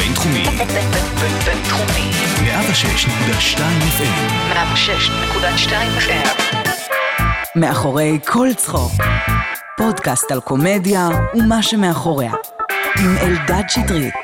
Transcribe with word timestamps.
הבינתחומי. 0.00 0.44
בינתחומי. 1.44 2.10
106.2 2.40 3.58
FM. 3.98 4.52
106.2 4.52 5.72
FM. 5.98 6.28
מאחורי 7.56 8.18
כל 8.26 8.48
צחוק. 8.56 8.92
פודקאסט 9.76 10.32
על 10.32 10.40
קומדיה 10.40 11.08
ומה 11.34 11.62
שמאחוריה. 11.62 12.32
עם 12.98 13.16
אלדד 13.18 13.62
שטרית. 13.68 14.14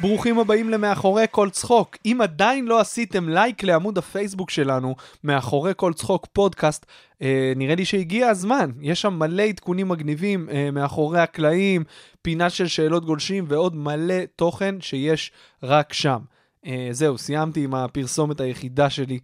ברוכים 0.00 0.38
הבאים 0.38 0.70
למאחורי 0.70 1.24
כל 1.30 1.50
צחוק. 1.50 1.96
אם 2.06 2.18
עדיין 2.22 2.66
לא 2.66 2.80
עשיתם 2.80 3.28
לייק 3.28 3.64
לעמוד 3.64 3.98
הפייסבוק 3.98 4.50
שלנו, 4.50 4.94
מאחורי 5.24 5.72
כל 5.76 5.92
צחוק 5.92 6.26
פודקאסט, 6.32 6.86
אה, 7.22 7.52
נראה 7.56 7.74
לי 7.74 7.84
שהגיע 7.84 8.28
הזמן. 8.28 8.70
יש 8.80 9.02
שם 9.02 9.18
מלא 9.18 9.42
עדכונים 9.42 9.88
מגניבים 9.88 10.48
אה, 10.50 10.70
מאחורי 10.72 11.20
הקלעים, 11.20 11.84
פינה 12.26 12.50
של 12.50 12.66
שאלות 12.66 13.04
גולשים 13.04 13.44
ועוד 13.48 13.76
מלא 13.76 14.24
תוכן 14.36 14.80
שיש 14.80 15.32
רק 15.62 15.92
שם. 15.92 16.18
אה, 16.66 16.88
זהו, 16.90 17.18
סיימתי 17.18 17.64
עם 17.64 17.74
הפרסומת 17.74 18.40
היחידה 18.40 18.90
שלי. 18.90 19.18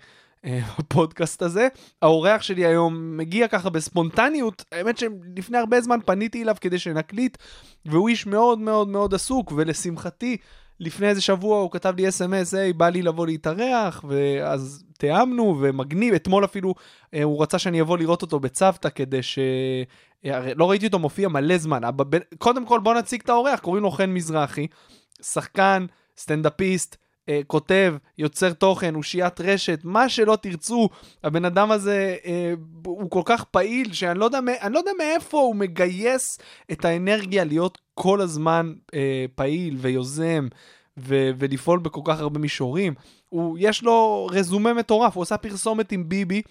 אה, 0.45 0.61
בפודקאסט 0.78 1.42
הזה. 1.42 1.69
האורח 2.02 2.42
שלי 2.42 2.66
היום 2.66 3.16
מגיע 3.16 3.48
ככה 3.48 3.70
בספונטניות, 3.70 4.65
האמת 4.73 4.98
שלפני 4.98 5.59
הרבה 5.59 5.80
זמן 5.80 5.98
פניתי 6.06 6.42
אליו 6.42 6.56
כדי 6.61 6.78
שנקליט, 6.78 7.38
והוא 7.87 8.09
איש 8.09 8.27
מאוד 8.27 8.59
מאוד 8.59 8.88
מאוד 8.88 9.14
עסוק, 9.14 9.53
ולשמחתי, 9.56 10.37
לפני 10.80 11.09
איזה 11.09 11.20
שבוע 11.20 11.61
הוא 11.61 11.70
כתב 11.70 11.95
לי 11.97 12.09
אס.אם.אס, 12.09 12.55
היי, 12.55 12.73
בא 12.73 12.89
לי 12.89 13.03
לבוא 13.03 13.27
להתארח, 13.27 14.05
ואז 14.09 14.84
תיאמנו, 15.02 15.56
ומגניב, 15.61 16.15
אתמול 16.15 16.45
אפילו 16.45 16.74
אה, 17.15 17.23
הוא 17.23 17.42
רצה 17.42 17.59
שאני 17.59 17.80
אבוא 17.80 17.98
לראות 17.98 18.23
אותו 18.23 18.41
בצוותא 18.41 18.88
כדי 18.88 19.23
ש... 19.23 19.38
אה, 20.25 20.55
לא 20.56 20.70
ראיתי 20.70 20.87
אותו 20.87 20.98
מופיע 20.98 21.28
מלא 21.28 21.59
זמן. 21.59 21.84
אבל 21.84 22.05
ב- 22.09 22.34
קודם 22.38 22.66
כל 22.66 22.80
בוא 22.80 22.95
נציג 22.95 23.20
את 23.25 23.28
האורח, 23.28 23.61
קוראים 23.61 23.83
לו 23.83 23.91
חן 23.91 24.11
מזרחי, 24.11 24.67
שחקן, 25.23 25.86
סטנדאפיסט, 26.19 26.97
אה, 27.28 27.41
כותב, 27.47 27.95
יוצר 28.19 28.53
תוכן, 28.53 28.95
אושיית 28.95 29.41
רשת, 29.41 29.80
מה 29.84 30.08
שלא 30.08 30.39
תרצו, 30.42 30.89
הבן 31.25 31.45
אדם 31.45 31.70
הזה 31.70 32.17
אה, 32.25 32.55
הוא 32.84 33.11
כל 33.11 33.23
כך 33.25 33.45
פעיל, 33.45 33.92
שאני 33.92 34.19
לא 34.19 34.25
יודע, 34.25 34.41
לא 34.70 34.78
יודע 34.78 34.92
מאיפה 34.98 35.39
הוא 35.39 35.56
מגייס 35.56 36.39
את 36.73 36.84
האנרגיה 36.84 37.45
להיות 37.45 37.78
כל 37.95 38.20
הזמן 38.20 38.73
אה, 38.95 39.25
פעיל 39.34 39.77
ויוזם 39.78 40.48
ו- 40.98 41.30
ולפעול 41.39 41.78
בכל 41.78 42.00
כך 42.05 42.20
הרבה 42.20 42.41
מישורים. 42.41 42.95
הוא, 43.33 43.56
יש 43.61 43.83
לו 43.83 44.27
רזומה 44.33 44.75
מטורף, 44.75 45.16
הוא 45.16 45.22
עשה 45.22 45.36
פרסומת 45.36 45.92
עם 45.92 46.08
ביבי, 46.08 46.42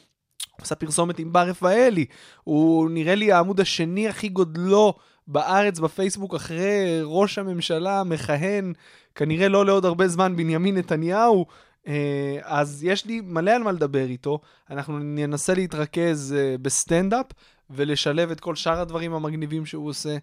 הוא 0.52 0.62
עשה 0.62 0.76
פרסומת 0.76 1.20
עם 1.20 1.34
בר 1.34 1.48
רפאלי, 1.48 2.06
הוא 2.44 2.90
נראה 2.90 3.16
לי 3.16 3.32
העמוד 3.32 3.60
השני 3.60 4.10
הכי 4.10 4.30
גדול 4.30 4.94
בארץ 5.28 5.80
בפייסבוק 5.80 6.36
אחרי 6.36 7.00
ראש 7.04 7.38
הממשלה 7.38 8.00
המכהן, 8.00 8.74
כנראה 9.16 9.48
לא 9.48 9.66
לעוד 9.66 9.86
הרבה 9.86 10.08
זמן, 10.08 10.36
בנימין 10.36 10.78
נתניהו. 10.78 11.46
אה, 11.88 12.38
אז 12.44 12.84
יש 12.84 13.06
לי 13.06 13.22
מלא 13.22 13.52
על 13.52 13.64
מה 13.64 13.72
לדבר 13.72 14.06
איתו. 14.06 14.40
אנחנו 14.70 15.00
ננסה 15.00 15.54
להתרכז 15.54 16.36
אה, 16.38 16.56
בסטנדאפ 16.62 17.26
ולשלב 17.70 18.32
את 18.32 18.40
כל 18.40 18.56
שאר 18.56 18.80
הדברים 18.82 19.14
המגניבים 19.14 19.66
שהוא 19.66 19.90
עושה. 19.90 20.18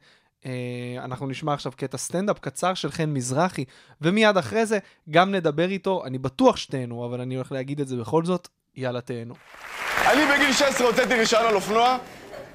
אה, 0.46 0.50
אנחנו 1.04 1.26
נשמע 1.26 1.52
עכשיו 1.52 1.72
קטע 1.76 1.98
סטנדאפ 1.98 2.38
קצר 2.38 2.74
של 2.74 2.90
חן 2.90 3.10
מזרחי, 3.10 3.64
ומיד 4.00 4.36
אחרי 4.36 4.66
זה 4.66 4.78
גם 5.10 5.34
נדבר 5.34 5.68
איתו. 5.68 6.02
אני 6.06 6.18
בטוח 6.18 6.56
שתהנו, 6.56 7.06
אבל 7.06 7.20
אני 7.20 7.34
הולך 7.34 7.52
להגיד 7.52 7.80
את 7.80 7.88
זה 7.88 7.96
בכל 7.96 8.24
זאת. 8.24 8.48
יאללה, 8.76 9.00
תהנו. 9.00 9.34
אני 10.06 10.22
בגיל 10.32 10.52
16 10.52 10.86
הוצאתי 10.86 11.14
רישיון 11.14 11.46
על 11.46 11.54
אופנוע, 11.54 11.98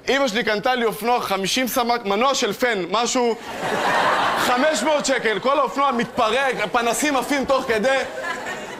אמא 0.08 0.28
שלי 0.28 0.44
קנתה 0.44 0.74
לי 0.74 0.84
אופנוע 0.84 1.20
50 1.20 1.68
סמ"ק, 1.68 2.04
מנוע 2.04 2.34
של 2.34 2.52
פן, 2.52 2.82
משהו 2.90 3.34
500 4.38 5.06
שקל, 5.06 5.38
כל 5.38 5.58
האופנוע 5.58 5.92
מתפרק, 5.92 6.56
פנסים 6.72 7.16
עפים 7.16 7.44
תוך 7.44 7.64
כדי. 7.68 7.98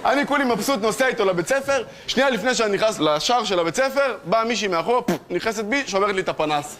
אני 0.05 0.27
כולי 0.27 0.45
מבסוט 0.45 0.81
נוסע 0.81 1.07
איתו 1.07 1.25
לבית 1.25 1.49
ספר, 1.49 1.85
שנייה 2.07 2.31
לפני 2.31 2.55
שאני 2.55 2.77
נכנס 2.77 2.99
לשער 2.99 3.45
של 3.45 3.59
הבית 3.59 3.75
ספר, 3.75 4.17
באה 4.25 4.45
מישהי 4.45 4.69
מאחור, 4.69 5.03
נכנסת 5.31 5.65
בי, 5.65 5.83
שוברת 5.87 6.15
לי 6.15 6.21
את 6.21 6.29
הפנס. 6.29 6.77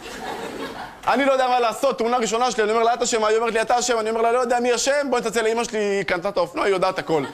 אני 1.09 1.25
לא 1.25 1.33
יודע 1.33 1.49
מה 1.49 1.61
לעשות, 1.61 1.99
תאונה 1.99 2.17
ראשונה 2.17 2.51
שלי, 2.51 2.63
אני 2.63 2.73
אומר 2.73 2.83
לה, 2.83 2.95
את 2.95 3.03
אשמה, 3.03 3.29
היא 3.29 3.37
אומרת 3.37 3.55
לי, 3.55 3.61
אתה 3.61 3.79
אשם, 3.79 3.99
אני 4.01 4.11
אומר 4.11 4.23
לה, 4.23 4.33
לא 4.33 4.39
יודע 4.39 4.61
מי 4.61 4.75
אשם, 4.75 5.07
בואי 5.11 5.21
נתצא 5.23 5.43
לאמא 5.43 5.65
שלי, 5.65 5.79
היא 5.79 6.03
קנתה 6.03 6.29
את 6.29 6.37
האופנוע, 6.37 6.65
היא 6.65 6.73
יודעת 6.73 6.99
הכל. 6.99 7.25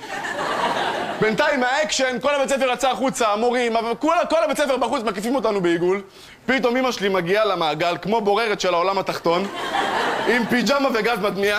בינתיים 1.20 1.60
מהאקשן, 1.60 2.16
כל 2.20 2.34
הבית 2.34 2.48
ספר 2.48 2.70
יצא 2.72 2.90
החוצה, 2.90 3.28
המורים, 3.28 3.76
כל, 3.98 4.14
כל 4.30 4.44
הבית 4.44 4.56
ספר 4.56 4.76
בחוץ 4.76 5.02
מקיפים 5.02 5.34
אותנו 5.34 5.60
בעיגול. 5.60 6.02
פתאום 6.46 6.76
אמא 6.76 6.92
שלי 6.92 7.08
מגיעה 7.08 7.44
למעגל, 7.44 7.96
כמו 8.02 8.20
בוררת 8.20 8.60
של 8.60 8.74
העולם 8.74 8.98
התחתון, 8.98 9.46
עם 10.28 10.46
פיג'מה 10.46 10.88
וגז 10.94 11.18
מדמיע. 11.18 11.58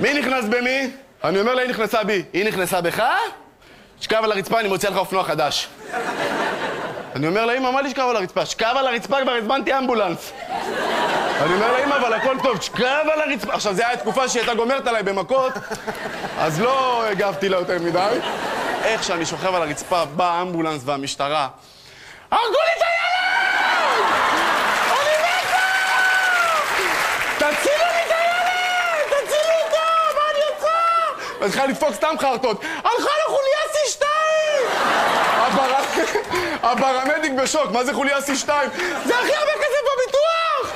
מי 0.00 0.14
נכנס 0.14 0.44
במי? 0.44 0.90
אני 1.24 1.40
אומר 1.40 1.54
לה, 1.54 1.62
היא 1.62 1.70
נכנסה 1.70 2.04
בי. 2.04 2.22
היא 2.32 2.44
נכנסה 2.44 2.80
בך? 2.80 3.02
שכב 4.00 4.20
על 4.24 4.32
הרצפה, 4.32 4.60
אני 4.60 4.68
מוציא 4.68 4.88
לך 4.88 4.96
אופנוע 4.96 5.24
חדש. 5.24 5.68
אני 7.14 7.26
אומר 7.26 7.46
לה, 7.46 7.56
אמא, 7.56 7.70
מה 7.70 7.82
לשכב 7.82 8.06
על 8.10 8.16
הרצפה? 8.16 8.46
שכב 8.46 8.74
על 8.76 8.86
הרצפה, 8.86 9.16
כבר 9.22 9.32
הזמנתי 9.32 9.78
אמבולנס. 9.78 10.32
אני 11.40 11.54
אומר 11.54 11.72
לה, 11.72 11.84
אמא, 11.84 11.94
אבל 11.94 12.12
הכל 12.12 12.36
טוב, 12.42 12.62
שכב 12.62 13.04
על 13.12 13.20
הרצפה. 13.20 13.52
עכשיו, 13.52 13.74
זו 13.74 13.82
הייתה 13.82 14.02
תקופה 14.02 14.28
שהיא 14.28 14.40
הייתה 14.40 14.54
גומרת 14.54 14.86
עליי 14.86 15.02
במכות, 15.02 15.52
אז 16.38 16.60
לא 16.60 17.04
הגבתי 17.06 17.48
לה 17.48 17.56
יותר 17.56 17.78
מדי. 17.80 18.18
איך 18.84 19.04
שאני 19.04 19.26
שוכב 19.26 19.54
על 19.54 19.62
הרצפה, 19.62 20.04
בא 20.04 20.30
האמבולנס 20.30 20.82
והמשטרה. 20.84 21.48
הרגו 22.30 22.44
לי 22.46 22.72
את 22.76 22.82
הילד! 22.82 24.04
אני 24.90 25.16
מתה! 25.22 25.66
תצילו 27.38 27.84
לי 27.92 28.02
את 28.06 28.10
הילד! 28.10 29.06
תצילו 29.08 29.54
אותו! 29.64 29.86
מה 30.16 30.22
אני 30.30 30.40
עושה? 30.56 31.40
והתחילה 31.40 31.66
לדפוק 31.66 31.94
סתם 31.94 32.14
חרטות. 32.20 32.62
הלכה 32.64 33.10
לחוליה 33.26 33.60
C2! 33.72 34.04
הפרמדיק 36.62 37.32
בשוק, 37.32 37.70
מה 37.72 37.84
זה 37.84 37.94
חוליה 37.94 38.18
C2? 38.18 38.48
זה 39.04 39.18
הכי 39.18 39.32
הרבה 39.34 39.52
כסף 39.60 39.80
בביטוח! 39.90 40.72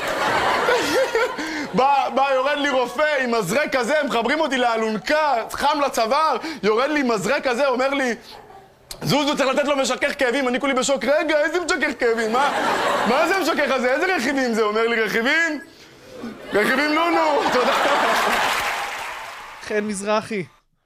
בא, 1.75 2.09
בא, 2.15 2.27
יורד 2.35 2.59
לי 2.59 2.71
רופא 2.71 3.17
עם 3.21 3.35
מזרק 3.35 3.77
כזה, 3.77 3.95
מחברים 4.05 4.41
אותי 4.41 4.57
לאלונקה, 4.57 5.35
חם 5.53 5.81
לצוואר, 5.87 6.37
יורד 6.63 6.91
לי 6.91 7.01
עם 7.01 7.09
מזרק 7.11 7.49
כזה, 7.49 7.67
אומר 7.67 7.89
לי, 7.89 8.15
זוזו, 9.03 9.37
צריך 9.37 9.49
לתת 9.49 9.65
לו 9.65 9.77
משכך 9.77 10.13
כאבים, 10.19 10.49
אני 10.49 10.61
כולי 10.61 10.75
בשוק, 10.75 11.05
רגע, 11.05 11.41
איזה 11.41 11.61
משכך 11.61 12.01
כאבים? 12.01 12.33
מה, 12.33 12.51
מה 13.09 13.29
זה 13.29 13.37
המשכך 13.37 13.71
הזה? 13.71 13.93
איזה 13.93 14.17
רכיבים 14.17 14.55
זה? 14.55 14.63
אומר 14.63 14.87
לי, 14.89 15.03
רכיבים? 15.03 15.61
רכיבים 16.53 16.95
נונו, 16.95 17.43
תודה. 17.53 17.75
חן 19.69 19.81
מזרחי, 19.81 20.45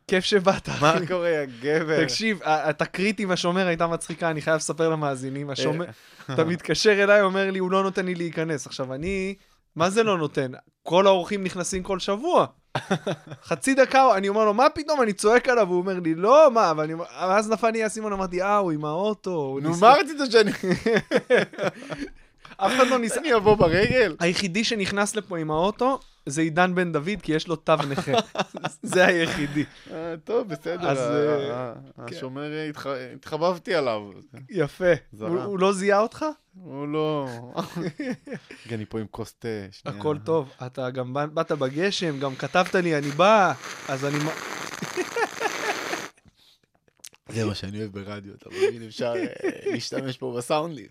כיף 0.09 0.25
שבאת. 0.25 0.69
מה. 0.81 0.95
קורה, 1.09 1.31
גבר? 1.61 2.05
תקשיב, 2.05 2.41
התקרית 2.45 3.21
עם 3.21 3.31
השומר 3.31 3.67
הייתה 3.67 3.87
מצחיקה, 3.87 4.31
אני 4.31 4.43
חייב 4.43 4.57
לספר 4.57 4.89
למאזינים. 4.89 5.51
השומר, 5.51 5.85
אתה 6.35 6.45
מתקשר 6.45 7.03
אליי, 7.03 7.23
אומר 7.23 7.51
לי, 7.51 7.59
הוא 7.59 7.71
לא 7.71 7.83
נותן 7.83 8.07
לי 8.07 8.15
להיכנס. 8.15 8.67
עכשיו, 8.67 8.95
אני, 8.95 9.35
מה 9.77 9.91
זה 9.91 10.03
לא 10.03 10.19
נותן? 10.19 10.53
כל 10.83 11.07
האורחים 11.07 11.45
נכנסים 11.45 11.83
כל 11.83 11.99
שבוע. 11.99 12.47
חצי 13.49 13.75
דקה, 13.75 14.17
אני 14.17 14.29
אומר 14.29 14.45
לו, 14.45 14.55
מה 14.55 14.67
פתאום? 14.75 15.03
אני 15.03 15.13
צועק 15.13 15.49
עליו, 15.49 15.69
הוא 15.69 15.79
אומר 15.79 16.01
לי, 16.01 16.15
לא, 16.15 16.51
מה? 16.55 16.73
ואני 16.77 16.95
ואז 16.95 17.51
נפל 17.51 17.71
לי 17.71 17.83
האסימון, 17.83 18.13
אמרתי, 18.13 18.43
אה, 18.43 18.57
הוא 18.57 18.73
עם 18.73 18.85
האוטו. 18.85 19.59
נו, 19.63 19.69
ניסה-" 19.69 19.81
מה 19.81 19.95
רצית 19.95 20.17
שאני... 20.31 20.51
אף 22.57 22.73
אחד 22.77 22.87
לא 22.87 22.99
ניסה. 22.99 23.21
אני 23.21 23.35
אבוא 23.35 23.55
ברגל? 23.55 24.17
היחידי 24.21 24.65
שנכנס 24.65 25.17
לפה 25.17 25.39
עם 25.39 25.51
האוטו 25.51 26.01
זה 26.28 26.41
עידן 26.43 26.75
בן 26.75 26.93
דוד, 26.93 27.09
כי 27.22 27.33
יש 27.33 27.49
לו 27.49 27.56
תו 27.56 27.75
נכה. 27.89 28.12
זה 28.83 29.06
היחידי. 29.06 29.65
אה, 29.91 30.15
טוב, 30.25 30.49
בסדר. 30.49 30.89
אז, 30.91 30.99
אה, 30.99 31.55
ה- 31.55 31.75
כן. 32.06 32.16
השומר, 32.16 32.53
אה, 32.53 32.69
התח- 32.69 32.87
התחבבתי 33.15 33.75
עליו. 33.75 34.03
יפה. 34.50 34.93
הוא 35.21 35.59
לא 35.59 35.72
זיהה 35.72 36.00
אותך? 36.00 36.25
הוא 36.62 36.88
לא... 36.88 37.28
אני 38.73 38.87
פה 38.87 39.00
עם 39.00 39.06
כוס 39.11 39.35
תה. 39.38 39.49
הכל 39.85 40.17
טוב. 40.25 40.50
אתה 40.67 40.91
גם 40.91 41.14
בא- 41.14 41.26
באת 41.26 41.53
בגשם, 41.53 42.19
גם 42.20 42.35
כתבת 42.37 42.75
לי, 42.75 42.99
אני 42.99 43.11
בא, 43.11 43.53
אז 43.88 44.05
אני... 44.05 44.19
זה 47.29 47.44
מה 47.44 47.55
שאני 47.55 47.79
אוהב 47.81 47.93
ברדיו, 47.93 48.35
אתה 48.35 48.49
מבין? 48.50 48.82
אפשר 48.87 49.14
אה, 49.17 49.26
להשתמש 49.73 50.17
פה 50.19 50.35
בסאונדלי. 50.38 50.87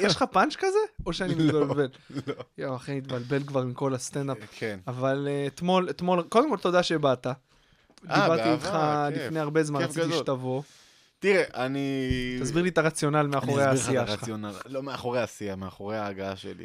יש 0.00 0.16
לך 0.16 0.24
פאנץ' 0.32 0.56
כזה? 0.56 0.78
או 1.06 1.12
שאני 1.12 1.34
לא, 1.34 1.44
מתבלבל? 1.44 1.88
לא. 2.26 2.34
יואו, 2.58 2.76
אחי, 2.76 2.98
התבלבל 2.98 3.42
כבר 3.46 3.62
עם 3.62 3.74
כל 3.74 3.94
הסטנדאפ. 3.94 4.38
כן. 4.58 4.78
אבל 4.86 5.28
אה, 5.30 5.46
אתמול, 5.46 5.90
אתמול, 5.90 6.22
קודם 6.22 6.50
כל 6.50 6.56
תודה 6.62 6.82
שבאת. 6.82 7.26
דיברתי 8.02 8.26
באהבה, 8.28 8.52
איתך 8.52 8.76
כיף. 9.18 9.26
לפני 9.26 9.40
הרבה 9.40 9.62
זמן, 9.62 9.82
רציתי. 9.82 10.12
שתבוא. 10.12 10.62
תראה, 11.18 11.44
אני... 11.54 12.08
תסביר 12.40 12.62
לי 12.62 12.68
את 12.68 12.78
הרציונל 12.78 13.26
מאחורי 13.26 13.64
אני 13.64 13.74
אסביר 13.74 14.00
העשייה 14.00 14.02
לך 14.02 14.08
את 14.08 14.12
שלך. 14.12 14.18
הרציונל. 14.22 14.52
לא 14.66 14.82
מאחורי 14.82 15.20
העשייה, 15.20 15.56
מאחורי 15.56 15.96
ההגעה 15.96 16.36
שלי. 16.36 16.64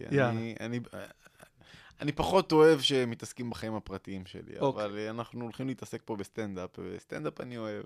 אני- 2.01 2.11
פחות 2.15 2.51
אוהב 2.51 2.79
שמתעסקים 2.81 3.49
בחיים 3.49 3.75
הפרטיים 3.75 4.25
שלי, 4.25 4.59
אוקיי. 4.59 4.85
אבל 4.85 4.97
אה, 4.97 5.09
אנחנו 5.09 5.41
הולכים 5.43 5.67
להתעסק 5.67 6.01
פה 6.05 6.15
בסטנדאפ, 6.15 6.69
וסטנדאפ 6.79 7.41
אני 7.41 7.57
אוהב. 7.57 7.83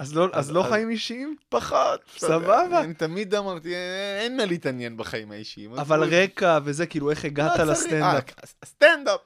אז 0.00 0.14
לא- 0.14 0.24
אז 0.32 0.46
אז- 0.46 0.52
לא 0.52 0.64
אז- 0.64 0.70
חיים 0.70 0.90
אישיים? 0.90 1.36
פחות. 1.48 2.00
סבבה. 2.18 2.80
אני 2.80 2.94
תמיד 2.94 3.34
אמרתי, 3.34 3.68
"אין- 3.68 3.76
אין 4.22 4.36
מה 4.36 4.44
להתעניין 4.44 4.96
בחיים 4.96 5.30
האישיים. 5.32 5.74
אבל 5.74 6.14
רקע 6.14 6.58
וזה, 6.64 6.86
כאילו, 6.86 7.10
איך 7.10 7.24
לא 7.24 7.28
הגעת 7.28 7.56
צריך. 7.56 7.68
לסטנדאפ? 7.70 8.28
אה, 8.28 8.44
הסטנדאפ. 8.62 9.20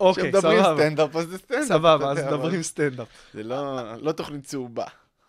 אוקיי, 0.00 0.22
כשמדברים 0.32 0.62
סבבה. 0.62 0.76
סטנדאפ, 0.82 1.16
אז 1.16 1.26
זה 1.28 1.38
סטנדאפ. 1.38 1.68
סבבה, 1.68 2.10
אז 2.12 2.18
מדברים 2.18 2.62
סטנדאפ. 2.62 3.08
זה 3.34 3.42
לא 3.42 3.56
לא 3.96 4.12
תוכנית 4.12 4.44
צהובה. 4.44 4.84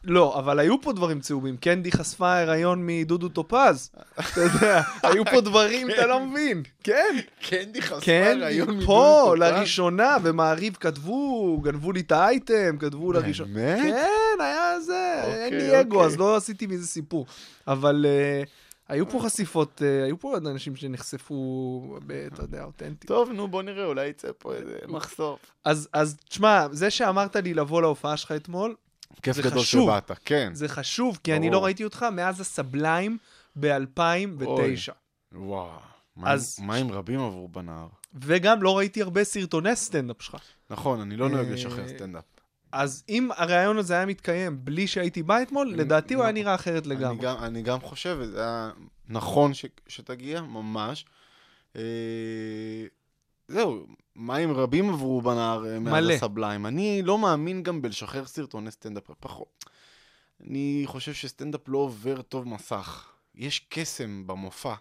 לא, 0.05 0.39
אבל 0.39 0.59
היו 0.59 0.81
פה 0.81 0.93
דברים 0.93 1.19
צהובים. 1.19 1.57
קנדי 1.57 1.91
חשפה 1.91 2.37
הריון 2.39 2.85
מדודו 2.85 3.29
טופז. 3.29 3.91
אתה 4.19 4.41
יודע, 4.41 4.81
היו 5.03 5.25
פה 5.25 5.41
דברים, 5.41 5.91
אתה 5.91 6.05
לא 6.05 6.19
מבין. 6.25 6.63
כן, 6.83 7.15
קנדי 7.41 7.81
חשפה 7.81 8.33
הריון 8.39 8.67
מדודו 8.69 8.85
פה, 8.85 9.23
טופז? 9.25 9.39
לראשונה, 9.39 10.17
ומעריב 10.23 10.75
כתבו, 10.79 11.57
גנבו 11.63 11.91
לי 11.91 11.99
את 11.99 12.11
האייטם, 12.11 12.77
כתבו 12.79 13.13
לראשונה. 13.13 13.53
באמת? 13.53 13.81
כן, 13.81 14.43
היה 14.43 14.79
זה, 14.79 15.21
אין 15.23 15.53
אוקיי, 15.53 15.67
לי 15.71 15.81
אגו, 15.81 15.95
אוקיי. 15.95 16.07
אז 16.07 16.17
לא 16.17 16.35
עשיתי 16.35 16.67
מזה 16.67 16.87
סיפור. 16.87 17.25
אבל 17.67 18.05
אה, 18.09 18.43
היו 18.89 19.09
פה 19.09 19.19
חשיפות, 19.19 19.81
אה, 19.85 20.03
היו 20.05 20.19
פה 20.19 20.31
עוד 20.33 20.47
אנשים 20.47 20.75
שנחשפו, 20.75 21.97
ב- 22.07 22.11
אתה 22.33 22.43
יודע, 22.43 22.63
אותנטי. 22.63 23.07
טוב, 23.07 23.31
נו, 23.31 23.47
בוא 23.47 23.63
נראה, 23.63 23.85
אולי 23.85 24.07
יצא 24.07 24.27
פה 24.37 24.53
איזה. 24.53 24.77
אז, 25.65 25.89
אז 25.93 26.17
תשמע, 26.29 26.67
זה 26.71 26.89
שאמרת 26.89 27.35
לי 27.35 27.53
לבוא 27.53 27.81
להופעה 27.81 28.17
שלך 28.17 28.31
אתמול, 28.31 28.75
כיף 29.21 29.35
זה 29.35 29.41
גדול 29.41 29.59
חשוב. 29.61 29.89
שבאת, 29.89 30.11
כן. 30.25 30.49
זה 30.53 30.67
חשוב, 30.67 31.19
כי 31.23 31.33
אני 31.35 31.49
ברור. 31.49 31.61
לא 31.61 31.65
ראיתי 31.65 31.83
אותך 31.83 32.05
מאז 32.11 32.41
הסבליים 32.41 33.17
ב-2009. 33.59 34.91
וואו. 35.33 35.69
אז- 36.23 36.59
מים 36.61 36.91
רבים 36.91 37.19
עברו 37.19 37.47
בנהר. 37.47 37.87
וגם 38.21 38.63
לא 38.63 38.77
ראיתי 38.77 39.01
הרבה 39.01 39.23
סרטוני 39.23 39.75
סטנדאפ 39.75 40.21
שלך. 40.21 40.41
נכון, 40.69 41.01
אני 41.01 41.17
לא 41.17 41.29
נוהג 41.29 41.47
אה, 41.47 41.53
לשחרר 41.53 41.87
סטנדאפ. 41.87 42.23
אז 42.71 43.03
אם 43.09 43.29
הרעיון 43.35 43.77
הזה 43.77 43.93
היה 43.93 44.05
מתקיים 44.05 44.59
בלי 44.65 44.87
שהייתי 44.87 45.23
בא 45.23 45.41
אתמול, 45.41 45.73
לדעתי 45.77 46.13
הוא 46.13 46.23
היה. 46.23 46.31
נראה 46.31 46.55
אחרת 46.55 46.85
אני 46.87 46.95
לגמרי. 46.95 47.25
גם- 47.25 47.37
אני 47.43 47.61
גם 47.61 47.79
חושב, 47.81 48.17
וזה 48.19 48.41
היה 48.41 48.71
נכון 49.09 49.53
ש- 49.53 49.65
שתגיע, 49.87 50.41
ממש. 50.41 51.05
זהו, 53.47 53.85
מים 54.15 54.51
רבים 54.51 54.89
עברו 54.89 55.21
בנהר 55.21 55.65
אה, 55.67 55.79
מאז. 55.79 55.93
הסבליים. 56.13 56.65
אני 56.65 57.01
לא 57.01 57.17
מאמין 57.17 57.63
גם 57.63 57.81
בלשחרר 57.81 58.25
סרטוני 58.25 58.71
סטנדאפ, 58.71 59.03
פחות. 59.19 59.65
אני 60.43 60.83
חושב 60.85 61.13
שסטנדאפ 61.13 61.61
לא 61.67 61.77
עובר 61.77 62.21
טוב 62.21 62.47
מסך. 62.47 63.05
יש 63.35 63.65
קסם 63.69 64.27
במופע. 64.27 64.73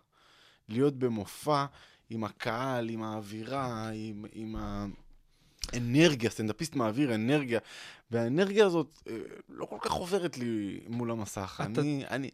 להיות 0.68 0.94
במופע 0.98 1.64
עם 2.10 2.24
הקהל, 2.24 2.88
עם 2.90 3.02
האווירה, 3.02 3.90
עם, 3.94 4.24
עם 4.32 4.56
האנרגיה, 5.72 6.30
סטנדאפיסט 6.30 6.76
מעביר 6.76 7.14
אנרגיה, 7.14 7.60
והאנרגיה 8.10 8.66
הזאת 8.66 8.98
אה, 9.08 9.16
לא 9.48 9.64
כל 9.66 9.76
כך 9.80 9.92
עוברת 9.92 10.38
לי 10.38 10.80
מול 10.88 11.10
המסך. 11.10 11.60
אתה- 11.72 11.80
אני, 11.80 12.04
אני, 12.10 12.30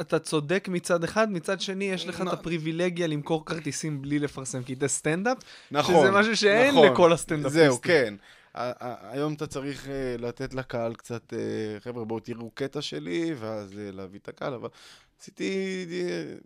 אתה 0.00 0.18
צודק 0.18 0.68
מצד 0.70 1.04
אחד, 1.04 1.30
מצד 1.30 1.60
שני 1.60 1.84
יש 1.84 2.06
לך 2.06 2.20
נ- 2.20 2.28
את 2.28 2.32
הפריבילגיה 2.32 3.06
למכור 3.06 3.46
כרטיסים 3.46 4.02
בלי 4.02 4.18
לפרסם 4.18 4.62
קטעי 4.62 4.88
סטנדאפ, 4.88 5.38
נכון. 5.70 5.94
שזה 6.00 6.10
משהו 6.10 6.36
שאין 6.36 6.74
נכון. 6.74 6.92
לכל 6.92 7.12
הסטנדאפיסטים. 7.12 7.64
זהו, 7.64 7.80
כן. 7.82 8.14
היום 8.54 9.34
אתה 9.34 9.46
צריך 9.46 9.88
אה, 9.88 9.92
לתת 10.18 10.54
לקהל 10.54 10.94
קצת, 10.94 11.32
אה, 11.32 11.38
חבר'ה, 11.80 12.04
בואו 12.04 12.20
תראו 12.20 12.50
קטע 12.54 12.82
שלי, 12.82 13.34
ואז 13.38 13.78
אה, 13.78 13.90
להביא 13.92 14.18
את 14.22 14.28
הקהל, 14.28 14.54
אבל 14.54 14.68
עשיתי, 15.20 15.86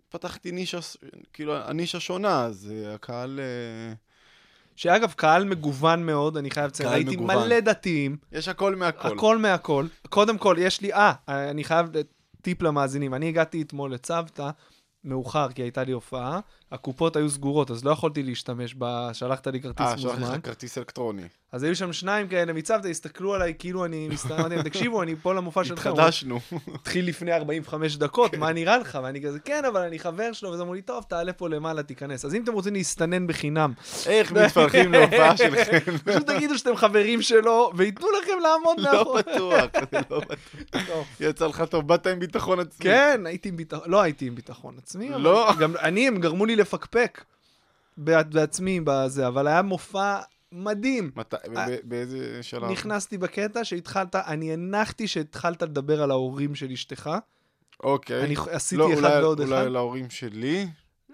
פתחתי 0.09 0.51
נישה, 0.51 0.79
כאילו, 1.33 1.55
הנישה 1.57 1.99
שונה, 1.99 2.45
אז 2.45 2.73
הקהל... 2.93 3.39
שאגב, 4.75 5.13
קהל 5.15 5.45
מגוון 5.45 6.05
מאוד, 6.05 6.37
אני 6.37 6.51
חייב 6.51 6.67
לציין, 6.67 6.89
קהל 6.89 6.95
ראיתי 6.97 7.15
מגוון. 7.17 7.45
מלא 7.45 7.59
דתיים, 7.59 8.17
יש 8.31 8.47
הכל 8.47 8.75
מהכל. 8.75 9.07
הכל 9.07 9.37
מהכל. 9.37 9.85
קודם 10.09 10.37
כל, 10.37 10.55
יש 10.59 10.81
לי, 10.81 10.93
אה, 10.93 11.13
אני 11.27 11.63
חייב 11.63 11.87
טיפ 12.47 12.61
למאזינים. 12.61 13.13
אני 13.13 13.29
הגעתי 13.29 13.61
אתמול 13.61 13.93
לצוותא, 13.93 14.49
מאוחר, 15.03 15.51
כי 15.51 15.61
הייתה 15.61 15.83
לי 15.83 15.91
הופעה, 15.91 16.39
הקופות 16.71 17.15
היו 17.15 17.29
סגורות, 17.29 17.71
אז 17.71 17.85
לא 17.85 17.91
יכולתי 17.91 18.23
להשתמש 18.23 18.75
ב... 18.77 19.09
שלחת 19.13 19.47
לי 19.47 19.61
כרטיס 19.61 19.85
אה, 19.85 19.95
מוזמן. 19.95 20.37
לך 20.37 20.45
כרטיס 20.45 20.77
אלקטרוני. 20.77 21.21
אז 21.51 21.63
היו 21.63 21.75
שם 21.75 21.93
שניים 21.93 22.27
כאלה 22.27 22.53
מצוותא, 22.53 22.87
הסתכלו 22.87 23.33
עליי 23.33 23.53
כאילו 23.59 23.85
אני 23.85 24.07
מסתכל, 24.07 24.33
אמרתי 24.33 24.55
להם, 24.55 24.63
תקשיבו, 24.63 25.03
אני 25.03 25.15
פה 25.15 25.33
למופע 25.33 25.63
שלכם. 25.63 25.89
התחדשנו. 25.91 26.39
התחיל 26.75 27.07
לפני 27.07 27.33
45 27.33 27.95
דקות, 27.97 28.35
מה 28.35 28.53
נראה 28.53 28.77
לך? 28.77 28.99
ואני 29.03 29.21
כזה, 29.23 29.39
כן, 29.39 29.65
אבל 29.65 29.81
אני 29.81 29.99
חבר 29.99 30.33
שלו, 30.33 30.51
ואז 30.51 30.61
אמרו 30.61 30.73
לי, 30.73 30.81
טוב, 30.81 31.03
תעלה 31.09 31.33
פה 31.33 31.49
למעלה, 31.49 31.83
תיכנס. 31.83 32.25
אז 32.25 32.35
אם 32.35 32.43
אתם 32.43 32.53
רוצים 32.53 32.73
להסתנן 32.73 33.27
בחינם, 33.27 33.73
איך 34.05 34.31
מתפרחים 34.31 34.91
להופעה 34.91 35.37
שלכם? 35.47 35.97
פשוט 36.05 36.27
תגידו 36.27 36.57
שאתם 36.57 36.75
חברים 36.75 37.21
שלו, 37.21 37.71
וייתנו 37.75 38.07
לכם 38.21 38.39
לעמוד 38.43 38.79
לא 38.79 38.91
מאחורי. 38.97 39.21
בטוח, 39.21 39.61
זה 39.91 39.99
לא 40.09 40.19
בטוח. 40.19 41.05
יצא 41.19 41.47
לך 41.47 41.63
טוב, 41.69 41.87
באת 41.87 42.07
עם 42.07 42.19
ביטחון 42.19 42.59
עצמי. 42.59 42.83
כן, 42.83 43.21
הייתי 43.25 43.49
עם 43.49 43.57
ביטחון, 43.57 43.83
לא 43.91 44.01
הייתי 44.01 44.25
עם 44.27 44.35
ביטחון 44.35 44.75
עצמי, 44.77 45.09
אבל 45.13 45.21
לא. 45.21 45.51
גם 45.59 45.73
אני, 45.81 46.07
הם 46.07 46.17
גרמו 46.19 46.45
לי 46.45 46.55
לפקפק 46.55 47.23
בעצ- 47.97 48.01
בעצמי 48.33 48.79
בזה, 48.83 49.27
אבל 49.27 49.47
היה 49.47 49.61
מופע 49.61 50.19
מדהים. 50.51 51.11
מתי- 51.15 51.35
ב- 51.55 51.77
באיזה 51.83 52.43
שלב? 52.43 52.71
נכנסתי 52.71 53.17
בקטע 53.17 53.63
שהתחלת, 53.63 54.15
אני 54.15 54.53
הנחתי 54.53 55.07
שהתחלת 55.07 55.61
לדבר 55.61 56.03
על 56.03 56.11
ההורים 56.11 56.55
של 56.55 56.71
אשתך. 56.71 57.09
אוקיי. 57.83 58.23
אני 58.23 58.35
עשיתי 58.51 58.77
לא, 58.79 58.93
אחד 58.93 59.03
אולי- 59.03 59.21
ועוד 59.23 59.41
אחד. 59.41 59.51
אולי 59.51 59.69
להורים 59.69 60.09
שלי? 60.09 60.67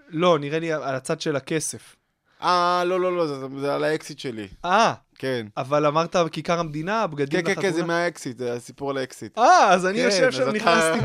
לא, 0.08 0.38
נראה 0.38 0.58
לי 0.58 0.72
על 0.72 0.94
הצד 0.94 1.20
של 1.20 1.36
הכסף. 1.36 1.96
אה, 2.42 2.82
לא, 2.86 3.00
לא, 3.00 3.16
לא, 3.16 3.26
זה- 3.26 3.60
זה 3.60 3.74
על 3.74 3.84
האקסיט 3.84 4.18
שלי. 4.18 4.48
אה, 4.64 4.94
כן. 5.18 5.46
אבל 5.56 5.86
אמרת 5.86 6.16
כיכר 6.32 6.60
המדינה, 6.60 7.02
הבגדים 7.02 7.42
כן, 7.42 7.54
כן, 7.54 7.62
כן, 7.62 7.70
זה 7.72 7.78
לחתונה? 7.78 7.86
מהאקסיט, 7.86 8.38
זה 8.38 8.52
הסיפור 8.52 8.90
על 8.90 8.96
האקסיט. 8.98 9.38
אה, 9.38 9.72
אז 9.72 9.86
אני 9.86 9.98
כן, 9.98 10.04
יושב 10.04 10.30
שם, 10.32 10.48
נכנסתי, 10.50 10.98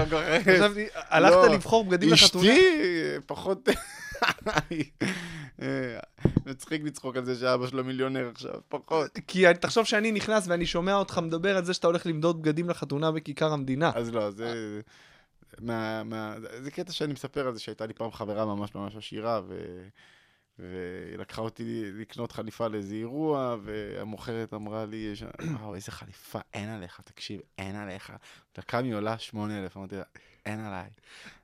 חשבתי, 0.56 0.86
הלכת 0.96 1.36
לא. 1.36 1.48
לבחור 1.50 1.86
בגדים 1.86 2.10
לחתונה? 2.14 2.44
אשתי 2.44 2.60
פחות... 3.26 3.70
מצחיק 6.46 6.84
לצחוק 6.84 7.16
על 7.16 7.26
זה 7.26 7.36
שאבא 7.36 7.68
שלו 7.68 7.84
מיליונר 7.84 8.30
עכשיו, 8.30 8.54
פחות. 8.70 9.20
כי 9.28 9.46
תחשוב 9.62 9.86
שאני 9.86 10.12
נכנס 10.12 10.48
ואני 10.48 10.66
שומע 10.66 10.96
אותך 10.96 11.18
מדבר 11.18 11.58
על 11.58 11.66
זה 11.66 11.74
שאתה 11.74 11.88
הולך 11.88 12.06
למדוד 12.06 12.42
בגדים 12.42 12.70
לחתונה 12.70 13.12
בכיכר 13.12 13.54
המדינה. 13.54 13.92
אז 13.96 14.14
לא, 14.14 14.32
זה... 14.32 14.82
מה, 15.62 16.04
מה, 16.04 16.36
זה 16.64 16.72
קטע 16.72 16.92
שאני 16.92 17.14
מספר 17.14 17.48
על 17.48 17.54
זה 17.54 17.60
שהייתה 17.60 17.86
לי 17.86 17.94
פעם 17.94 18.12
חברה 18.12 18.46
ממש 18.46 18.76
ממש 18.76 18.96
עשירה, 18.96 19.42
ו... 19.48 19.58
והיא 20.60 21.18
לקחה 21.18 21.42
אותי 21.42 21.84
לקנות 21.94 22.32
חליפה 22.32 22.68
לאיזה 22.68 22.96
אירוע, 22.96 23.56
והמוכרת 23.64 24.54
אמרה 24.54 24.86
לי, 24.86 25.10
יש- 25.14 25.24
וואו, 25.60 25.76
איזה 25.76 25.92
חליפה, 25.92 26.40
אין 26.54 26.70
עליך, 26.70 27.02
תקשיב, 27.06 27.42
אין 27.58 27.76
עליך. 27.76 28.14
דקה 28.58 28.82
מי 28.82 28.92
עולה 28.92 29.18
8,000, 29.18 29.78
אמרתי 29.78 29.96
לה, 29.96 30.04
אין 30.46 30.60
עליי. 30.60 30.90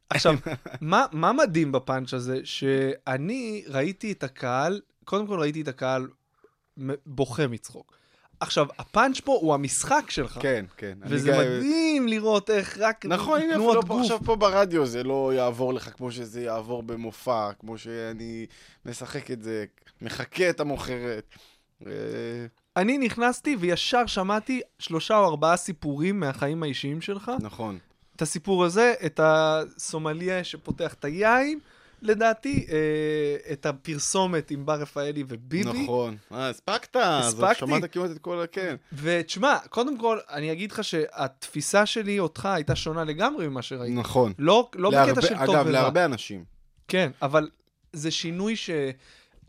עכשיו, 0.09 0.35
מה, 0.81 1.05
מה 1.11 1.33
מדהים 1.33 1.71
בפאנץ' 1.71 2.13
הזה? 2.13 2.39
שאני 2.43 3.63
ראיתי 3.67 4.11
את 4.11 4.23
הקהל, 4.23 4.81
קודם 5.05 5.27
כל 5.27 5.39
ראיתי 5.39 5.61
את 5.61 5.67
הקהל 5.67 6.07
בוכה 7.05 7.47
מצחוק. 7.47 7.97
עכשיו, 8.39 8.67
הפאנץ' 8.79 9.19
פה 9.19 9.31
הוא 9.41 9.53
המשחק 9.53 10.05
שלך. 10.09 10.37
כן, 10.41 10.65
כן. 10.77 10.97
וזה 11.01 11.31
גם- 11.31 11.37
מדהים 11.39 12.07
לראות 12.07 12.49
איך 12.49 12.77
רק 12.81 13.05
נכון, 13.05 13.41
הנה, 13.41 13.53
תנועות 13.53 13.77
אפילו 13.77 13.87
פה, 13.87 13.93
גוף. 13.93 14.01
עכשיו 14.03 14.19
פה 14.25 14.35
ברדיו 14.35 14.85
זה 14.85 15.03
לא 15.03 15.31
יעבור 15.35 15.73
לך 15.73 15.89
כמו 15.97 16.11
שזה 16.11 16.41
יעבור 16.41 16.83
במופע, 16.83 17.49
כמו 17.59 17.77
שאני 17.77 18.45
משחק 18.85 19.31
את 19.31 19.43
זה, 19.43 19.65
מחקה 20.01 20.49
את 20.49 20.59
המוכרת. 20.59 21.23
אה, 21.85 21.91
אני 22.77 22.97
נכנסתי 22.97 23.55
וישר 23.59 24.05
שמעתי 24.05 24.61
שלושה 24.79 25.17
או 25.17 25.25
ארבעה 25.25 25.57
סיפורים 25.57 26.19
מהחיים 26.19 26.63
האישיים 26.63 27.01
שלך. 27.01 27.31
נכון. 27.41 27.77
את 28.15 28.21
הסיפור 28.21 28.65
הזה, 28.65 28.93
את 29.05 29.19
הסומליה 29.23 30.43
שפותח 30.43 30.93
את 30.93 31.05
היין, 31.05 31.59
לדעתי, 32.01 32.67
אה, 32.69 33.53
את 33.53 33.65
הפרסומת 33.65 34.51
עם 34.51 34.65
בר 34.65 34.73
רפאלי 34.81 35.23
וביבי. 35.27 35.83
נכון. 35.83 36.17
אה, 36.31 36.49
הספקת? 36.49 36.95
הספקתי. 36.99 37.55
שמעת 37.59 37.91
כמעט 37.93 38.11
את 38.11 38.19
כל 38.19 38.41
ה... 38.41 38.47
כן. 38.47 38.75
ותשמע, 38.93 39.57
קודם 39.69 39.97
כל, 39.97 40.19
אני 40.29 40.51
אגיד 40.51 40.71
לך 40.71 40.83
שהתפיסה 40.83 41.85
שלי 41.85 42.19
אותך 42.19 42.45
הייתה 42.45 42.75
שונה 42.75 43.03
לגמרי 43.03 43.47
ממה 43.47 43.61
שראיתי. 43.61 43.95
נכון. 43.95 44.33
לא, 44.39 44.69
לא 44.75 44.91
להרבה- 44.91 45.11
בקטע 45.13 45.21
של 45.27 45.35
טוב 45.45 45.55
אגב, 45.55 45.61
ורע. 45.65 45.71
להרבה 45.71 46.05
אנשים. 46.05 46.43
כן, 46.87 47.11
אבל 47.21 47.49
זה 47.93 48.11
שינוי 48.11 48.55
ש... 48.55 48.69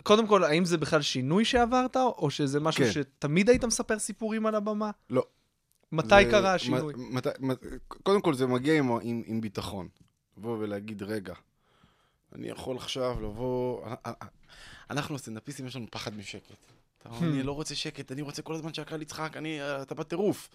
קודם 0.03 0.27
כל, 0.27 0.45
האם 0.45 0.65
זה 0.65 0.79
בכלל 0.79 1.03
שינוי 1.03 1.45
שעברת, 1.45 1.97
או 1.97 2.31
שזה 2.31 2.61
משהו 2.61 2.85
כן. 2.85 2.91
שתמיד 2.93 3.49
היית 3.49 3.65
מספר 3.65 3.99
סיפורים 3.99 4.47
על 4.47 4.55
הבמה? 4.55 4.91
לא. 5.11 5.25
מתי 5.93 6.25
זה- 6.25 6.31
קרה 6.31 6.55
השינוי? 6.55 6.95
מת- 6.97 7.41
מת- 7.41 7.65
קודם 8.03 8.21
כל 8.21 8.35
זה 8.35 8.47
מגיע 8.47 8.79
עם, 8.79 8.91
עם, 9.03 9.23
עם 9.27 9.41
ביטחון. 9.41 9.89
לבוא 10.39 10.57
ולהגיד, 10.59 11.03
רגע, 11.03 11.35
אני 12.35 12.49
יכול 12.49 12.77
עכשיו 12.77 13.21
לבוא... 13.23 13.87
אנחנו 14.91 15.15
הסטנדאפיסטים, 15.15 15.67
יש 15.67 15.77
לנו 15.77 15.87
פחד 15.91 16.17
משקט. 16.17 16.57
אני 17.07 17.43
לא 17.43 17.53
רוצה 17.53 17.75
שקט, 17.75 18.13
אני 18.13 18.23
רוצה 18.23 18.43
כל 18.43 18.55
הזמן 18.55 18.75
שהקהל 18.75 19.03
יצחק, 19.03 19.37
אני, 19.37 19.59
אתה 19.83 19.95
בטירוף. 19.95 20.49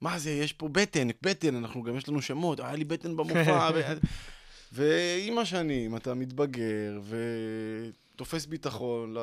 מה 0.00 0.18
זה, 0.18 0.30
יש 0.30 0.52
פה 0.52 0.68
בטן, 0.68 1.08
בטן, 1.22 1.54
אנחנו 1.56 1.82
גם 1.82 1.96
יש 1.96 2.08
לנו 2.08 2.22
שמות, 2.22 2.60
היה 2.60 2.74
לי 2.76 2.84
בטן 2.84 3.16
במופע. 3.16 3.70
ו... 3.74 3.80
ועם 4.72 5.38
השנים 5.38 5.96
אתה 5.96 6.14
מתבגר 6.14 7.00
ותופס 8.14 8.46
ביטחון 8.46 9.16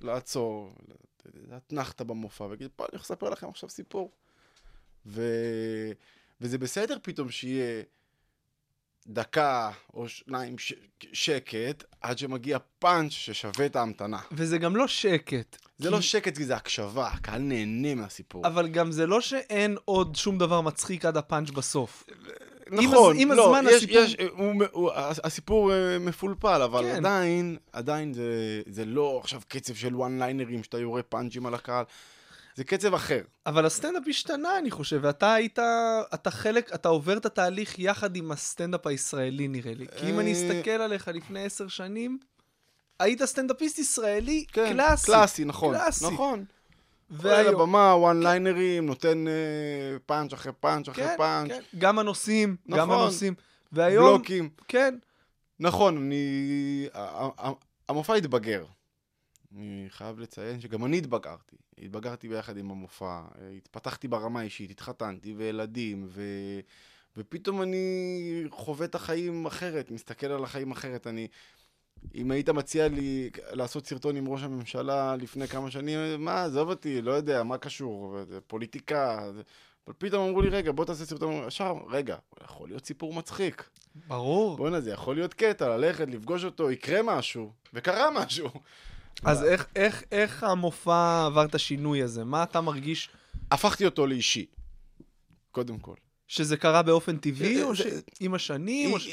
לעצור, 0.00 0.74
לאתנחתא 1.48 2.04
במופע, 2.04 2.44
ולהגיד, 2.44 2.68
פה 2.76 2.84
אני 2.84 2.90
הולך 2.92 3.02
לספר 3.02 3.30
לכם 3.30 3.48
עכשיו 3.48 3.68
סיפור. 3.68 4.10
ו... 5.06 5.22
וזה 6.40 6.58
בסדר 6.58 6.96
פתאום 7.02 7.30
שיהיה 7.30 7.82
דקה 9.06 9.70
או 9.94 10.08
שניים 10.08 10.58
ש... 10.58 10.72
שקט, 11.12 11.84
עד 12.00 12.18
שמגיע 12.18 12.58
פאנץ' 12.78 13.12
ששווה 13.12 13.66
את 13.66 13.76
ההמתנה. 13.76 14.18
וזה 14.32 14.58
גם 14.58 14.76
לא 14.76 14.86
שקט. 14.88 15.56
זה 15.78 15.84
כי- 15.88 15.92
לא 15.94 16.00
שקט, 16.00 16.36
כי 16.36 16.44
זה 16.44 16.56
הקשבה, 16.56 17.08
הקהל 17.08 17.40
נהנה 17.42 17.94
מהסיפור. 17.94 18.46
אבל 18.46 18.68
גם 18.68 18.92
זה 18.92 19.06
לא 19.06 19.20
שאין 19.20 19.76
עוד 19.84 20.16
שום 20.16 20.38
דבר 20.38 20.60
מצחיק 20.60 21.04
עד 21.04 21.16
הפאנץ' 21.16 21.50
בסוף. 21.50 22.06
נכון, 22.72 23.16
עם 23.18 23.32
לא, 23.32 23.56
הזמן 23.56 23.70
יש, 23.70 23.76
הסיפור- 23.84 23.98
יש, 24.02 24.16
הוא, 24.30 24.64
הוא, 24.72 24.90
הסיפור 25.24 25.72
אה, 25.72 25.98
מפולפל, 25.98 26.62
אבל 26.62 26.82
כן. 26.84 26.96
עדיין, 26.96 27.56
עדיין 27.72 28.14
זה, 28.14 28.32
זה 28.66 28.84
לא 28.84 29.18
עכשיו 29.22 29.40
קצב 29.48 29.74
של 29.74 29.96
one 29.96 30.18
liner 30.22 30.51
ים 30.51 30.62
שאתה 30.64 30.78
יורה 30.78 31.02
פאנצ'ים 31.02 31.46
על 31.46 31.54
הקהל, 31.54 31.84
זה 32.54 32.64
קצב 32.64 32.94
אחר. 32.94 33.20
אבל 33.46 33.66
הסטנדאפ 33.66 34.02
השתנה, 34.08 34.58
אני 34.58 34.70
חושב, 34.70 35.00
ואתה 35.02 35.34
היית, 35.34 35.58
אתה 36.14 36.30
חלק, 36.30 36.74
אתה 36.74 36.88
עובר 36.88 37.16
את 37.16 37.26
התהליך 37.26 37.78
יחד 37.78 38.16
עם 38.16 38.32
הסטנדאפ 38.32 38.86
הישראלי, 38.86 39.48
נראה 39.48 39.74
לי. 39.74 39.86
כי 39.96 40.10
אם 40.10 40.20
אני 40.20 40.32
אה, 40.32 40.38
אסתכל 40.38 40.70
עליך 40.70 41.08
לפני 41.08 41.44
עשר 41.44 41.68
שנים, 41.68 42.18
היית 43.00 43.22
סטנדאפיסט 43.24 43.78
ישראלי 43.78 44.44
כן, 44.52 44.72
קלאסי. 44.72 45.06
קלאסי, 45.06 45.44
נכון. 45.44 45.74
קלאסי. 45.74 46.06
נכון. 46.06 46.44
והיום, 47.10 47.54
לבמה, 47.54 47.94
one 47.96 48.22
liner 48.22 48.62
ים, 48.62 48.86
נותן 48.86 49.28
אה, 49.28 49.32
פאנץ' 50.06 50.32
אחרי 50.32 50.52
פאנץ' 50.60 50.88
אחרי 50.88 51.04
כן, 51.04 51.14
פאנץ', 51.16 51.50
כן, 51.50 51.60
גם 51.78 51.98
הנושאים, 51.98 52.56
גם 52.70 52.90
נכון. 52.90 53.02
הנושאים. 53.02 53.34
והיום, 53.72 54.14
בלוקים. 54.14 54.48
כן, 54.68 54.94
נכון, 55.60 55.96
אני... 55.96 56.88
המופע 57.88 58.14
התבגר. 58.14 58.64
אני 59.56 59.86
חייב 59.88 60.20
לציין 60.20 60.60
שגם 60.60 60.84
אני 60.84 60.98
התבגרתי. 60.98 61.56
התבגרתי 61.78 62.28
ביחד 62.28 62.56
עם 62.56 62.70
המופע. 62.70 63.22
התפתחתי 63.56 64.08
ברמה 64.08 64.40
האישית, 64.40 64.70
התחתנתי, 64.70 65.34
וילדים, 65.34 66.06
ו... 66.08 66.22
ופתאום 67.16 67.62
אני 67.62 68.44
חווה 68.50 68.86
את 68.86 68.94
החיים 68.94 69.46
אחרת, 69.46 69.90
מסתכל 69.90 70.26
על 70.26 70.44
החיים 70.44 70.70
אחרת. 70.70 71.06
אני... 71.06 71.28
אם 72.14 72.30
היית 72.30 72.48
מציע 72.48 72.88
לי 72.88 73.30
לעשות 73.50 73.86
סרטון 73.86 74.16
עם 74.16 74.28
ראש 74.28 74.42
הממשלה 74.42 75.16
לפני 75.16 75.48
כמה 75.48 75.70
שנים, 75.70 76.24
מה, 76.24 76.44
עזוב 76.44 76.68
אותי, 76.68 77.02
לא 77.02 77.12
יודע, 77.12 77.42
מה 77.42 77.58
קשור, 77.58 78.18
פוליטיקה. 78.46 79.30
אבל 79.86 79.94
פתאום 79.98 80.28
אמרו 80.28 80.42
לי, 80.42 80.48
רגע, 80.48 80.72
בוא 80.72 80.84
תעשה 80.84 81.04
סרטון, 81.04 81.46
ישר, 81.46 81.74
רגע, 81.88 82.16
יכול 82.44 82.68
להיות 82.68 82.86
סיפור 82.86 83.14
מצחיק. 83.14 83.68
ברור. 84.06 84.56
בואנה, 84.56 84.80
זה 84.80 84.90
יכול 84.90 85.14
להיות 85.14 85.34
קטע, 85.34 85.76
ללכת, 85.76 86.08
לפגוש 86.08 86.44
אותו, 86.44 86.70
יקרה 86.70 87.02
משהו, 87.02 87.52
וקרה 87.74 88.10
משהו. 88.10 88.48
אז 89.24 89.44
איך, 89.44 89.66
איך, 89.76 90.02
איך 90.12 90.44
המופע 90.44 91.26
עבר 91.26 91.44
את 91.44 91.54
השינוי 91.54 92.02
הזה? 92.02 92.24
מה 92.24 92.42
אתה 92.42 92.60
מרגיש 92.60 93.10
הפכתי 93.50 93.84
אותו 93.84 94.06
לאישי, 94.06 94.46
קודם 95.50 95.78
כל. 95.78 95.94
שזה 96.28 96.56
קרה 96.56 96.82
באופן 96.82 97.16
טבעי, 97.16 97.62
או 97.62 97.76
זה- 97.76 98.00
שעם 98.18 98.34
השנים? 98.34 98.92
או 98.92 99.00
ש... 99.00 99.08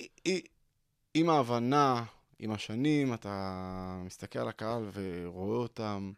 עם 1.14 1.30
ההבנה, 1.30 2.04
עם 2.40 2.52
השנים, 2.52 3.14
אתה 3.14 4.02
מסתכל 4.06 4.40
על 4.40 4.48
הקהל 4.48 4.90
ורואה 4.94 5.58
אותם, 5.58 6.12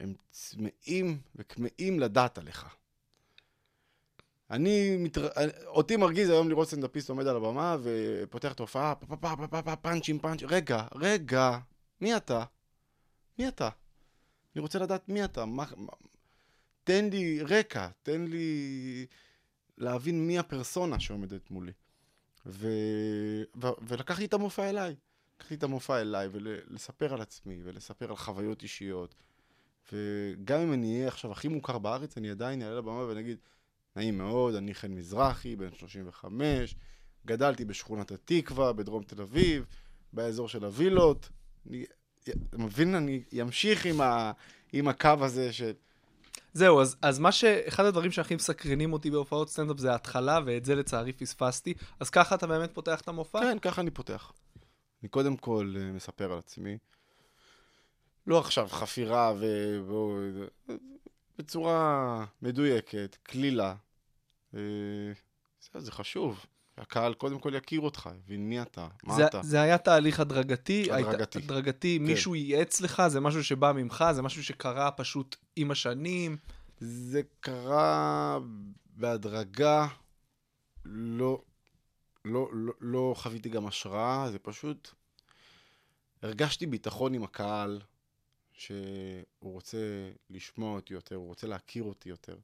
הם 0.00 0.14
צמאים 0.30 1.18
וכמהים 1.36 2.00
לדעת 2.00 2.38
עליך. 2.38 2.66
אני, 4.50 4.96
מתר... 4.96 5.28
אותי 5.66 5.96
מרגיז 5.96 6.30
היום 6.30 6.48
לראות 6.48 6.68
סטנדאפיסט 6.68 7.08
עומד 7.08 7.26
על 7.26 7.36
הבמה 7.36 7.76
ופותח 7.82 8.52
פה, 8.56 8.66
פאנצ'ים, 9.82 10.18
פאנצ'ים, 10.18 10.48
רגע, 10.50 10.84
רגע, 10.94 11.58
מי 12.00 12.16
אתה? 12.16 12.44
מי 13.42 13.48
אתה? 13.48 13.68
אני 14.54 14.62
רוצה 14.62 14.78
לדעת 14.78 15.08
מי 15.08 15.24
אתה, 15.24 15.44
מה... 15.44 15.64
מה- 15.76 15.92
תן 16.84 17.08
לי 17.10 17.40
רקע, 17.42 17.88
תן 18.02 18.24
לי 18.24 19.06
להבין 19.78 20.26
מי 20.26 20.38
הפרסונה 20.38 21.00
שעומדת 21.00 21.50
מולי. 21.50 21.72
ו... 22.46 22.68
ו... 23.62 23.66
ולקחתי 23.88 24.24
את 24.24 24.32
המופע 24.32 24.70
אליי. 24.70 24.94
לקחתי 25.36 25.54
את 25.54 25.62
המופע 25.62 26.00
אליי 26.00 26.28
ולספר 26.32 27.14
על 27.14 27.20
עצמי 27.20 27.60
ולספר 27.64 28.10
על 28.10 28.16
חוויות 28.16 28.62
אישיות. 28.62 29.14
וגם 29.92 30.60
אם 30.60 30.72
אני 30.72 30.96
אהיה 30.96 31.08
עכשיו 31.08 31.32
הכי 31.32 31.48
מוכר 31.48 31.78
בארץ, 31.78 32.16
אני 32.16 32.30
עדיין 32.30 32.62
אעלה 32.62 32.76
לבמה 32.76 33.06
ואני 33.06 33.20
אגיד, 33.20 33.38
נעים 33.96 34.18
מאוד, 34.18 34.54
אני 34.54 34.74
חן 34.74 34.92
מזרחי, 34.92 35.56
בן 35.56 35.74
35, 35.74 36.74
גדלתי 37.26 37.64
בשכונת 37.64 38.10
התקווה, 38.10 38.72
בדרום 38.72 39.02
תל 39.02 39.22
אביב, 39.22 39.66
באזור 40.12 40.48
של 40.48 40.64
הווילות. 40.64 41.28
אני, 41.70 41.84
מבין? 42.52 42.94
אני 42.94 43.22
אמשיך 43.42 43.86
עם, 43.86 44.00
ה... 44.00 44.32
עם 44.72 44.88
הקו 44.88 45.14
הזה 45.20 45.52
של... 45.52 45.72
זהו, 46.52 46.80
אז, 46.80 46.96
אז 47.02 47.18
מה 47.18 47.32
ש... 47.32 47.44
אחד 47.44 47.84
הדברים 47.84 48.12
שהכי 48.12 48.34
מסקרנים 48.34 48.92
אותי 48.92 49.10
בהופעות 49.10 49.48
סטנדאפ 49.48 49.78
זה 49.78 49.92
ההתחלה, 49.92 50.40
ואת 50.46 50.64
זה 50.64 50.74
לצערי 50.74 51.12
פספסתי. 51.12 51.74
אז 52.00 52.10
ככה 52.10 52.34
אתה 52.34 52.46
באמת 52.46 52.74
פותח 52.74 53.00
את 53.00 53.08
המופע? 53.08 53.40
כן, 53.40 53.58
ככה 53.58 53.80
אני 53.80 53.90
פותח. 53.90 54.32
אני 55.02 55.08
קודם 55.08 55.36
כל 55.36 55.74
אה, 55.78 55.92
מספר 55.92 56.32
על 56.32 56.38
עצמי. 56.38 56.78
לא 58.26 58.38
עכשיו 58.38 58.68
חפירה 58.68 59.32
ו... 59.38 59.46
ו... 59.86 60.44
בצורה 61.38 62.24
מדויקת, 62.42 63.16
קלילה. 63.22 63.74
אה, 64.54 64.60
זה, 65.60 65.80
זה 65.80 65.92
חשוב. 65.92 66.46
הקהל 66.78 67.14
קודם 67.14 67.38
כל 67.38 67.52
יכיר 67.54 67.80
אותך, 67.80 68.10
יבין 68.18 68.48
מי 68.48 68.62
אתה, 68.62 68.88
מה 69.04 69.14
זה, 69.14 69.26
אתה. 69.26 69.42
זה 69.42 69.60
היה 69.60 69.78
תהליך 69.78 70.20
הדרגתי? 70.20 70.88
היית- 70.92 71.06
הדרגתי. 71.08 71.38
הדרגתי, 71.38 71.98
כן. 72.00 72.04
מישהו 72.06 72.34
ייעץ 72.34 72.80
לך? 72.80 73.02
זה 73.08 73.20
משהו 73.20 73.44
שבא 73.44 73.72
ממך? 73.72 74.04
זה 74.12 74.22
משהו 74.22 74.44
שקרה 74.44 74.90
פשוט 74.90 75.36
עם 75.56 75.70
השנים? 75.70 76.36
זה 76.80 77.22
קרה 77.40 78.38
בהדרגה, 78.96 79.86
לא, 80.84 81.42
לא, 82.24 82.48
לא, 82.52 82.72
לא 82.80 83.14
חוויתי 83.16 83.48
גם 83.48 83.66
השראה, 83.66 84.28
זה 84.30 84.38
פשוט... 84.38 84.90
הרגשתי 86.22 86.66
ביטחון 86.66 87.14
עם 87.14 87.22
הקהל, 87.24 87.80
שהוא 88.52 88.72
רוצה 89.42 89.78
לשמוע 90.30 90.74
אותי 90.74 90.94
יותר, 90.94 91.16
הוא 91.16 91.26
רוצה 91.26 91.46
להכיר 91.46 91.82
אותי 91.82 92.08
יותר. 92.08 92.36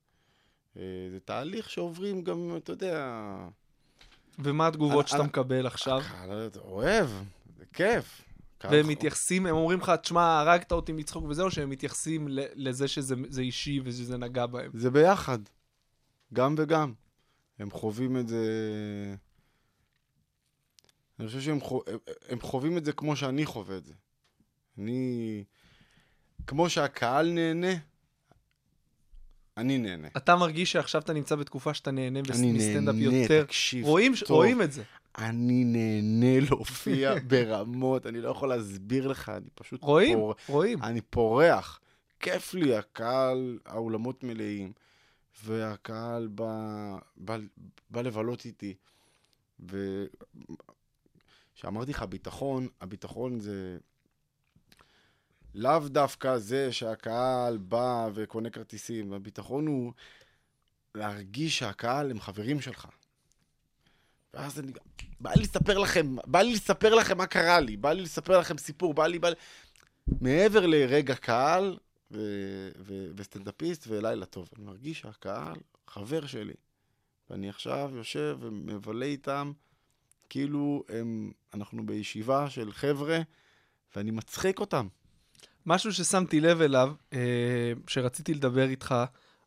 אה, 0.76 0.82
זה 1.10 1.20
תהליך 1.20 1.70
שעוברים 1.70 2.22
גם, 2.24 2.56
אתה 2.56 2.72
יודע... 2.72 3.24
ומה 4.38 4.66
התגובות 4.66 5.08
שאתה 5.08 5.22
מקבל 5.22 5.66
עכשיו? 5.66 5.98
הקהל 6.00 6.48
אוהב, 6.64 7.10
זה 7.56 7.64
כיף. 7.72 8.20
והם 8.64 8.88
מתייחסים, 8.88 9.46
הם 9.46 9.54
אומרים 9.54 9.80
לך, 9.80 9.92
תשמע, 10.02 10.40
הרגת 10.40 10.72
אותי 10.72 10.92
מצחוק 10.92 11.24
וזה, 11.28 11.42
או 11.42 11.50
שהם 11.50 11.70
מתייחסים 11.70 12.26
לזה 12.54 12.88
שזה 12.88 13.14
זה 13.28 13.40
אישי 13.42 13.80
ושזה 13.84 14.16
נגע 14.18 14.46
בהם? 14.46 14.70
זה 14.74 14.90
ביחד, 14.90 15.38
גם 16.32 16.54
וגם. 16.58 16.92
הם 17.58 17.70
חווים 17.70 18.16
את 18.16 18.28
זה... 18.28 18.44
אני 21.18 21.26
חושב 21.26 21.40
שהם 21.40 21.60
חו... 21.60 21.82
הם- 21.86 21.98
הם 22.28 22.40
חווים 22.40 22.78
את 22.78 22.84
זה 22.84 22.92
כמו 22.92 23.16
שאני 23.16 23.46
חווה 23.46 23.76
את 23.76 23.84
זה. 23.86 23.94
אני... 24.78 25.44
כמו 26.46 26.70
שהקהל 26.70 27.30
נהנה, 27.32 27.72
אני 29.58 29.78
נהנה. 29.78 30.08
אתה 30.16 30.36
מרגיש 30.36 30.72
שעכשיו 30.72 31.00
אתה 31.02 31.12
נמצא 31.12 31.34
בתקופה 31.36 31.74
שאתה 31.74 31.90
נהנה 31.90 32.22
בס- 32.22 32.38
אני 32.38 32.52
מסטנדאפ 32.52 32.94
נהנה, 32.94 33.16
יותר? 33.16 33.44
תקשיב. 33.44 33.84
רואים, 33.84 34.12
טוב. 34.26 34.30
רואים 34.36 34.62
את 34.62 34.72
זה. 34.72 34.82
אני 35.18 35.64
נהנה 35.64 36.40
להופיע 36.40 37.14
ברמות, 37.28 38.06
אני 38.06 38.20
לא 38.20 38.28
יכול 38.28 38.48
להסביר 38.48 39.06
לך, 39.08 39.28
אני 39.28 39.50
פשוט... 39.54 39.82
רואים, 39.82 40.18
פור... 40.18 40.34
רואים. 40.48 40.82
אני 40.82 41.00
פורח. 41.00 41.80
כיף 42.20 42.54
לי, 42.54 42.76
הקהל, 42.76 43.58
האולמות 43.66 44.24
מלאים, 44.24 44.72
והקהל 45.44 46.26
בא, 46.28 46.52
בא, 47.16 47.36
בא 47.90 48.00
לבלות 48.02 48.44
איתי. 48.44 48.74
וכשאמרתי 51.54 51.90
לך 51.90 52.02
ביטחון, 52.02 52.68
הביטחון 52.80 53.40
זה 53.40 53.78
לאו 55.54 55.88
דווקא 55.88 56.38
זה 56.38 56.72
שהקהל 56.72 57.56
בא 57.56 58.08
וקונה 58.14 58.50
כרטיסים, 58.50 59.12
הביטחון 59.12 59.66
הוא 59.66 59.92
להרגיש 60.94 61.58
שהקהל 61.58 62.10
הם 62.10 62.20
חברים 62.20 62.60
שלך. 62.60 62.86
ואז 64.34 64.60
אני, 64.60 64.72
בא 65.20 65.30
לי 65.32 65.42
לספר 65.42 65.78
לכם, 65.78 66.16
בא 66.26 66.40
לי 66.40 66.52
לספר 66.52 66.94
לכם 66.94 67.18
מה 67.18 67.26
קרה 67.26 67.60
לי, 67.60 67.76
בא 67.76 67.92
לי 67.92 68.02
לספר 68.02 68.38
לכם 68.38 68.58
סיפור, 68.58 68.94
בא 68.94 69.06
לי, 69.06 69.18
בא 69.18 69.28
לי... 69.28 69.34
מעבר 70.20 70.66
לרגע 70.66 71.14
קהל 71.14 71.78
ו- 72.10 72.70
ו- 72.78 73.08
וסטנדאפיסט 73.16 73.84
ולילה 73.88 74.26
טוב, 74.26 74.48
אני 74.56 74.64
מרגיש 74.64 75.00
שהקהל 75.00 75.56
חבר 75.86 76.26
שלי. 76.26 76.54
ואני 77.30 77.48
עכשיו 77.48 77.90
יושב 77.94 78.38
ומבלה 78.40 79.06
איתם, 79.06 79.52
כאילו 80.28 80.84
הם, 80.88 81.32
אנחנו 81.54 81.86
בישיבה 81.86 82.50
של 82.50 82.72
חבר'ה, 82.72 83.18
ואני 83.96 84.10
מצחיק 84.10 84.60
אותם. 84.60 84.88
משהו 85.68 85.92
ששמתי 85.92 86.40
לב 86.40 86.60
אליו, 86.60 86.92
אה, 87.12 87.18
שרציתי 87.86 88.34
לדבר 88.34 88.68
איתך 88.68 88.94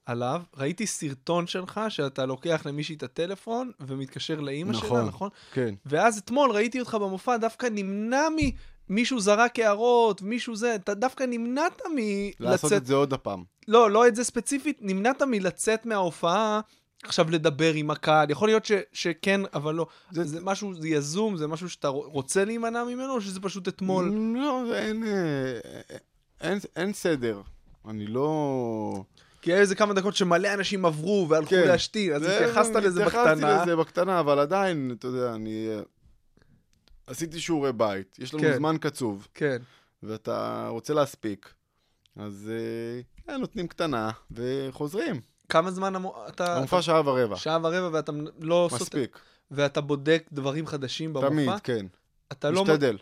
עליו, 0.05 0.41
ראיתי 0.57 0.87
סרטון 0.87 1.47
שלך 1.47 1.81
שאתה 1.89 2.25
לוקח 2.25 2.61
למישהי 2.65 2.95
את 2.95 3.03
הטלפון 3.03 3.71
ומתקשר 3.79 4.39
לאימא 4.39 4.73
שלה, 4.73 4.83
נכון. 4.87 5.05
נכון? 5.05 5.29
כן. 5.53 5.75
ואז 5.85 6.17
אתמול 6.17 6.51
ראיתי 6.51 6.79
אותך 6.79 6.95
במופע, 6.95 7.37
דווקא 7.37 7.67
נמנע 7.71 8.29
מ... 8.29 8.37
מישהו 8.89 9.19
זרק 9.19 9.59
הערות, 9.59 10.21
מישהו 10.21 10.55
זה, 10.55 10.75
אתה 10.75 10.93
דווקא 10.93 11.23
נמנעת 11.23 11.81
מלצאת... 11.95 12.39
לעשות 12.41 12.73
את 12.73 12.85
זה 12.85 12.93
עוד 12.95 13.13
הפעם. 13.13 13.43
לא, 13.67 13.91
לא 13.91 14.07
את 14.07 14.15
זה 14.15 14.23
ספציפית, 14.23 14.77
נמנעת 14.81 15.21
מלצאת 15.21 15.85
מההופעה 15.85 16.61
עכשיו 17.03 17.29
לדבר 17.31 17.73
עם 17.73 17.91
הקהל? 17.91 18.29
יכול 18.29 18.47
להיות 18.47 18.65
ש, 18.65 18.71
שכן, 18.93 19.41
אבל 19.53 19.75
לא. 19.75 19.87
זה, 20.11 20.23
זה- 20.23 20.39
משהו, 20.41 20.73
זה 20.81 20.87
יזום, 20.87 21.37
זה 21.37 21.47
משהו 21.47 21.69
שאתה 21.69 21.87
רוצה 21.87 22.45
להימנע 22.45 22.83
ממנו, 22.83 23.13
או 23.13 23.21
שזה 23.21 23.39
פשוט 23.39 23.67
אתמול? 23.67 24.11
לא, 24.35 24.75
אין, 24.75 25.03
אה, 25.03 25.97
אין, 26.41 26.59
אין 26.75 26.93
סדר. 26.93 27.41
אני 27.89 28.07
לא... 28.07 29.03
כי 29.41 29.51
היה 29.53 29.61
איזה 29.61 29.75
כמה 29.75 29.93
דקות 29.93 30.15
שמלא 30.15 30.53
אנשים 30.53 30.85
עברו 30.85 31.27
והלכו 31.29 31.49
כן. 31.49 31.67
להשתין, 31.67 32.13
אז 32.13 32.21
זה- 32.21 32.35
התייחסת 32.39 32.75
לזה 32.75 33.05
בקטנה. 33.05 33.21
התייחסתי 33.31 33.61
לזה 33.63 33.75
בקטנה, 33.75 34.19
אבל 34.19 34.39
עדיין, 34.39 34.95
אתה 34.99 35.07
יודע, 35.07 35.33
אני... 35.35 35.67
אה, 35.69 35.81
עשיתי 37.07 37.39
שיעורי 37.39 37.73
בית, 37.73 38.19
יש 38.19 38.33
לנו 38.33 38.43
כן. 38.43 38.55
זמן 38.57 38.75
קצוב, 38.81 39.27
כן. 39.33 39.57
ואתה 40.03 40.67
רוצה 40.69 40.93
להספיק, 40.93 41.53
אז 42.15 42.51
אה, 43.29 43.37
נותנים 43.37 43.67
קטנה 43.67 44.11
וחוזרים. 44.31 45.21
כמה 45.49 45.71
זמן 45.71 45.95
המו- 45.95 46.15
אתה... 46.27 46.57
המופע 46.57 46.81
שעה 46.81 47.01
ורבע, 47.09 47.35
שעה 47.35 47.57
ורבע 47.63 47.89
ואתה 47.91 48.11
לא 48.39 48.69
מספיק. 48.73 49.19
ואתה 49.51 49.81
בודק 49.81 50.23
דברים 50.31 50.67
חדשים 50.67 51.13
במופע? 51.13 51.29
תמיד, 51.29 51.49
כן. 51.63 51.85
אתה 52.31 52.51
לא... 52.51 52.63
משתדל. 52.63 52.97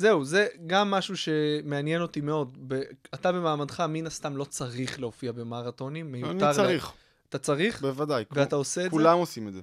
זהו, 0.00 0.24
זה 0.24 0.46
גם 0.66 0.90
משהו 0.90 1.16
שמעניין 1.16 2.02
אותי 2.02 2.20
מאוד. 2.20 2.58
ב... 2.68 2.80
אתה 3.14 3.32
במעמדך, 3.32 3.80
מן 3.88 4.06
הסתם 4.06 4.36
לא 4.36 4.44
צריך 4.44 5.00
להופיע 5.00 5.32
במרתונים, 5.32 6.12
מיותר... 6.12 6.30
אני 6.30 6.40
לה- 6.40 6.52
צריך, 6.54 6.92
אתה 7.28 7.38
צריך? 7.38 7.80
בוודאי. 7.80 8.24
ואתה 8.30 8.56
עושה 8.56 8.80
את 8.80 8.84
זה? 8.84 8.90
כולם 8.90 9.18
עושים 9.18 9.48
את 9.48 9.52
זה. 9.52 9.60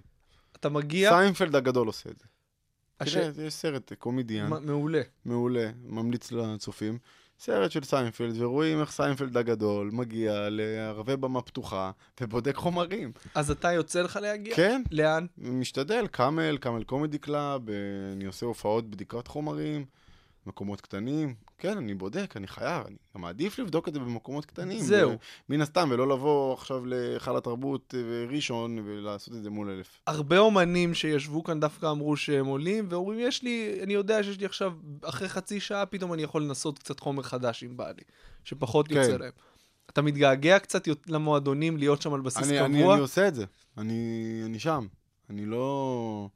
אתה 0.55 0.69
מגיע... 0.69 1.09
סיינפלד 1.09 1.55
הגדול 1.55 1.87
עושה 1.87 2.09
את 2.09 2.19
זה. 2.19 2.25
הש... 2.99 3.13
תראה, 3.13 3.45
יש 3.47 3.53
סרט 3.53 3.93
Comedian, 3.93 4.47
מ- 4.53 4.65
מעולה. 4.67 5.01
מעולה, 5.25 5.69
ממליץ 5.83 6.31
לצופים. 6.31 6.97
סרט 7.39 7.71
של 7.71 7.83
סיינפלד, 7.83 8.41
ורואים 8.41 8.81
איך 8.81 8.91
סיינפלד 8.91 9.37
הגדול 9.37 9.89
מגיע 9.93 10.47
לערבי 10.49 11.17
במה 11.17 11.41
פתוחה 11.41 11.91
ובודק 12.21 12.55
חומרים. 12.55 13.11
אז 13.35 13.51
אתה 13.51 13.71
יוצא 13.71 14.01
לך 14.01 14.19
להגיע? 14.21 14.55
כן, 14.55 14.81
לאן? 14.91 15.25
משתדל, 15.37 16.07
קאמל, 16.07 16.57
קאמל 16.57 16.83
קומדי 16.83 17.17
קלאב, 17.17 17.69
אה, 17.69 17.75
אני 18.13 18.25
עושה 18.25 18.45
הופעות 18.45 18.89
בדיקת 18.89 19.27
חומרים, 19.27 19.85
מקומות 20.47 20.81
קטנים. 20.81 21.35
כן, 21.57 21.77
אני 21.77 21.93
בודק, 21.93 22.33
אני 22.37 22.47
חייב, 22.47 22.85
אני 22.85 22.95
גם 23.15 23.21
מעדיף 23.21 23.59
לבדוק 23.59 23.87
את 23.87 23.93
זה 23.93 23.99
במקומות 23.99 24.45
קטנים. 24.45 24.79
זהו. 24.79 25.11
מן 25.49 25.61
הסתם, 25.61 25.89
ולא 25.91 26.07
לבוא 26.07 26.53
עכשיו 26.53 26.85
להיכל 26.85 27.37
התרבות 27.37 27.93
אה, 27.97 28.25
ראשון 28.35 28.79
ולעשות 28.85 29.33
את 29.33 29.43
זה 29.43 29.49
מול 29.49 29.69
אלף. 29.69 30.01
הרבה 30.07 30.37
אומנים 30.37 30.93
שישבו 30.93 31.43
כאן 31.43 31.59
דווקא 31.59 31.91
אמרו 31.91 32.17
שהם 32.17 32.45
עולים, 32.45 32.85
ואומרים, 32.89 33.19
יש 33.19 33.43
לי, 33.43 33.79
אני 33.83 33.93
יודע 33.93 34.23
שיש 34.23 34.39
לי 34.39 34.45
עכשיו, 34.45 34.73
אחרי 35.01 35.29
חצי 35.29 35.59
שעה, 35.59 35.85
פתאום 35.85 36.13
אני 36.13 36.23
יכול 36.23 36.43
לנסות 36.43 36.79
קצת 36.79 36.99
חומר 36.99 37.23
חדש 37.23 37.63
אם 37.63 37.77
בא 37.77 37.87
לי, 37.87 38.03
שפחות 38.43 38.87
כן. 38.87 38.95
יוצא 38.95 39.17
להם. 39.17 39.31
אתה 39.89 40.01
מתגעגע 40.01 40.59
קצת 40.59 40.87
למועדונים, 41.07 41.77
להיות 41.77 42.01
שם 42.01 42.13
על 42.13 42.21
בסיס 42.21 42.49
אני, 42.49 42.57
קבוע? 42.57 42.65
אני, 42.65 42.93
אני 42.93 43.01
עושה 43.01 43.27
את 43.27 43.35
זה, 43.35 43.45
אני, 43.77 44.41
אני 44.45 44.59
שם. 44.59 44.87
אני 45.29 45.45
לא, 45.45 46.29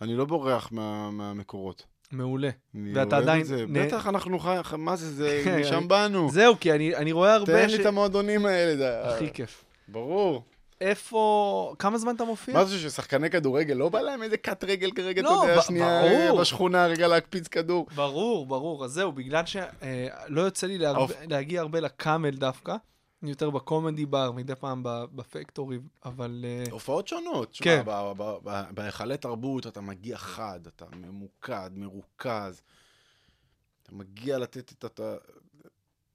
אני 0.00 0.14
לא 0.14 0.24
בורח 0.24 0.72
מה, 0.72 1.10
מהמקורות. 1.10 1.86
מעולה. 2.12 2.50
ואתה 2.94 3.16
עדיין 3.16 3.40
את 3.40 3.46
זה. 3.46 3.64
נה- 3.68 3.86
בטח 3.86 4.06
אנחנו 4.06 4.38
חי... 4.38 4.56
מה 4.78 4.96
זה, 4.96 5.10
זה, 5.12 5.40
כן, 5.44 5.60
משם 5.60 5.88
באנו. 5.88 6.30
זהו, 6.30 6.54
כי 6.60 6.72
אני, 6.72 6.96
אני 6.96 7.12
רואה 7.12 7.34
הרבה 7.34 7.52
תן 7.66 7.70
לי 7.70 7.80
את 7.80 7.86
המועדונים 7.86 8.46
האלה. 8.46 9.14
הכי 9.14 9.30
כיף. 9.32 9.64
ברור. 9.88 10.42
איפה... 10.80 11.74
כמה 11.78 11.98
זמן 11.98 12.14
אתה 12.16 12.24
מופיע? 12.24 12.54
מה 12.54 12.64
זה 12.64 12.78
ששחקני 12.78 13.30
כדורגל 13.30 13.74
לא 13.74 13.88
בא 13.88 14.00
להם 14.00 14.22
איזה 14.22 14.36
קאט 14.36 14.64
רגל 14.64 14.90
כרגע, 14.90 15.22
לא, 15.22 15.42
אתה 15.42 15.50
יודע, 15.50 15.60
ב- 15.60 15.62
שנייה 15.62 16.02
ברור. 16.02 16.40
בשכונה 16.40 16.86
רגע 16.86 17.08
להקפיץ 17.08 17.48
כדור. 17.48 17.86
ברור, 17.94 18.46
ברור. 18.46 18.84
אז 18.84 18.90
זהו, 18.92 19.12
בגלל 19.12 19.42
שלא 19.46 20.40
יוצא 20.40 20.66
לי 20.66 20.78
להרבה. 20.78 21.14
להגיע 21.28 21.60
הרבה 21.60 21.80
לקאמל 21.80 22.30
דווקא, 22.30 22.74
יותר 23.22 23.50
בקומדי 23.50 24.06
בר, 24.06 24.32
מדי 24.32 24.54
פעם 24.54 24.82
בפקטורי, 24.84 25.78
אבל... 26.04 26.44
אה, 26.48 26.64
הופעות 26.70 27.08
שונות. 27.08 27.56
כן. 27.62 27.80
שמע, 27.84 28.12
ב- 28.12 28.22
ב- 28.22 28.38
ב- 28.42 28.74
בהיכלי 28.74 29.16
תרבות 29.16 29.66
אתה 29.66 29.80
מגיע 29.80 30.18
חד, 30.18 30.60
אתה 30.66 30.84
ממוקד, 30.96 31.70
מרוכז. 31.74 32.62
אתה 33.82 33.94
מגיע 33.94 34.38
לתת 34.38 34.72
את... 34.72 34.84
אתה... 34.84 35.16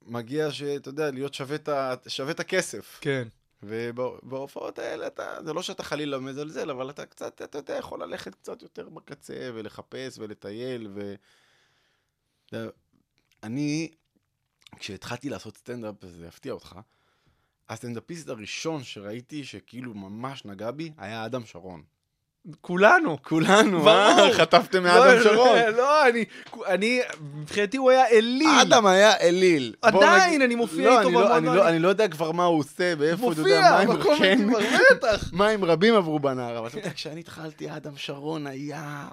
מגיע 0.02 0.52
שאתה 0.52 0.90
יודע, 0.90 1.12
להיות 1.12 1.34
שווה 1.34 1.56
את 1.56 1.70
ה- 1.70 1.96
שווה 2.08 2.32
את 2.32 2.40
הכסף. 2.40 2.98
כן. 3.02 3.28
ובהופעות 3.64 4.80
האלה 4.80 5.08
אתה, 5.08 5.38
זה 5.46 5.54
לא 5.54 5.62
שאתה 5.62 5.84
חלילה 5.84 6.20
מזלזל, 6.20 6.70
אבל 6.70 6.90
אתה 6.90 7.06
קצת, 7.06 7.42
אתה 7.42 7.58
יודע, 7.58 7.76
יכול 7.78 8.04
ללכת 8.04 8.36
קצת 8.36 8.62
יותר 8.62 8.90
בקצה 8.90 9.50
ולחפש 9.54 10.18
ולטייל 10.18 10.88
ו... 10.94 11.16
אני, 13.44 13.92
כשהתחלתי 14.80 15.30
לעשות 15.30 15.58
סטנדאפ, 15.58 15.96
זה 16.06 16.28
יפתיע 16.28 16.54
אותך, 16.54 16.80
הסטנדאפיסט 17.70 18.30
הראשון 18.30 18.84
שראיתי 18.84 19.44
שכאילו 19.44 19.94
ממש 19.94 20.46
נגע 20.46 20.72
בי, 20.72 20.92
היה 20.98 21.26
אדם 21.26 21.46
שרון. 21.46 21.82
כולנו. 22.62 23.18
כולנו. 23.24 23.88
אה? 23.90 24.34
חטפתם 24.34 24.84
לא, 24.86 24.94
מאדם 24.94 25.24
שרון. 25.24 25.58
לא, 25.60 25.70
לא, 25.70 26.10
אני, 26.10 26.26
אני, 26.66 27.02
מבחינתי 27.22 27.78
הוא 27.78 27.92
היה 27.92 28.08
אליל. 28.08 28.48
אדם 28.62 28.86
היה 28.86 29.18
אליל. 29.18 29.74
עדיין, 29.82 30.42
אני 30.42 30.56
מופיע 30.56 30.90
לא, 30.90 31.00
איתו 31.00 31.12
לא- 31.12 31.20
במועדון, 31.22 31.68
אני 31.68 31.80
לא- 31.80 31.84
לא 31.84 31.88
יודע 31.88 32.08
כבר 32.08 32.32
מה 32.32 32.44
הוא 32.46 32.60
עושה, 32.60 32.94
ואיפה, 32.98 33.32
אתה 33.32 33.42
יודע, 33.42 33.82
מופיע, 33.88 34.36
מים- 35.32 35.60
כן. 35.60 35.64
רבים 35.72 35.96
עברו 35.96 36.20
בנהר, 36.20 36.60
אבל 36.60 36.68
אתה 36.68 36.78
יודע, 36.78 36.94
כשאני 36.94 37.20
התחלתי, 37.20 37.72
אדם 37.76 37.98
שרון 37.98 38.48
היה 38.48 39.08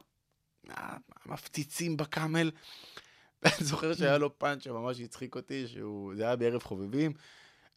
המפציצים 1.26 1.96
בקאמל. 1.96 2.50
אני 3.44 3.52
זוכר 3.60 3.94
שהיה 3.94 4.18
לו 4.18 4.38
פאנץ' 4.38 4.64
שממש 4.64 5.00
הצחיק 5.00 5.34
אותי, 5.34 5.64
שהוא, 5.68 6.14
זה 6.16 6.22
היה 6.26 6.36
בערב 6.36 6.62
חובבים. 6.62 7.12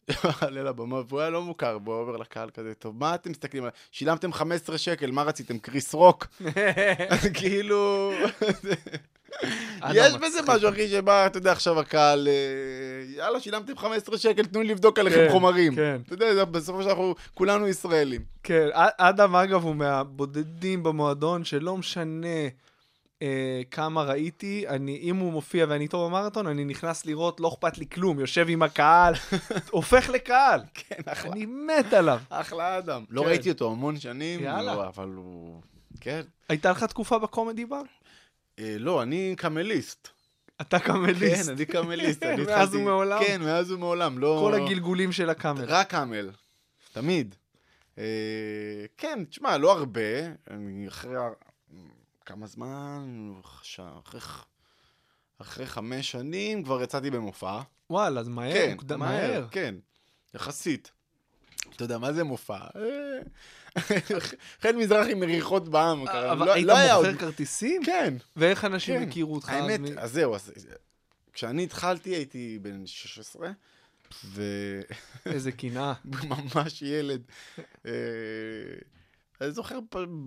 עלה 0.40 0.62
לבמה, 0.62 1.00
והוא 1.08 1.20
היה 1.20 1.30
לא 1.30 1.42
מוכר, 1.42 1.78
והוא 1.84 2.00
אומר 2.00 2.16
לקהל 2.16 2.50
כזה, 2.50 2.74
טוב, 2.74 2.96
מה 2.98 3.14
אתם 3.14 3.30
מסתכלים 3.30 3.62
עליי? 3.62 3.72
שילמתם 3.90 4.32
15 4.32 4.78
שקל, 4.78 5.10
מה 5.10 5.22
רציתם, 5.22 5.58
קריס 5.58 5.94
רוק? 5.94 6.26
כאילו... 7.34 8.12
יש. 9.94 10.14
בזה 10.14 10.38
משהו, 10.48 10.68
אחי, 10.68 10.88
שבא, 10.88 11.26
אתה 11.26 11.38
יודע, 11.38 11.52
עכשיו 11.52 11.80
הקהל, 11.80 12.28
אה, 12.28 13.16
יאללה, 13.16 13.40
שילמתם 13.40 13.76
15 13.76 14.18
שקל, 14.18 14.44
תנו 14.44 14.62
לי 14.62 14.68
לבדוק 14.68 14.98
עליכם 14.98 15.16
כן, 15.26 15.32
חומרים. 15.32 15.74
כן. 15.74 16.00
אתה 16.06 16.24
יודע, 16.24 16.44
בסופו 16.44 16.82
של 16.82 16.84
דבר 16.84 16.92
אנחנו 16.92 17.14
כולנו 17.34 17.68
ישראלים. 17.68 18.20
כן, 18.42 18.68
אדם 18.98 19.36
אגב 19.36 19.64
הוא 19.64 19.76
מהבודדים 19.76 20.82
במועדון 20.82 21.44
שלא 21.44 21.76
משנה 21.76 22.48
אה, 23.22 23.62
כמה 23.70 24.02
ראיתי, 24.02 24.64
אני, 24.68 24.98
אם 25.02 25.16
הוא 25.16 25.32
מופיע 25.32 25.66
ואני 25.68 25.84
איתו 25.84 26.08
במרתון, 26.08 26.46
אני 26.46 26.64
נכנס 26.64 27.06
לראות, 27.06 27.40
לא 27.40 27.48
אכפת 27.48 27.78
לי 27.78 27.86
כלום, 27.88 28.20
יושב 28.20 28.46
עם 28.48 28.62
הקהל, 28.62 29.14
הופך 29.70 30.08
לקהל. 30.08 30.60
כן, 30.74 30.96
אחלה. 31.06 31.32
אני 31.32 31.46
מת 31.46 31.92
עליו. 31.92 32.20
אחלה 32.28 32.78
אדם. 32.78 33.04
לא 33.10 33.22
כן. 33.22 33.28
ראיתי 33.28 33.50
אותו 33.50 33.70
המון 33.70 34.00
שנים, 34.00 34.40
יאללה. 34.40 34.74
לא, 34.74 34.86
אבל 34.88 35.08
הוא... 35.08 35.60
כן. 36.00 36.20
הייתה 36.48 36.70
לך 36.70 36.84
תקופה 36.84 37.18
בקומדי 37.18 37.64
בר? 37.64 37.82
אה, 38.58 38.76
לא, 38.78 39.02
אני 39.02 39.34
קאמליסט. 39.38 40.08
אתה 40.60 40.78
קאמליסט. 40.78 41.46
כן, 41.46 41.52
אני 41.52 41.64
קאמליסט. 41.64 42.22
אני 42.22 42.36
מאז 42.46 42.48
התחלתי- 42.48 42.76
ומעולם? 42.76 43.20
כן, 43.26 43.42
מאז 43.42 43.70
ומעולם. 43.72 44.18
לא... 44.18 44.42
כל 44.44 44.54
הגלגולים 44.54 45.12
של 45.12 45.30
הקאמל. 45.30 45.64
רק 45.64 45.90
קאמל. 45.90 46.30
תמיד. 46.92 47.34
אה, 47.98 48.04
כן, 48.96 49.24
תשמע, 49.30 49.58
לא 49.58 49.72
הרבה. 49.72 50.00
אחרי... 50.88 51.10
כמה 52.26 52.46
זמן? 52.46 53.32
אחרי... 53.40 54.20
אחרי 55.38 55.66
חמש 55.66 56.10
שנים 56.10 56.64
כבר 56.64 56.82
יצאתי 56.82 57.10
במופע. 57.10 57.60
וואלה, 57.90 58.20
אז 58.20 58.28
מהר, 58.28 58.52
כן, 58.54 58.70
מוקדם, 58.72 58.98
מהר, 58.98 59.10
מהר. 59.30 59.46
כן, 59.50 59.74
יחסית. 60.34 60.90
אתה 61.76 61.84
יודע, 61.84 61.98
מה 61.98 62.12
זה 62.12 62.24
מופע? 62.24 62.58
אה, 62.76 63.18
חן 64.62 64.76
מזרחי 64.76 65.14
מריחות 65.14 65.68
בעם. 65.68 66.06
קרה. 66.06 66.32
אבל 66.32 66.46
לא- 66.46 66.52
היית 66.52 66.66
לא 66.66 66.74
מוכר 66.74 66.94
עוד- 66.94 67.16
כרטיסים? 67.18 67.84
כן, 67.84 68.14
ואיך 68.36 68.64
אנשים 68.64 69.00
כן. 69.02 69.08
הכירו 69.08 69.34
אותך? 69.34 69.48
האמת, 69.48 69.80
מ- 69.80 69.98
אז 69.98 70.12
זהו, 70.12 70.34
אז 70.34 70.52
כשאני 71.32 71.64
התחלתי 71.64 72.10
הייתי 72.10 72.58
בן 72.62 72.86
16, 72.86 73.50
איזה 75.26 75.52
קנאה. 75.52 75.92
וממש 76.12 76.82
ילד. 76.82 77.22
אני 79.40 79.50
זוכר, 79.52 79.78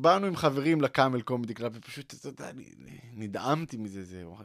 באנו 0.02 0.26
עם 0.28 0.36
חברים 0.36 0.82
ל 0.82 0.88
Camel 0.88 1.22
Comedy 1.22 1.54
Club, 1.54 1.72
ופשוט, 1.76 2.14
אתה 2.14 2.28
יודע, 2.28 2.52
נדהמתי 3.14 3.78
מזה, 3.78 4.04
זה, 4.04 4.28
וואו, 4.28 4.44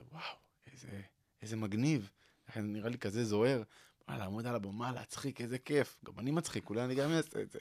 איזה, 0.72 0.88
איזה 1.42 1.56
מגניב. 1.56 2.10
נראה 2.56 2.88
לי 2.88 2.98
כזה 2.98 3.24
זוהר. 3.24 3.62
לעמוד 4.08 4.46
על 4.46 4.54
הבמה, 4.54 4.92
להצחיק, 4.92 5.40
איזה 5.40 5.58
כיף. 5.58 5.96
גם 6.04 6.12
אני 6.18 6.30
מצחיק, 6.30 6.70
אולי 6.70 6.84
אני 6.84 6.94
גם 6.94 7.10
אעשה 7.10 7.40
את 7.42 7.50
זה. 7.50 7.58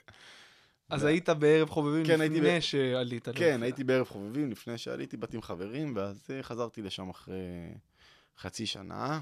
אז 0.90 1.04
היית 1.04 1.30
בערב 1.30 1.70
חובבים 1.70 2.06
כן, 2.06 2.20
לפני 2.20 2.42
ב- 2.42 2.60
שעלית. 2.60 3.24
כן, 3.30 3.32
להופיע. 3.32 3.64
הייתי 3.64 3.84
בערב 3.84 4.08
חובבים 4.08 4.52
לפני 4.52 4.78
שעליתי, 4.78 5.18
באתי 5.18 5.36
עם 5.36 5.42
חברים, 5.42 5.94
ואז 5.96 6.28
אה, 6.30 6.44
חזרתי 6.44 6.82
לשם 6.82 7.10
אחרי 7.10 7.36
חצי 8.38 8.66
שנה, 8.66 9.20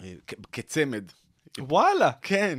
אה, 0.00 0.14
כ- 0.26 0.34
כצמד. 0.52 1.04
וואלה, 1.58 2.12
כן. 2.22 2.58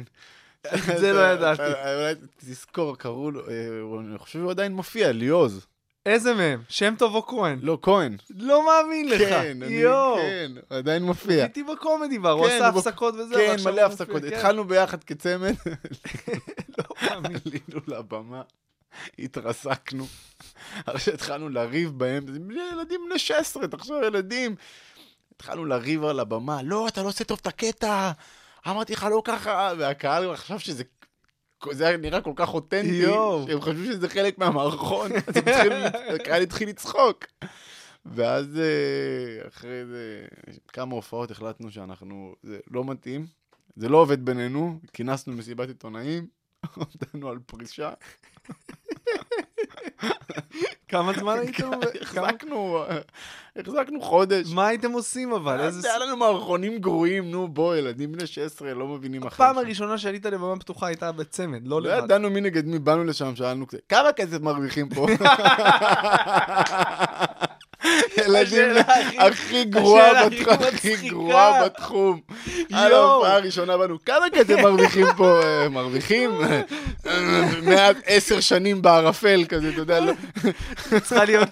את 0.68 0.98
זה 1.02 1.14
לא 1.14 1.20
ידעתי. 1.20 1.62
אולי 1.62 2.14
תזכור, 2.38 2.98
קראו 2.98 3.32
לו, 3.32 3.42
אה, 3.50 4.00
אני 4.00 4.18
חושב 4.18 4.40
שהוא 4.40 4.52
עדיין 4.52 4.72
מופיע, 4.72 5.12
ליעוז. 5.12 5.66
איזה 6.06 6.34
מהם? 6.34 6.62
שם 6.70 6.94
טוב 6.98 7.16
או 7.16 7.28
כהן? 7.28 7.60
לא, 7.62 7.78
כהן. 7.82 8.18
לא 8.30 8.66
מאמין 8.66 9.10
לך. 9.10 9.30
כן, 9.30 9.64
אני. 9.64 9.84
כן, 10.16 10.52
עדיין 10.70 11.04
מופיע. 11.04 11.44
הייתי 11.44 11.64
בקומדי 11.64 12.20
בר, 12.20 12.32
הוא 12.32 12.48
כן, 12.48 12.56
עשה 12.56 12.68
הפסקות 12.68 13.16
וזה. 13.16 13.36
כן, 13.36 13.56
מלא 13.66 13.82
הפסקות. 13.82 14.22
כן. 14.22 14.28
התחלנו 14.34 14.64
ביחד 14.64 15.04
כצמד, 15.04 15.56
לא 16.78 16.86
מאמין. 17.02 17.38
עלינו 17.46 17.82
לבמה. 17.88 18.42
התרסקנו. 19.20 20.06
אחרי 20.86 21.00
שהתחלנו 21.00 21.50
לריב 21.50 21.92
בהם, 22.00 22.26
ילדים 22.74 23.02
בני 23.10 23.20
16, 23.20 23.68
תחשוב, 23.68 24.04
ילדים. 24.04 24.56
התחלנו 25.36 25.66
לריב 25.66 26.04
על 26.04 26.20
הבמה, 26.20 26.62
לא, 26.64 26.88
אתה 26.88 27.04
לא 27.04 27.08
עושה 27.08 27.24
טוב 27.24 27.40
את 27.42 27.48
הקטע. 27.48 28.12
אמרתי 28.68 28.94
לך, 28.94 29.04
לא 29.04 29.22
ככה, 29.26 29.74
והקהל 29.78 30.36
חשב 30.36 30.60
שזה... 30.60 30.84
זה 31.72 31.88
היה 31.88 31.98
נראה 31.98 32.22
כל 32.22 32.34
כך 32.36 32.54
אותנטי. 32.54 33.06
שהם 33.48 33.62
חשבו 33.62 33.86
שזה 33.86 34.10
חלק 34.10 34.38
מהמערכון, 34.38 35.12
אז 35.28 35.36
הקהל 36.16 36.42
התחיל 36.42 36.70
לצחוק. 36.70 37.26
ואז 38.06 38.60
אה, 38.60 39.48
אחרי 39.48 39.86
זה, 39.86 40.26
כמה 40.68 40.96
הופעות 40.96 41.32
החלטנו 41.32 41.72
שאנחנו, 41.72 42.36
זה 42.44 42.60
לא 42.72 42.86
מתאים, 42.86 43.26
זה 43.76 43.90
לא 43.90 43.98
עובד 43.98 44.26
בינינו, 44.26 44.80
כינסנו 44.94 45.34
מסיבת 45.34 45.68
עיתונאים, 45.68 46.28
הודענו 46.76 47.30
על 47.30 47.38
פרישה, 47.46 47.90
כמה 50.88 51.14
זמן 51.14 51.38
הייתם? 51.40 51.64
כמה- 51.72 51.76
החזקנו, 52.02 52.84
החזקנו 53.56 54.02
חודש. 54.02 54.54
מה 54.54 54.68
הייתם 54.68 54.92
עושים 54.92 55.32
אבל? 55.34 55.60
איזה... 55.60 55.90
היה 55.90 56.00
לנו 56.06 56.18
מערכונים 56.18 56.78
גרועים, 56.80 57.32
נו 57.32 57.48
בוא, 57.48 57.76
ילדים 57.76 58.12
בני 58.12 58.28
16 58.28 58.74
לא 58.74 58.88
מבינים 58.88 59.24
אחרי. 59.24 59.46
הפעם 59.46 59.58
הראשונה 59.58 59.98
שעלית 59.98 60.26
לבמה 60.26 60.60
פתוחה 60.60 60.88
הייתה 60.88 61.12
בצמד, 61.12 61.68
לא 61.68 61.82
לא 61.82 61.90
לבד. 61.92 62.04
ידענו 62.04 62.30
מי 62.30 62.42
נגד 62.42 62.66
מי, 62.66 62.80
באנו 62.80 63.04
לשם, 63.04 63.36
שאלנו 63.36 63.66
כמה 63.90 64.12
כסף 64.14 64.40
מרוויחים 64.42 64.90
פה? 64.90 65.06
ילדים 68.18 68.68
הכי- 69.20 69.66
גרועה 69.66 70.30
בתחום, 70.30 70.54
הכי. 70.74 71.10
גרועה 71.10 71.66
בתחום. 71.66 72.20
על. 72.74 72.94
ההופעה 72.94 73.36
הראשונה 73.36 73.78
באנו, 73.78 73.98
כמה 74.06 74.26
כסף 74.34 74.50
מרוויחים 74.60 75.06
פה? 75.18 75.42
אה, 75.44 75.70
מרוויחים? 75.70 76.32
מעט 77.64 77.96
עשר 78.06 78.40
שנים 78.40 78.82
בערפל 78.82 79.46
כזה, 79.50 79.70
אתה 79.70 79.80
יודע, 79.80 80.00
לא- 80.00 80.14
צריכה 81.04 81.26
להיות, 81.26 81.50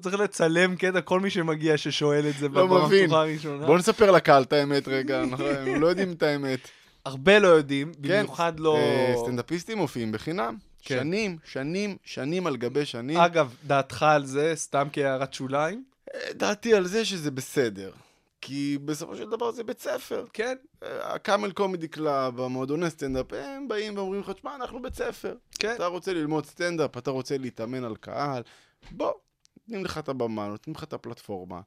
צריך 0.00 0.14
לצלם 0.20 0.76
קטע 0.76 1.00
כל 1.00 1.20
מי 1.20 1.30
שמגיע 1.30 1.76
ששואל 1.76 2.26
את 2.28 2.34
זה 2.38 2.48
לא. 2.48 2.86
הפתוחה 2.86 3.20
הראשונה. 3.20 3.66
בוא 3.66 3.78
נספר 3.78 4.10
לקהל 4.10 4.42
את 4.42 4.52
האמת 4.52 4.88
רגע, 4.88 5.20
אנחנו- 5.22 5.46
הם 5.46 5.80
לא 5.80 5.86
יודעים 5.86 6.12
את 6.12 6.22
האמת. 6.22 6.58
הרבה 7.06 7.38
לא 7.38 7.48
יודעים, 7.48 7.92
כן, 7.94 8.00
במיוחד 8.18 8.52
לא... 8.60 8.76
אה, 8.76 9.14
סטנדאפיסטים 9.22 9.78
מופיעים 9.78 10.12
בחינם. 10.12 10.54
כן. 10.82 10.98
שנים, 10.98 11.38
שנים, 11.44 11.96
שנים 12.04 12.46
על 12.46 12.56
גבי 12.56 12.84
שנים. 12.84 13.16
אגב, 13.16 13.54
דעתך 13.66 14.02
על 14.02 14.24
זה, 14.24 14.52
סתם 14.54 14.88
כהערת 14.92 15.34
שוליים? 15.34 15.84
אה, 16.14 16.32
דעתי 16.32 16.74
על 16.74 16.86
זה 16.86 17.04
שזה 17.04 17.30
בסדר. 17.30 17.92
כי 18.40 18.78
בסופו 18.84 19.16
של 19.16 19.30
דבר 19.30 19.50
זה 19.50 19.64
בית 19.64 19.80
ספר. 19.80 20.24
כן. 20.32 20.54
אה, 20.82 21.14
ה 21.14 21.20
Camel 21.20 21.52
Comedy 21.52 21.88
Club, 21.88 22.40
המועדוני 22.40 22.90
סטנדאפ, 22.90 23.32
הם 23.32 23.68
באים 23.68 23.96
ואומרים 23.96 24.20
לך, 24.20 24.30
תשמע, 24.30 24.54
אנחנו 24.54 24.82
בית 24.82 24.94
ספר. 24.94 25.34
כן. 25.58 25.74
אתה 25.74 25.86
רוצה 25.86 26.12
ללמוד 26.12 26.46
סטנדאפ, 26.46 26.98
אתה 26.98 27.10
רוצה 27.10 27.38
להתאמן 27.38 27.84
על 27.84 27.96
קהל, 27.96 28.42
בוא, 28.90 29.12
נותנים 29.56 29.84
לך 29.84 29.98
את 29.98 30.08
הבמה, 30.08 30.48
נותנים 30.48 30.76
לך 30.76 30.84
את 30.84 30.92
הפלטפורמה. 30.92 31.60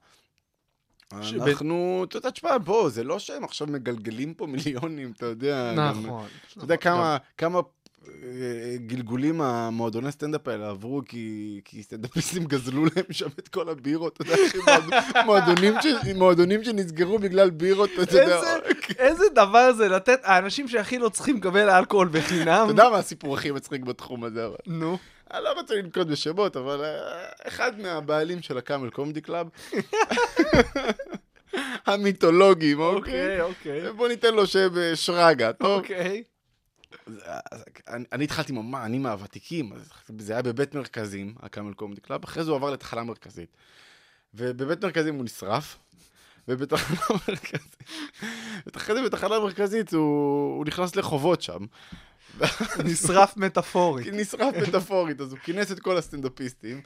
אנחנו, 1.12 2.04
אתה 2.08 2.16
יודע, 2.16 2.30
תשמע, 2.30 2.58
בוא, 2.58 2.90
זה 2.90 3.04
לא 3.04 3.18
שהם 3.18 3.44
עכשיו 3.44 3.66
מגלגלים 3.66 4.34
פה 4.34 4.46
מיליונים, 4.46 5.12
אתה 5.16 5.26
יודע. 5.26 5.72
נכון. 5.76 6.26
אתה 6.52 6.64
יודע 6.64 6.76
כמה, 6.76 7.16
כמה 8.06 8.32
אה, 8.32 8.76
גלגולים 8.86 9.40
המועדוני 9.40 10.12
סטנדאפ 10.12 10.48
האלה 10.48 10.68
עברו 10.68 11.02
כי, 11.06 11.60
כי 11.64 11.82
סטנדאפיסטים 11.82 12.44
גזלו 12.44 12.84
להם 12.84 13.04
שם 13.10 13.28
את 13.38 13.48
כל 13.48 13.68
הבירות, 13.68 14.20
אתה 14.20 14.22
יודע, 14.22 14.34
אחי, 14.46 14.58
מועדונים, 15.24 15.74
ש, 15.82 15.86
מועדונים 16.14 16.64
שנסגרו 16.64 17.18
בגלל 17.18 17.50
בירות, 17.50 17.90
אתה 17.94 18.02
יודע. 18.02 18.36
איזה, 18.36 18.58
איזה 18.98 19.24
דבר 19.34 19.72
זה 19.72 19.88
לתת, 19.88 20.20
האנשים 20.24 20.68
שהכי 20.68 20.98
לא 20.98 21.08
צריכים 21.08 21.36
לקבל 21.36 21.70
אלכוהול 21.70 22.08
בחינם. 22.12 22.62
אתה 22.64 22.72
יודע 22.72 22.90
מה 22.90 22.98
הסיפור 22.98 23.34
הכי 23.34 23.50
מצחיק 23.50 23.82
בתחום 23.82 24.24
הזה, 24.24 24.46
אבל... 24.46 24.56
נו. 24.66 24.98
אני 25.30 25.44
לא 25.44 25.52
רוצה 25.52 25.74
לנקוט 25.74 26.06
בשמות, 26.06 26.56
אבל 26.56 26.84
אה, 26.84 27.48
אחד 27.48 27.80
מהבעלים 27.80 28.42
של 28.42 28.58
ה 28.58 28.63
Camel 28.63 28.90
Comedy 28.90 29.20
Club, 29.20 29.48
המיתולוגים, 31.86 32.80
אוקיי? 32.80 33.40
אוקיי, 33.40 33.78
אוקיי. 33.78 33.92
בוא 33.92 34.08
ניתן 34.08 34.34
לו 34.34 34.46
שם 34.46 34.78
אה, 34.78 34.96
שרגא, 34.96 35.52
טוב? 35.52 35.78
אוקיי. 35.78 36.22
אני, 37.88 38.04
אני 38.12 38.24
התחלתי 38.24 38.52
ממש, 38.52 38.86
אני 38.86 38.98
מהוותיקים, 38.98 39.72
זה 40.18 40.32
היה 40.32 40.42
בבית 40.42 40.74
מרכזים, 40.74 41.34
ה 41.40 41.46
Camel 41.46 41.74
Comedy 41.74 42.00
Club, 42.00 42.24
אחרי 42.24 42.44
זה 42.44 42.50
הוא 42.50 42.56
עבר 42.56 42.70
לתחנה 42.70 43.02
מרכזית. 43.02 43.56
ובבית 44.34 44.84
מרכזים 44.84 45.14
הוא 45.14 45.24
נשרף, 45.24 45.78
ובתחנה 46.48 47.00
מרכזית, 47.28 47.76
ואחרי 48.66 48.94
זה 48.94 49.02
בתחנה 49.02 49.40
מרכזית 49.40 49.92
הוא, 49.92 50.56
הוא 50.56 50.66
נכנס 50.66 50.96
לחובות 50.96 51.42
שם. 51.42 51.66
נשרף 52.84 53.36
מטאפורית. 53.36 54.06
נשרף 54.20 54.54
מטאפורית, 54.68 55.20
אז 55.20 55.32
הוא 55.32 55.38
כינס 55.38 55.72
את 55.72 55.80
כל 55.80 55.96
הסטנדאפיסטים, 55.96 56.80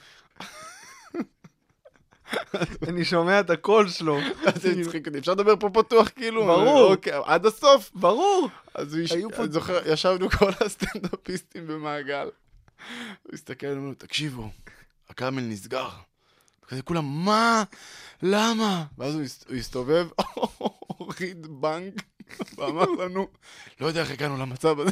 אני 2.88 3.04
שומע 3.04 3.40
את 3.40 3.50
הקול 3.50 3.88
שלו. 3.88 4.18
אז 4.46 4.54
זה 4.62 4.70
הצחיק 4.80 5.06
אותי, 5.06 5.18
אפשר 5.18 5.32
לדבר 5.32 5.56
פה 5.56 5.70
פתוח 5.70 6.08
כאילו? 6.16 6.46
ברור. 6.46 6.92
אוקיי, 6.92 7.12
עד 7.24 7.46
הסוף. 7.46 7.90
ברור. 7.94 8.48
אז 8.74 8.94
אני 8.94 9.48
זוכר, 9.50 9.80
ישבנו 9.92 10.30
כל 10.38 10.50
הסטנדאפיסטים 10.60 11.66
במעגל. 11.66 12.28
הוא 13.22 13.34
הסתכל 13.34 13.66
עלינו, 13.66 13.94
תקשיבו, 13.94 14.50
הקאמל 15.08 15.42
נסגר. 15.42 15.88
כזה 16.68 16.82
כולם, 16.82 17.24
מה? 17.24 17.62
למה? 18.22 18.84
ואז 18.98 19.14
הוא 19.14 19.56
הסתובב, 19.56 20.08
הוריד 20.86 21.46
בנק, 21.46 21.94
ואמר 22.56 22.84
לנו, 22.84 23.28
לא 23.80 23.86
יודע 23.86 24.00
איך 24.00 24.10
הגענו 24.10 24.36
למצב 24.38 24.80
הזה. 24.80 24.90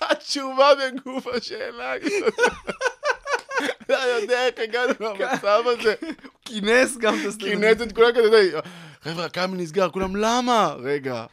התשובה 0.00 0.68
בגוף 0.74 1.26
השאלה. 1.26 1.92
לא 3.88 3.96
יודע 3.96 4.46
איך 4.46 4.54
הגענו 4.58 4.92
למצב 5.00 5.62
הזה. 5.66 5.94
כינס 6.44 6.96
גם 6.96 7.14
את 7.20 7.26
הסטנדאפ. 7.26 7.48
כינס 7.60 7.82
את 7.82 7.92
כולם 7.92 8.10
כזה, 8.14 8.50
חבר'ה, 9.02 9.24
הקאמל 9.24 9.56
נסגר, 9.56 9.88
כולם, 9.90 10.16
למה? 10.16 10.74
רגע, 10.78 11.24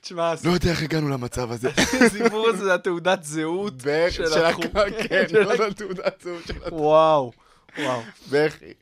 תשמע, 0.00 0.34
לא 0.44 0.50
יודע 0.50 0.70
איך 0.70 0.82
הגענו 0.82 1.08
למצב 1.08 1.52
הזה. 1.52 1.68
הסיפור 2.06 2.48
הזה 2.48 2.64
זה 2.64 2.74
התעודת 2.74 3.24
זהות 3.24 3.74
של 4.10 4.44
התחום. 4.44 4.64
הקאמל, 4.64 4.90
כן, 5.08 5.24
של 5.28 5.42
לא 5.42 5.52
ה- 5.52 5.56
זו 5.56 5.70
תעודת 5.76 6.20
זהות 6.22 6.46
של 6.46 6.54
התחום. 6.56 6.80
וואו. 6.80 7.32
וואו. 7.78 8.00
בכי. 8.30 8.72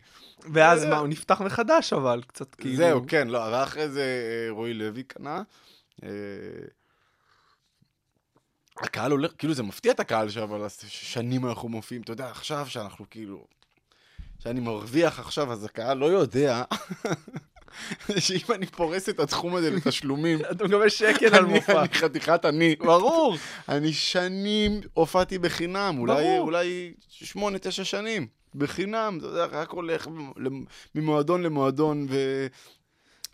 ואז 0.52 0.84
מה, 0.84 0.98
הוא 0.98 1.08
נפתח 1.08 1.40
מחדש 1.40 1.92
אבל, 1.92 2.22
קצת 2.26 2.54
כאילו... 2.54 2.76
זהו, 2.76 3.02
כן, 3.08 3.28
לא, 3.28 3.62
אחרי 3.62 3.88
זה 3.88 4.00
אה, 4.00 4.50
רועי 4.50 4.74
לוי 4.74 5.02
קנה. 5.02 5.42
הקהל 8.80 9.10
הולך, 9.10 9.30
כאילו 9.38 9.54
זה 9.54 9.62
מפתיע 9.62 9.92
את 9.92 10.00
הקהל 10.00 10.28
שאבל 10.28 10.66
שנים 10.88 11.46
אנחנו 11.46 11.68
מופיעים, 11.68 12.02
אתה 12.02 12.12
יודע, 12.12 12.30
עכשיו 12.30 12.66
שאנחנו 12.68 13.04
כאילו, 13.10 13.44
שאני 14.38 14.60
מרוויח 14.60 15.18
עכשיו, 15.18 15.52
אז 15.52 15.64
הקהל 15.64 15.98
לא 15.98 16.06
יודע 16.06 16.62
שאם 18.18 18.54
אני 18.54 18.66
פורס 18.66 19.08
את 19.08 19.20
התחום 19.20 19.56
הזה 19.56 19.70
לתשלומים, 19.70 20.38
אתה 20.50 20.64
מקבל 20.64 20.88
שקל 20.88 21.34
על 21.34 21.44
מופע. 21.44 21.80
אני 21.80 21.94
חתיכת 21.94 22.44
אני. 22.44 22.76
ברור. 22.76 23.36
אני 23.68 23.92
שנים 23.92 24.80
הופעתי 24.94 25.38
בחינם, 25.38 25.96
אולי, 25.98 26.92
שמונה, 27.08 27.58
תשע 27.58 27.84
שנים, 27.84 28.26
בחינם, 28.54 29.18
אתה 29.18 29.26
יודע, 29.26 29.44
רק 29.44 29.70
הולך 29.70 30.08
ממועדון 30.94 31.42
למועדון 31.42 32.06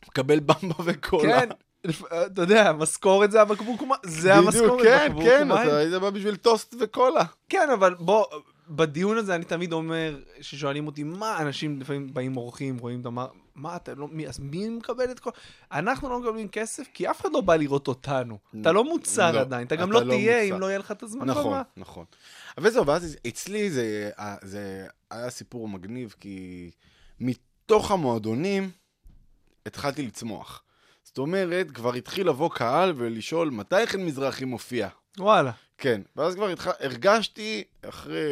ומקבל 0.04 0.40
במבה 0.40 0.74
וקולה. 0.84 1.40
כן. 1.40 1.48
לפ- 1.86 2.12
אתה 2.12 2.42
יודע, 2.42 2.68
המשכורת 2.68 3.30
זה 3.30 3.42
הבקבוק 3.42 3.80
מים. 3.82 3.90
זה 4.04 4.32
בדיוק, 4.32 4.46
המשכורת, 4.54 4.82
כן, 4.82 5.06
בקבוק 5.08 5.24
כן, 5.24 5.48
מים. 5.48 5.68
אתה 5.68 5.76
היית 5.76 5.92
בא 5.94 6.10
בשביל 6.10 6.36
טוסט 6.36 6.74
וקולה. 6.80 7.24
כן, 7.48 7.68
אבל 7.74 7.94
בוא, 7.94 8.24
בדיון 8.68 9.16
הזה 9.16 9.34
אני 9.34 9.44
תמיד 9.44 9.72
אומר, 9.72 10.18
ששואלים 10.40 10.86
אותי, 10.86 11.02
מה 11.02 11.38
אנשים 11.42 11.80
לפעמים 11.80 12.14
באים 12.14 12.36
אורחים, 12.36 12.78
רואים 12.78 13.00
את 13.00 13.06
המר... 13.06 13.26
מה 13.54 13.76
אתה 13.76 13.94
לא, 13.94 14.08
מי, 14.08 14.28
אז 14.28 14.38
מי 14.38 14.68
מקבל 14.68 15.10
את 15.10 15.20
כל... 15.20 15.30
אנחנו 15.72 16.08
לא 16.08 16.20
מקבלים 16.20 16.48
כסף, 16.48 16.86
כי 16.94 17.10
אף 17.10 17.20
אחד 17.20 17.28
לא 17.32 17.40
בא 17.40 17.56
לראות 17.56 17.88
אותנו. 17.88 18.38
אתה 18.60 18.72
לא 18.72 18.84
מוצר 18.84 19.32
לא, 19.32 19.40
עדיין, 19.40 19.66
אתה 19.66 19.76
גם 19.76 19.92
לא 19.92 20.02
לא 20.02 20.10
תהיה 20.14 20.42
מוצר. 20.42 20.54
אם 20.54 20.60
לא 20.60 20.66
יהיה 20.66 20.78
לך 20.78 20.90
את 20.92 21.02
הזמן 21.02 21.26
נכון, 21.26 21.44
במה. 21.44 21.62
נכון. 21.76 22.04
אבל 22.58 22.70
זהו, 22.70 22.86
ואז 22.86 23.16
אצלי 23.28 23.70
זה, 23.70 24.10
זה 24.42 24.86
היה 25.10 25.30
סיפור 25.30 25.68
מגניב, 25.68 26.14
כי 26.20 26.70
מתוך 27.20 27.90
המועדונים 27.90 28.70
התחלתי 29.66 30.06
לצמוח. 30.06 30.62
זאת 31.16 31.22
אומרת, 31.22 31.70
כבר 31.70 31.94
התחיל 31.94 32.28
לבוא 32.28 32.50
קהל 32.50 32.92
ולשאול 32.96 33.50
מתי 33.50 33.86
חן 33.86 34.00
מזרחי 34.00 34.44
מופיע. 34.44 34.88
וואלה. 35.18 35.52
כן, 35.78 36.02
ואז 36.16 36.34
כבר 36.34 36.48
התח... 36.48 36.66
הרגשתי 36.80 37.64
אחרי, 37.82 38.22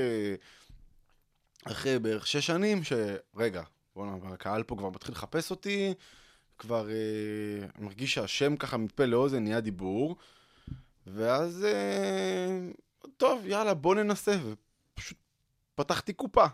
אחרי 1.64 1.98
בערך 1.98 2.26
שש 2.26 2.46
שנים, 2.46 2.80
שרגע, 2.84 3.62
בוא'נה, 3.96 4.16
הקהל 4.24 4.62
פה 4.62 4.76
כבר 4.76 4.90
מתחיל 4.90 5.14
לחפש 5.14 5.50
אותי, 5.50 5.94
כבר 6.58 6.88
אה, 6.90 7.66
מרגיש 7.78 8.14
שהשם 8.14 8.56
ככה 8.56 8.76
מפה 8.76 9.04
לאוזן 9.04 9.44
נהיה 9.44 9.60
דיבור, 9.60 10.16
ואז, 11.06 11.64
אה, 11.64 12.58
טוב, 13.16 13.46
יאללה, 13.46 13.74
בוא 13.74 13.94
ננסה, 13.94 14.36
ופשוט 14.44 15.18
פתחתי 15.74 16.12
קופה, 16.12 16.46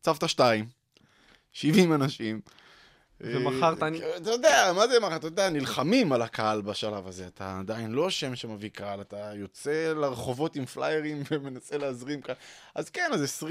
צוותא 0.00 0.26
שתיים, 0.26 0.66
70 1.52 1.92
אנשים. 1.92 2.40
ומכרת... 3.22 3.82
אה, 3.82 4.16
אתה 4.16 4.30
יודע, 4.30 4.72
מה 4.76 4.88
זה 4.88 5.00
מכרת? 5.00 5.18
אתה 5.18 5.26
יודע, 5.26 5.50
נלחמים 5.50 6.12
על 6.12 6.22
הקהל 6.22 6.62
בשלב 6.62 7.06
הזה. 7.06 7.26
אתה 7.26 7.58
עדיין 7.58 7.92
לא 7.92 8.10
שם 8.10 8.36
שמביא 8.36 8.70
קהל, 8.70 9.00
אתה 9.00 9.30
יוצא 9.34 9.92
לרחובות 9.96 10.56
עם 10.56 10.66
פליירים 10.66 11.22
ומנסה 11.30 11.78
להזרים 11.78 12.20
קהל. 12.20 12.36
אז 12.74 12.90
כן, 12.90 13.10
אז 13.14 13.42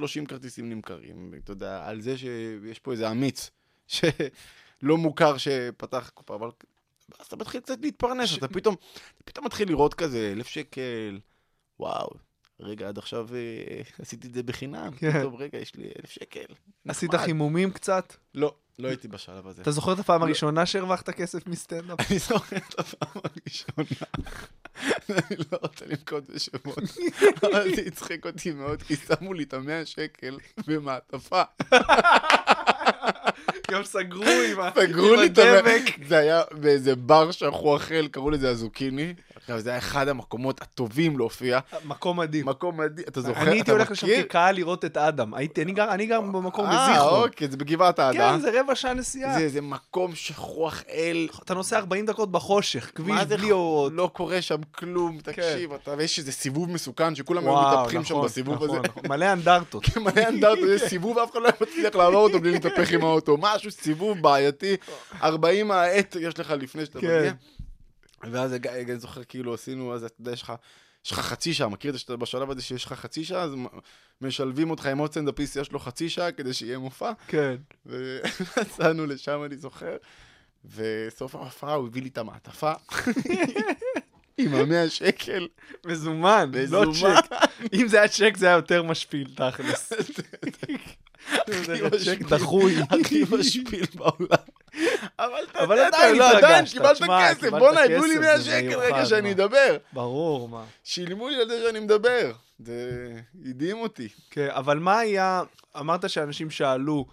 20-30 0.00 0.26
כרטיסים 0.28 0.70
נמכרים. 0.70 1.34
אתה 1.44 1.52
יודע, 1.52 1.82
על 1.86 2.00
זה 2.00 2.18
שיש 2.18 2.78
פה 2.78 2.92
איזה 2.92 3.10
אמיץ 3.10 3.50
שלא 3.86 4.96
מוכר 4.96 5.36
שפתח 5.36 6.10
קופה, 6.14 6.34
אבל 6.34 6.48
אז 7.18 7.26
אתה 7.26 7.36
מתחיל 7.36 7.60
קצת 7.60 7.78
להתפרנס, 7.82 8.38
אתה 8.38 8.48
פתאום, 8.48 8.74
אתה 9.16 9.24
פתאום 9.24 9.46
מתחיל 9.46 9.68
לראות 9.68 9.94
כזה 9.94 10.32
אלף 10.32 10.46
שקל, 10.46 11.20
וואו. 11.80 12.10
רגע, 12.60 12.88
עד 12.88 12.98
עכשיו 12.98 13.28
אה, 13.34 13.82
עשיתי 13.98 14.28
את 14.28 14.34
זה 14.34 14.42
בחינם, 14.42 14.90
כן. 14.96 15.22
טוב, 15.22 15.34
רגע, 15.34 15.58
יש 15.58 15.74
לי 15.74 15.90
אלף 15.98 16.10
שקל. 16.10 16.54
עשית. 16.88 17.14
חימומים 17.14 17.70
קצת? 17.70 18.14
לא, 18.34 18.54
לא 18.78 18.88
הייתי 18.88 19.08
בשלב 19.08 19.46
הזה. 19.46 19.62
אתה 19.62 19.70
זוכר 19.70 19.92
את 19.92 19.98
הפעם 19.98 20.22
הראשונה 20.22 20.66
שהרווחת 20.66 21.10
כסף 21.10 21.46
מסטנדאפ? 21.46 22.10
אני 22.10 22.18
זוכר 22.18 22.56
את 22.56 22.78
הפעם 22.78 23.22
הראשונה. 23.24 24.06
אני 25.08 25.36
לא 25.52 25.58
רוצה 25.62 25.84
לנקוט 25.86 26.24
בשמות, 26.30 26.78
אבל 27.42 27.74
זה 27.76 27.82
הצחיק 27.86 28.26
אותי 28.26 28.50
מאוד, 28.50 28.82
כי 28.82 28.96
שמו 28.96 29.34
לי 29.34 29.42
את 29.44 29.54
המאה 29.54 29.86
שקל 29.86 30.38
במעטפה. 30.66 31.42
גם 33.70 33.84
סגרו 33.84 34.24
עם 34.52 34.60
ה- 34.60 34.70
סגרו 34.74 35.14
עם 35.14 35.20
לי 35.20 35.26
את 35.26 35.38
המאה... 35.38 35.58
הדבק. 35.58 35.82
זה 36.08 36.16
היה 36.18 36.42
באיזה 36.52 36.96
בר 36.96 37.30
שכחו 37.30 37.76
אכל, 37.76 38.08
קראו 38.08 38.30
לזה 38.30 38.50
הזוקיני. 38.50 39.14
עכשיו, 39.50 39.64
זה 39.64 39.70
היה 39.70 39.78
אחד 39.78 40.08
המקומות 40.08 40.62
הטובים 40.62 41.18
להופיע. 41.18 41.58
מקום 41.84 42.20
מדהים. 42.20 42.46
מקום 42.46 42.80
מדהים, 42.80 43.06
אתה 43.08 43.20
זוכר? 43.20 43.40
אני 43.42 43.50
הייתי 43.50 43.70
הולך 43.70 43.90
לשם? 43.90 44.06
כקהל 44.22 44.54
לראות 44.54 44.84
את 44.84 44.96
אדם. 44.96 45.34
הייתי, 45.34 45.62
אני 45.62 45.72
גר, 45.72 45.90
אני 45.90 46.06
גר 46.06 46.20
במקום 46.20 46.66
אה, 46.66 46.88
בזיכרון. 46.88 47.28
אוקיי, 47.28 47.48
זה 47.48 47.56
בגבעת 47.56 47.98
האדה. 47.98 48.18
כן, 48.18 48.40
זה 48.40 48.60
רבע 48.60 48.74
שעה 48.74 48.94
נסיעה. 48.94 49.34
זה 49.34 49.40
איזה 49.40 49.60
מקום 49.60 50.14
שכוח 50.14 50.82
אל. 50.90 51.28
אתה 51.42 51.54
נוסע 51.54 51.78
40 51.78 52.06
דקות 52.06 52.32
בחושך, 52.32 52.90
כביש 52.94 53.22
זה 53.28 53.36
בלי 53.36 53.50
אורות. 53.50 53.92
לא 53.94 54.10
קורה 54.12 54.42
שם 54.42 54.60
כלום, 54.74 55.18
תקשיב, 55.22 55.72
אתה, 55.72 55.94
ויש 55.98 56.18
איזה 56.18 56.32
סיבוב 56.32 56.70
מסוכן 56.70 57.14
שכולם 57.14 57.44
היו 57.44 57.60
מתהפכים 57.60 58.04
שם 58.04 58.14
נכון, 58.14 58.26
בסיבוב 58.26 58.54
נכון, 58.54 58.68
הזה. 58.68 58.78
נכון. 58.78 59.02
מלא 59.08 59.32
אנדרטות. 59.32 59.96
מלא 59.96 60.28
אנדרטות, 60.28 60.68
יש 60.68 60.82
סיבוב, 60.82 61.18
אף 61.18 61.32
אחד 61.32 61.40
לא 61.42 61.48
מצליח 61.60 61.94
לעבור 61.94 62.22
אותו 62.22 62.40
בלי 62.40 62.50
להתהפך 62.50 62.92
עם 62.92 63.04
האוטו. 63.04 63.36
משהו, 63.40 63.70
סיבוב 63.70 64.18
בעייתי, 64.18 64.76
40 65.22 65.70
העט 65.70 66.16
יש 66.20 66.38
לך 66.38 66.50
לפני 66.50 66.84
שאתה 66.84 67.00
כן. 67.00 67.18
מגיע. 67.18 67.32
ואז 68.22 68.52
אני 68.52 68.98
זוכר, 68.98 69.24
כאילו, 69.24 69.54
עשינו, 69.54 69.94
אז 69.94 70.04
אתה 70.04 70.20
יודע, 70.20 70.32
יש 70.32 70.42
לך... 70.42 70.52
יש 71.04 71.12
לך 71.12 71.18
חצי 71.18 71.54
שעה, 71.54 71.68
מכיר 71.68 71.88
את 71.88 71.94
זה 71.94 71.98
שאתה 71.98 72.16
בשלב 72.16 72.50
הזה 72.50 72.62
שיש 72.62 72.84
לך 72.84 72.92
חצי 72.92 73.24
שעה, 73.24 73.42
אז 73.42 73.52
משלבים 74.20 74.70
אותך 74.70 74.86
עם 74.86 74.98
עוד 74.98 75.10
סטנדאפיסט, 75.10 75.56
יש 75.56 75.72
לו 75.72 75.78
חצי 75.78 76.08
שעה 76.08 76.32
כדי 76.32 76.54
שיהיה 76.54 76.78
מופע. 76.78 77.12
כן. 77.26 77.56
ויצאנו 77.86 79.06
לשם, 79.12 79.42
אני 79.44 79.56
זוכר, 79.56 79.96
וסוף 80.74 81.34
ההופעה 81.34 81.74
הוא 81.74 81.86
הביא 81.86 82.02
לי 82.02 82.08
את 82.08 82.18
המעטפה 82.18 82.72
עם 84.38 84.54
המאה 84.54 84.90
שקל. 84.90 85.48
מזומן, 85.86 86.50
לא. 86.68 86.92
צ'ק. 87.00 87.36
אם 87.72 87.88
זה 87.88 87.98
היה 87.98 88.08
צ'ק 88.08 88.36
זה 88.36 88.46
היה 88.46 88.56
יותר 88.56 88.82
משפיל, 88.82 89.34
תכלס. 89.36 89.92
צ'ק. 92.04 92.18
דחוי. 92.28 92.76
הכי 92.90 93.24
משפיל 93.30 93.84
בעולם. 93.94 94.44
אבל 95.54 95.78
עדיין 95.78 96.16
לא, 96.16 96.38
עדיין 96.38 96.64
התרגשת, 96.64 96.72
קיבלת 96.72 97.20
כסף, 97.20 97.50
בואנה, 97.50 97.84
הביאו 97.84 98.04
לי 98.04 98.14
כסף, 98.14 98.20
100 98.20 98.38
זה 98.38 98.44
שקל 98.44 98.78
רגע 98.78 99.06
שאני. 99.06 99.32
אדבר. 99.32 99.76
ברור, 99.92 100.48
מה. 100.48 100.64
שילמו 100.84 101.28
לי 101.28 101.36
על 101.36 101.48
זה 101.48 101.62
שאני 101.66 101.80
מדבר. 101.80 102.32
זה 102.58 103.10
הדהים 103.44 103.78
אותי. 103.78 104.08
כן, 104.30 104.48
אבל 104.50 104.78
מה 104.78 104.98
היה, 104.98 105.42
אמרת 105.78 106.10
שאנשים 106.10 106.50
שאלו 106.50 107.06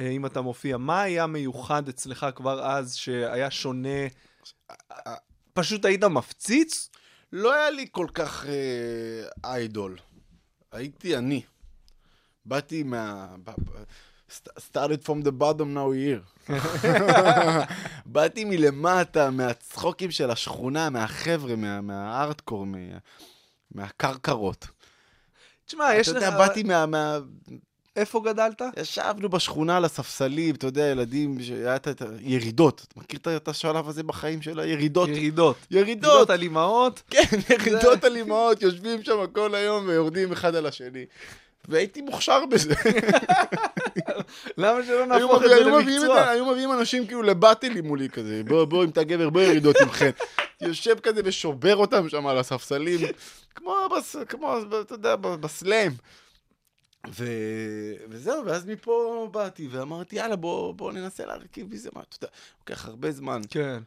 אה, 0.00 0.08
אם 0.08 0.26
אתה 0.26 0.40
מופיע, 0.40 0.76
מה 0.76 1.02
היה 1.02 1.26
מיוחד 1.26 1.88
אצלך 1.88 2.26
כבר 2.36 2.66
אז 2.66 2.94
שהיה 2.94 3.50
שונה? 3.50 4.06
פשוט 5.52 5.84
היית 5.84 6.04
מפציץ? 6.04 6.88
לא 7.32 7.54
היה 7.54 7.70
לי 7.70 7.86
כל 7.90 8.06
כך 8.14 8.46
אה, 8.46 9.50
איידול. 9.50 9.98
הייתי 10.72 11.16
אני. 11.16 11.42
באתי 12.46 12.82
מה... 12.82 13.26
started 14.58 15.02
from 15.06 15.22
the 15.24 15.32
bottom 15.42 15.74
now 15.76 15.90
here. 15.92 16.52
באתי 18.06 18.44
מלמטה, 18.44 19.30
מהצחוקים 19.30 20.10
של 20.10 20.30
השכונה, 20.30 20.90
מהחבר'ה, 20.90 21.56
מה- 21.56 21.80
מהארטקור, 21.80 22.66
מה- 22.66 22.78
מהקרקרות. 23.74 24.66
תשמע, 25.66 25.94
יש 25.94 26.08
אתה 26.08 26.18
לך... 26.18 26.24
יודע, 26.24 26.38
באתי 26.38 26.62
מה... 26.62 26.86
מה... 26.86 27.18
איפה 27.96 28.22
גדלת? 28.24 28.62
ישבנו 28.80 29.28
בשכונה 29.28 29.76
על 29.76 29.84
הספסלים, 29.84 30.54
אתה 30.54 30.66
יודע, 30.66 30.86
ילדים, 30.86 31.42
שהיה 31.42 31.76
את 31.76 32.02
הירידות. 32.18 32.86
אתה 32.88 33.00
מכיר 33.00 33.18
את- 33.18 33.28
את 33.28 33.48
השלב 33.48 33.88
הזה 33.88 34.02
בחיים 34.02 34.42
של 34.42 34.60
הירידות? 34.60 35.08
ירידות. 35.08 35.56
ירידות! 35.70 36.04
ירידות 36.10 36.30
על 36.30 36.42
אימהות? 36.42 37.02
כן, 37.10 37.22
ירידות 37.50 38.04
על 38.04 38.16
אימהות, 38.16 38.62
יושבים 38.62 39.02
שם 39.04 39.26
כל 39.32 39.54
היום 39.54 39.84
ויורדים 39.88 40.32
אחד 40.32 40.54
על 40.54 40.66
השני. 40.66 41.04
והייתי 41.68 42.02
מוכשר 42.02 42.46
בזה. 42.46 42.74
למה 44.58 44.84
שלא 44.86 45.06
נהפוך 45.06 45.42
את 45.42 45.48
זה 45.48 45.60
למקצוע? 45.60 46.28
היו 46.28 46.46
מביאים 46.46 46.72
אנשים 46.72 47.06
כאילו 47.06 47.22
לבטלי 47.22 47.80
מולי 47.80 48.08
כזה, 48.08 48.42
בוא, 48.48 48.64
בוא, 48.64 48.84
אם 48.84 48.88
אתה 48.88 49.04
גבר, 49.04 49.30
בוא 49.30 49.40
ירידות 49.40 49.76
עמכם. 49.76 50.10
יושב 50.60 51.00
כזה 51.00 51.20
ושובר 51.24 51.76
אותם 51.76 52.08
שם 52.08 52.26
על 52.26 52.38
הספסלים, 52.38 53.00
כמו, 53.54 53.76
כמו, 54.28 54.56
אתה 54.80 54.94
יודע, 54.94 55.16
בסלאם. 55.16 55.92
ו... 57.10 57.26
וזהו, 58.08 58.46
ואז 58.46 58.66
מפה 58.66 59.28
באתי 59.32 59.68
ואמרתי, 59.70 60.16
יאללה, 60.16 60.36
בוא, 60.36 60.74
בוא 60.74 60.92
ננסה 60.92 61.26
להרכיב 61.26 61.74
מזה, 61.74 61.88
מה, 61.94 62.02
אתה 62.08 62.16
יודע, 62.16 62.34
לוקח 62.60 62.86
הרבה 62.86 63.10
זמן 63.10 63.40
כן. 63.50 63.78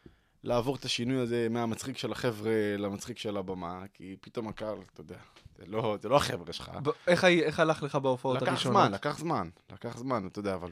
לעבור 0.45 0.75
את 0.75 0.85
השינוי 0.85 1.21
הזה 1.21 1.47
מהמצחיק 1.49 1.97
של 1.97 2.11
החבר'ה 2.11 2.51
למצחיק 2.77 3.17
של 3.17 3.37
הבמה, 3.37 3.83
כי 3.93 4.15
פתאום 4.21 4.47
הקהל, 4.47 4.77
אתה 4.93 5.01
יודע, 5.01 5.15
זה 5.57 5.63
לא, 5.67 5.97
זה 6.01 6.09
לא 6.09 6.15
החבר'ה 6.15 6.53
שלך. 6.53 6.71
ב- 6.83 6.89
איך 7.07 7.23
איך 7.23 7.59
הלך 7.59 7.83
לך 7.83 7.95
בהופעות 7.95 8.37
לקח 8.37 8.47
הראשונות? 8.47 8.83
זמן, 8.83 8.91
לקח 8.91 9.17
זמן, 9.17 9.49
לקח 9.73 9.97
זמן, 9.97 10.27
אתה 10.27 10.39
יודע, 10.39 10.53
אבל 10.53 10.71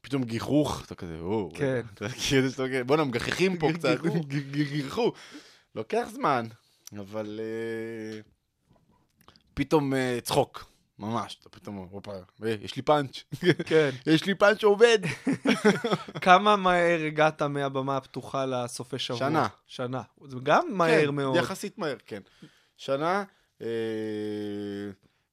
פתאום 0.00 0.24
גיחוך, 0.24 0.82
אתה 0.86 0.94
כזה, 0.94 1.18
או, 1.20 1.50
כן. 1.54 1.80
אומר, 2.58 2.82
בואנה, 2.86 3.04
מגחכים 3.04 3.58
פה 3.58 3.68
קצת, 3.74 4.02
גיחוך. 4.02 4.16
ג- 4.26 4.50
ג- 4.50 4.68
גיחכו. 4.68 5.12
לוקח 5.74 6.06
זמן, 6.12 6.46
אבל 6.98 7.40
אה, 7.42 8.20
פתאום 9.54 9.94
אה, 9.94 10.18
צחוק, 10.22 10.64
ממש, 10.98 11.36
אתה 11.40 11.48
פתאום, 11.48 11.88
הופה, 11.90 12.12
אה, 12.44 12.54
יש 12.64 12.76
לי 12.76 12.82
פאנץ', 12.82 13.22
כן. 13.66 13.90
יש 14.06 14.24
לי 14.24 14.34
פאנץ' 14.34 14.60
שעובד. 14.60 14.98
כמה 16.24 16.56
מהר 16.56 17.00
הגעת 17.06 17.42
מהבמה 17.42 17.96
הפתוחה 17.96 18.46
לסופי 18.46 18.98
שבוע? 18.98 19.18
שנה. 19.18 19.48
שנה. 19.66 20.02
זה 20.24 20.36
גם 20.42 20.66
מהר 20.70 21.06
כן, 21.06 21.14
מאוד. 21.14 21.36
יחסית 21.36 21.78
מהר, 21.78 21.96
כן. 22.06 22.20
שנה, 22.76 23.24
אה, 23.62 23.66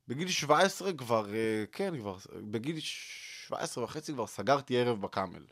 בגיל 0.08 0.28
17 0.28 0.93
כבר, 0.93 1.26
אה, 1.34 1.63
כן, 1.71 1.93
כבר, 1.99 2.17
בגיל 2.36 2.80
17 2.80 3.84
וחצי 3.84 4.13
כבר 4.13 4.28
סגרתי 4.28 4.78
ערב 4.78 5.02
בקאמל. 5.02 5.43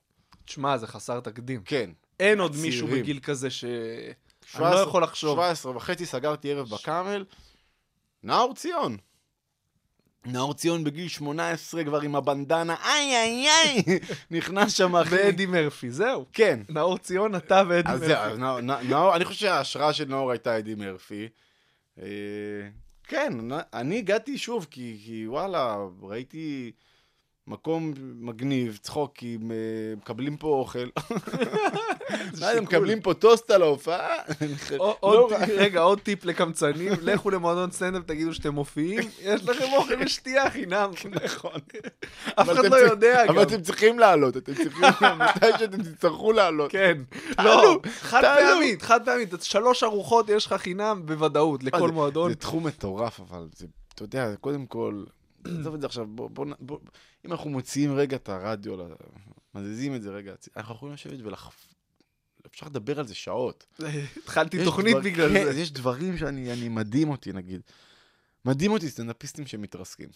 תשמע, 0.46 0.78
זה 0.78 0.88
חסר 0.88 1.20
תקדים. 1.20 1.64
כן. 1.66 1.90
אין 2.20 2.40
עוד 2.40 2.56
מישהו 2.56 2.88
צעירים. 2.88 3.04
בגיל 3.04 3.20
כזה 3.20 3.50
ש... 3.50 3.64
אני 3.66 4.14
17 4.46 4.76
לא 4.76 4.88
יכול 4.88 5.04
לחשוב. 5.04 5.36
17 5.36 5.76
וחצי 5.76 6.06
סגרתי 6.06 6.52
ערב 6.52 6.70
בקאמל. 6.70 7.26
נאור 8.24 8.56
ציון. 8.56 8.98
נאור 10.26 10.54
ציון 10.54 10.84
בגיל 10.84 11.08
18 11.08 11.84
כבר 11.84 12.02
עם 12.02 12.16
הבנדנה, 12.16 12.76
איי 12.86 13.16
איי 13.16 13.48
איי, 13.50 14.00
נכנס 14.32 14.74
שם 14.74 14.96
אחי. 14.96 15.16
ואדי 15.16 15.46
מרפי, 15.46 15.92
זהו. 15.92 16.26
כן. 16.34 16.60
נאור 16.70 16.98
ציון, 16.98 17.36
אתה 17.36 17.64
ואדי 17.70 17.90
אז 17.92 18.00
מרפי. 18.00 18.14
זהו, 18.14 18.18
אז 18.24 18.38
נאור- 18.40 18.62
נאור, 18.84 19.16
אני 19.16 19.26
חושב 19.26 19.40
שההשראה 19.40 19.94
של 19.94 20.06
נאור 20.06 20.32
הייתה 20.32 20.58
אדי 20.58 20.76
מרפי. 20.76 21.28
אה, 22.02 22.06
כן, 23.04 23.34
אני 23.74 23.98
הגעתי 23.98 24.38
שוב, 24.38 24.68
כי 24.72 24.98
כי 25.06 25.28
וואלה, 25.28 25.78
ראיתי 26.02 26.72
מקום 27.52 27.94
מגניב, 28.20 28.80
צחוקים, 28.82 29.52
אה, 29.52 29.56
מקבלים 29.98 30.38
פה 30.38 30.48
אוכל. 30.48 30.88
הם 32.42 32.64
מקבלים 32.64 33.02
פה 33.02 33.14
טוסט 33.14 33.52
על 33.52 33.62
ההופעה? 33.62 34.16
לא 35.04 35.30
רגע, 35.58 35.80
עוד 35.80 36.00
טיפ 36.00 36.26
לקמצנים, 36.26 36.94
לכו 37.08 37.30
למועדון 37.30 37.72
סטנדאפ, 37.72 38.04
תגידו 38.06 38.34
שאתם 38.34 38.54
מופיעים, 38.54 39.10
יש 39.22 39.44
לכם 39.50 39.74
אוכל 39.74 39.94
ושתייה 40.06 40.50
חינם. 40.50 40.92
נכון. 41.24 41.52
אף 42.36 42.50
אחד 42.50 42.66
לא 42.66 42.76
יודע 42.76 43.24
גם. 43.28 43.34
אבל 43.36 43.44
אתם 43.44 43.62
צריכים 43.62 44.00
לעלות, 44.00 44.38
אתם 44.38 44.54
צריכים, 44.54 44.84
מתי 45.20 45.48
שאתם 45.60 45.84
תצטרכו 45.84 46.32
לעלות. 46.32 46.72
כן. 46.72 46.98
לא, 47.44 47.80
חד. 48.02 48.22
פעמית, 48.22 48.82
חד 48.82 49.06
פעמית. 49.06 49.30
שלוש 49.42 49.84
ארוחות 49.84 50.30
יש 50.30 50.46
לך 50.46 50.54
חינם 50.54 51.02
בוודאות, 51.06 51.64
לכל 51.64 51.88
זה- 51.88 51.94
מועדון. 51.94 52.30
זה 52.30 52.36
תחום 52.36 52.68
מטורף, 52.68 53.20
אבל 53.20 53.48
אתה 53.96 54.04
יודע, 54.04 54.36
קודם 54.42 54.66
כל, 54.66 55.04
עזוב 55.46 55.74
את 55.74 55.82
זה 55.82 55.88
עכשיו, 55.88 56.08
בוא, 56.08 56.30
בוא, 56.30 56.46
בוא, 56.60 56.80
אם 57.26 57.32
אנחנו 57.32 57.50
מוציאים 57.50 57.96
רגע 57.96 58.16
את 58.16 58.30
הרדיו, 58.30 58.78
מזיזים 59.56 59.96
את 59.96 60.02
זה 60.02 60.10
רגע, 60.10 60.34
אנחנו 60.58 60.76
יכולים 60.76 60.94
לשבת 60.94 61.20
ולח... 61.24 61.52
אפשר 62.48 62.66
לדבר 62.66 63.00
על 63.00 63.08
זה 63.08 63.16
שעות. 63.16 63.66
התחלתי 64.24 64.64
תוכנית 64.64 64.94
דבר- 64.94 65.04
בגלל 65.04 65.30
כן, 65.30 65.52
זה. 65.54 65.60
יש 65.60 65.72
דברים 65.72 66.18
שאני, 66.18 66.54
אני 66.54 66.70
מדהים 66.70 67.10
אותי, 67.10 67.34
נגיד. 67.34 67.62
מדהים 68.46 68.72
אותי 68.72 68.90
סטנדאפיסטים 68.90 69.48
שמתרסקים. 69.48 70.10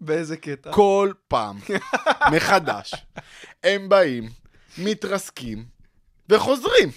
באיזה 0.00 0.36
קטע? 0.36 0.72
כל 0.72 1.12
פעם, 1.28 1.58
מחדש. 2.36 2.94
הם 3.62 3.88
באים, 3.88 4.28
מתרסקים, 4.78 5.64
וחוזרים. 6.28 6.88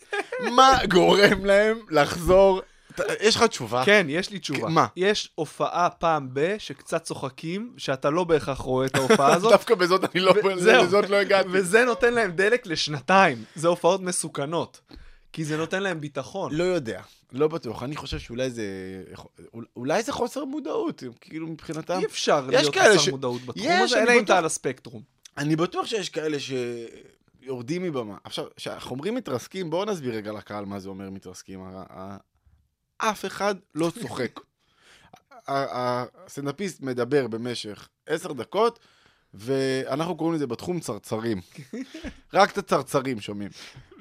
מה 0.56 0.72
גורם 0.90 1.44
להם 1.44 1.78
לחזור? 1.90 2.62
יש 3.20 3.36
לך 3.36 3.42
תשובה? 3.42 3.82
כן, 3.84 4.06
יש 4.08 4.30
לי 4.30 4.38
תשובה. 4.38 4.68
מה? 4.68 4.86
יש 4.96 5.30
הופעה 5.34 5.90
פעם 5.90 6.28
ב, 6.32 6.54
שקצת 6.58 7.02
צוחקים, 7.02 7.74
שאתה 7.76 8.10
לא 8.10 8.24
בהכרח 8.24 8.58
רואה 8.58 8.86
את 8.86 8.94
ההופעה 8.96 9.34
הזאת. 9.34 9.52
דווקא 9.52 9.74
בזאת 9.74 10.04
אני 10.14 10.22
לא. 10.22 10.34
לזאת 10.44 11.10
לא 11.10 11.16
הגעתי. 11.16 11.48
וזה 11.52 11.84
נותן 11.84 12.14
להם 12.14 12.30
דלק 12.30 12.66
לשנתיים. 12.66 13.44
זה 13.54 13.68
הופעות 13.68 14.00
מסוכנות. 14.00 14.80
כי 15.32 15.44
זה 15.44 15.56
נותן 15.56 15.82
להם 15.82 16.00
ביטחון. 16.00 16.54
לא 16.54 16.64
יודע, 16.64 17.02
לא 17.32 17.48
בטוח. 17.48 17.82
אני 17.82 17.96
חושב 17.96 18.18
שאולי 18.18 18.50
זה... 18.50 18.64
אולי 19.76 20.02
זה 20.02 20.12
חוסר 20.12 20.44
מודעות, 20.44 21.02
כאילו 21.20 21.46
מבחינתם. 21.46 21.98
אי 21.98 22.04
אפשר 22.06 22.40
להיות 22.46 22.76
חסר 22.76 22.98
ש- 22.98 23.08
מודעות 23.08 23.42
בתחום 23.46 23.68
הזה, 23.84 24.02
אלא 24.02 24.12
אם. 24.12 24.24
אתה 24.24 24.38
על 24.38 24.44
הספקטרום. 24.44 25.02
אני 25.38 25.56
בטוח 25.56 25.86
שיש 25.86 26.08
כאלה 26.08 26.36
שיורדים 27.42 27.82
מבמה. 27.82 28.16
עכשיו, 28.24 28.44
כשאנחנו 28.56 28.90
אומרים 28.90 29.14
מתרסקים, 29.14 29.70
בואו 29.70 29.84
נסביר 29.84 30.14
רגע 30.14 30.32
לקהל 30.32 30.64
מה 30.64 30.78
זה 30.78 30.88
אומר 30.88 31.10
מתרסקים. 31.10 31.60
אף 32.98 33.24
אחד 33.24 33.54
לא 33.74 33.92
צוחק. 34.00 34.40
הסטנדאפיסט 35.48 36.80
מדבר 36.80 37.26
במשך 37.26 37.88
עשר 38.06 38.32
דקות, 38.32 38.78
ואנחנו 39.34 40.16
קוראים 40.16 40.34
לזה 40.34 40.46
בתחום 40.46 40.80
צרצרים. 40.80 41.40
רק 42.34 42.52
את 42.52 42.58
הצרצרים 42.58 43.20
שומעים. 43.20 43.50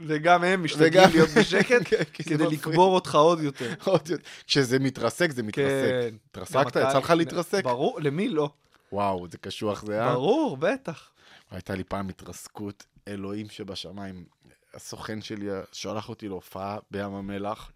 וגם 0.05 0.43
הם 0.43 0.63
משתדלים 0.63 0.89
וגם- 0.93 1.09
להיות 1.11 1.29
בשקט, 1.29 1.81
כן, 1.89 1.97
זה 1.97 2.23
כדי. 2.23 2.43
לקבור 2.55 2.95
אותך 2.95 3.15
עוד 3.15 3.39
יותר. 3.41 3.73
עוד 3.83 4.09
יותר. 4.09 4.23
כשזה 4.47 4.79
מתרסק, 4.79 5.31
זה 5.31 5.43
מתרסק. 5.43 5.91
כן. 6.11 6.15
התרסקת? 6.31 6.75
יצא 6.75 6.97
לך 6.97 7.09
להתרסק? 7.09 7.63
ברור, 7.63 7.99
למי 8.01 8.29
לא? 8.29 8.49
וואו, 8.91 9.27
זה 9.31 9.37
קשוח 9.37 9.85
זה, 9.85 10.03
אה? 10.03 10.13
ברור, 10.13 10.57
בטח. 10.57 11.09
הייתה 11.51 11.75
לי 11.75 11.83
פעם 11.83 12.09
התרסקות, 12.09 12.83
אלוהים 13.07 13.49
שבשמיים. 13.49 14.25
הסוכן 14.73 15.21
שלי 15.21 15.45
שלח 15.71 16.09
אותי 16.09 16.27
להופעה 16.27 16.77
בים 16.91 17.13
המלח. 17.13 17.71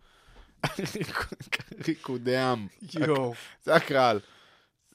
ריקודי 1.88 2.38
עם. 2.38 2.68
יואו. 2.94 3.34
זה 3.64 3.76
הקהל. 3.76 4.20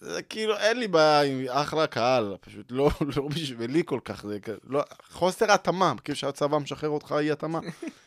זה 0.00 0.22
כאילו, 0.22 0.57
אין 0.57 0.79
לי 0.79 0.88
בעיה 0.88 1.22
עם 1.22 1.44
אחלה 1.48 1.87
קהל, 1.87 2.37
פשוט 2.40 2.66
לא, 2.70 2.90
לא 3.16 3.29
בשבילי 3.29 3.83
כל 3.87 4.00
כך, 4.05 4.27
זה 4.27 4.38
לא, 4.64 4.83
חוסר 5.11 5.53
התאמה, 5.53 5.94
כאילו 6.05 6.16
שהצבא 6.16 6.59
משחרר 6.59 6.90
אותך 6.90 7.14
אי 7.18 7.31
התאמה. 7.31 7.61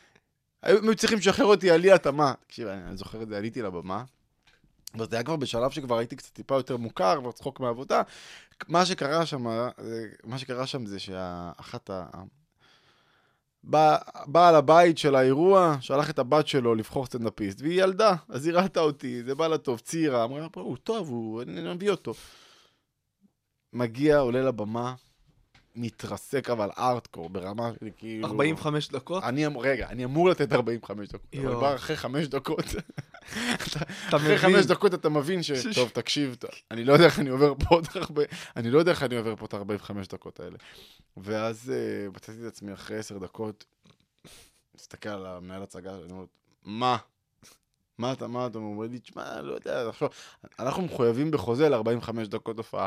היו 0.62 0.94
צריכים 0.96 1.18
לשחרר 1.18 1.46
אותי 1.46 1.70
על 1.70 1.84
אי 1.84 1.92
התאמה. 1.92 2.32
תקשיב, 2.46 2.68
אני, 2.68 2.84
אני 2.88 2.96
זוכר 2.96 3.22
את 3.22 3.28
זה, 3.28 3.36
עליתי 3.36 3.62
לבמה, 3.62 4.04
וזה 4.98 5.16
היה 5.16 5.22
כבר 5.22 5.36
בשלב 5.36 5.70
שכבר 5.70 5.98
הייתי 5.98 6.16
קצת 6.16 6.32
טיפה 6.32 6.54
יותר 6.54 6.76
מוכר, 6.76 7.18
כבר 7.20 7.32
צחוק 7.32 7.60
מהעבודה. 7.60 8.02
מה 8.68 8.86
שקרה 8.86 9.26
שם, 9.26 9.46
זה- 9.78 10.08
מה 10.24 10.38
שקרה 10.38 10.66
שם 10.66 10.86
זה 10.86 10.98
שאחת 10.98 11.90
ה... 11.90 12.04
בעל 14.26 14.54
הבית 14.54 14.98
של 14.98 15.14
האירוע 15.14 15.76
שלח 15.80 16.10
את 16.10 16.18
הבת 16.18 16.48
שלו 16.48 16.74
לבחור 16.74 17.06
סטנדאפיסט, 17.06 17.60
והיא 17.60 17.82
ילדה, 17.82 18.14
אז 18.28 18.46
היא 18.46 18.54
ראתה 18.54 18.80
אותי, 18.80 19.22
זה 19.22 19.34
בא 19.34 19.46
לה 19.46 19.58
טוב, 19.58 19.78
צעירה, 19.78 20.24
אמרה, 20.24 20.48
"פה, 20.48 20.60
הוא 20.60 20.76
טוב, 20.76 21.08
הוא... 21.08 21.42
אני 21.42 21.74
מביא 21.74 21.90
אותו. 21.90 22.14
מגיע, 23.72 24.18
עולה 24.18 24.42
לבמה, 24.42 24.94
מתרסק 25.78 26.50
אבל 26.50 26.70
ארטקור, 26.78 27.30
ברמה 27.30 27.70
כאילו... 27.96 28.26
45 28.26 28.88
דקות? 28.88 29.24
אני 29.24 29.46
אמור, 29.46 29.64
רגע, 29.64 29.88
אני 29.88 30.04
אמור 30.04 30.28
לתת 30.28 30.52
45 30.52 31.08
דקות, 31.08 31.34
אבל 31.34 31.42
יואו. 31.42 31.58
כבר 31.58 31.74
אחרי 31.74 31.96
5 31.96 32.26
דקות, 32.26 32.64
אתה 34.08 34.16
אחרי 34.16 34.34
מבין. 34.34 34.38
5 34.38 34.66
דקות 34.66 34.94
אתה 34.94 35.08
מבין 35.08 35.42
ש... 35.42 35.50
טוב, 35.74 35.88
תקשיב, 35.88 36.36
אני 36.70 36.84
לא 36.84 36.92
יודע 36.92 37.04
איך 37.04 37.18
אני 37.18 37.30
עובר 37.30 37.54
פה 37.54 37.74
עוד 37.74 37.86
הרבה, 37.94 38.22
אני 38.56 38.70
לא 38.70 38.78
יודע 38.78 38.90
איך 38.90 39.02
אני 39.02 39.16
עובר 39.16 39.36
פה 39.36 39.46
את 39.46 39.54
ה-45 39.54 40.12
דקות 40.12 40.40
האלה. 40.40 40.56
ואז 41.16 41.72
אה, 41.74 42.08
מצאתי 42.14 42.38
את 42.42 42.46
עצמי 42.46 42.72
אחרי 42.72 42.98
10 42.98 43.18
דקות, 43.18 43.64
מסתכל 44.74 45.08
על 45.08 45.26
המנהל 45.26 45.62
הצגה, 45.62 45.94
אני 45.94 46.12
אומר, 46.12 46.24
מה? 46.64 46.96
מה 47.98 48.12
אתה, 48.12 48.26
מה 48.26 48.46
אתה 48.46 48.58
אומר 48.58 48.86
לי? 48.86 48.98
תשמע, 48.98 49.40
לא 49.40 49.52
יודע, 49.52 49.88
עכשיו, 49.88 50.08
אנחנו 50.58 50.82
מחויבים 50.82 51.30
בחוזה 51.30 51.68
ל-45 51.68 52.26
דקות 52.28 52.56
הופעה. 52.56 52.86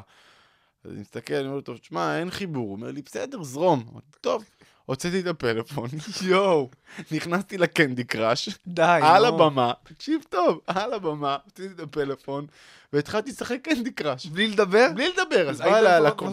אז 0.85 0.91
אני 0.91 1.01
מסתכל, 1.01 1.33
אני 1.33 1.45
אומר 1.47 1.59
לו, 1.67 1.77
תשמע, 1.77 2.19
אין 2.19 2.31
חיבור. 2.31 2.63
הוא 2.67 2.75
אומר 2.75 2.91
לי, 2.91 3.01
בסדר, 3.01 3.43
זרום. 3.43 3.83
טוב, 4.21 4.43
הוצאתי 4.85 5.19
את 5.19 5.27
הפלאפון, 5.27 5.89
יואו, 6.21 6.69
נכנסתי 7.11 7.57
לקנדי 7.57 8.03
קראש, 8.03 8.49
די. 8.67 8.99
על. 9.03 9.25
הבמה, 9.25 9.71
תקשיב 9.83 10.21
טוב, 10.29 10.59
על 10.67 10.93
הבמה, 10.93 11.37
הוצאתי 11.45 11.69
את 11.75 11.79
הפלאפון, 11.79 12.45
והתחלתי 12.93 13.29
לשחק 13.31 13.57
קנדי 13.63 13.91
קראש. 13.91 14.25
בלי 14.25 14.47
לדבר? 14.47 14.87
בלי 14.95 15.09
לדבר, 15.09 15.49
אז 15.49 15.61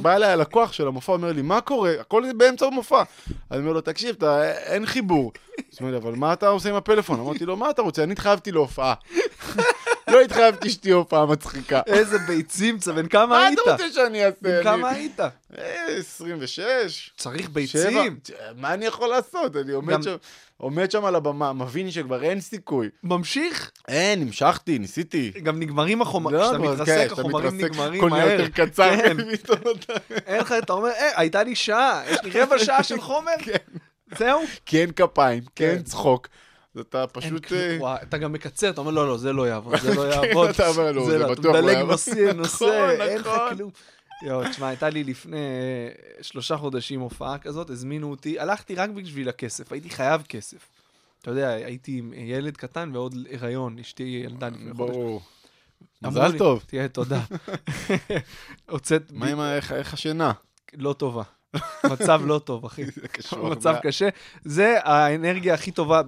בא 0.03 0.17
אליי 0.17 0.31
הלקוח- 0.33 0.73
של 0.73 0.87
המופע, 0.87 1.13
אומר 1.13 1.33
לי, 1.33 1.43
מה 1.43 1.61
קורה? 1.61 1.93
הכל 2.01 2.27
זה 2.27 2.35
באמצע 2.35 2.67
המופע. 2.67 3.03
אני 3.51 3.61
אומר 3.61 3.73
לו, 3.73 3.81
תקשיב, 3.81 4.25
אין 4.65 4.87
חיבור. 4.87 5.33
אז 5.59 5.65
הוא 5.71 5.79
אומר 5.81 5.91
לי, 5.91 5.97
אבל 5.97 6.15
מה 6.15 6.33
אתה 6.33 6.49
עושה 6.49 6.69
עם 6.69 6.75
הפלאפון? 6.75 7.21
אמרתי 7.21 7.45
לו, 7.45 7.57
מה 7.57 7.71
אתה 7.71 7.83
רוצה? 7.83 8.03
אני 8.03 8.13
התחייבתי 8.13 8.53
להופעה. 8.53 8.95
לא 10.11 10.21
התחייבתי 10.21 10.71
שתהיה 10.71 10.95
הופעה 10.95 11.27
מצחיקה. 11.27 11.81
איזה 11.87 12.19
ביצים, 12.19 12.79
בן 12.95 13.09
כמה 13.09 13.27
מה 13.27 13.47
היית? 13.47 13.59
אתה 13.63 13.73
רוצה 13.73 13.93
שאני 13.93 14.25
אעשה? 14.25 14.37
בן 14.43 14.63
כמה 14.63 14.91
היית? 14.91 15.21
אה, 15.21 15.87
26. 15.99 17.11
צריך 17.17 17.43
שבע. 17.43 17.53
ביצים. 17.53 18.17
מה 18.57 18.75
אני 18.75 18.87
יכול 18.87 19.09
לעשות? 19.09 19.57
אני 19.57 19.73
עומד 19.73 20.03
שם, 20.03 20.17
עומד 20.57 20.91
שם 20.91 21.05
על 21.05 21.15
הבמה, 21.15 21.53
מבין 21.53 21.91
שכבר 21.91 22.23
אין 22.23 22.41
סיכוי. 22.41 22.89
ממשיך, 23.05 23.71
אין, 23.89 24.23
המשכתי, 24.23 24.79
ניסיתי. 24.79 25.33
גם 25.43 25.61
נגמרים 25.61 26.03
החומרים, 26.03 26.37
לא, 26.37 26.43
כשאתה 26.45 26.57
כן, 26.59 26.63
מתרסק, 26.73 27.07
כשאתה 27.07 27.21
החומרים 27.21 27.59
נגמרים 27.61 28.05
מהר. 28.09 28.29
יותר 28.41 28.49
קצר, 28.67 28.97
כן. 28.97 29.17
אין 30.27 30.41
לך, 30.41 30.55
אתה 30.59 30.73
אומר, 30.73 30.89
אה, 30.89 31.21
הייתה 31.21 31.43
לי 31.43 31.55
שעה, 31.55 32.03
יש 32.11 32.19
לי 32.25 32.41
רבע 32.41 32.59
שעה 32.59 32.83
של 32.83 33.01
חומר? 33.09 33.33
זהו? 34.19 34.41
כי 34.67 34.81
אין 34.81 34.91
כפיים, 34.91 35.43
כן. 35.57 35.83
צחוק. 35.83 36.29
אז 36.75 36.81
אתה 36.81 37.07
פשוט... 37.07 37.53
אה, 37.53 37.77
וואי, 37.81 37.99
אתה 38.03 38.19
גם 38.19 38.33
מקצר, 38.33 38.71
אתה 38.71 38.81
אומר, 38.81 38.91
לא, 38.91 39.09
לא, 39.09 39.17
זה 39.17 39.33
לא 39.33 39.49
יעבוד, 39.49 39.77
זה 39.77 39.95
לא 39.99 40.03
יעבוד. 40.03 40.49
אתה 40.49 40.69
אומר, 40.69 40.93
לא, 40.93 41.07
זה 41.07 41.17
אתה 41.17 41.33
בטוח 41.33 41.45
לא 41.45 41.53
מדלג 41.53 41.73
יעבוד. 41.73 41.91
נושא, 41.91 42.31
נושא, 42.37 42.65
נכון, 42.65 43.01
אין 43.01 43.21
לך 43.21 43.27
נכון. 43.27 43.57
כלום. 43.57 43.71
יואו, 44.23 44.49
תשמע, 44.49 44.69
הייתה 44.69 44.91
לי 44.91 45.05
לפני 45.05 45.37
אה, 45.37 46.23
שלושה 46.23 46.57
חודשים 46.57 47.01
הופעה 47.01 47.39
כזאת, 47.39 47.71
הזמינו 47.71 48.11
אותי, 48.11 48.41
הלכתי 48.41 48.75
רק 48.75 48.91
בשביל 48.91 49.29
הכסף, 49.29 49.73
הייתי 49.73 49.91
חייב 49.91 50.23
כסף. 50.23 50.69
אתה 51.23 51.31
יודע, 51.31 51.49
הייתי 51.49 51.99
עם 51.99 52.13
ילד 52.17 52.57
קטן 52.57 52.91
ועוד 52.93 53.15
הריון, 53.33 53.79
אשתי 53.79 54.23
ילדה 54.25 54.49
לפני 54.49 54.75
חודש. 54.75 54.95
ברור. 54.97 55.23
מזל 56.03 56.39
טוב. 56.39 56.65
תהיה, 56.67 56.89
תודה. 56.89 57.21
הוצאת, 58.71 59.03
מה 59.13 59.27
עם 59.27 59.41
איך 59.41 59.95
השינה? 59.95 60.33
לא 60.75 60.93
טובה. 60.93 61.23
מצב 61.85 62.21
לא 62.25 62.39
טוב, 62.39 62.65
אחי. 62.65 62.85
מצב 63.51 63.75
קשה. 63.83 64.09
זה 64.45 64.79
האנרגיה 64.83 65.55
הכי 65.55 65.71
טובה, 65.71 66.03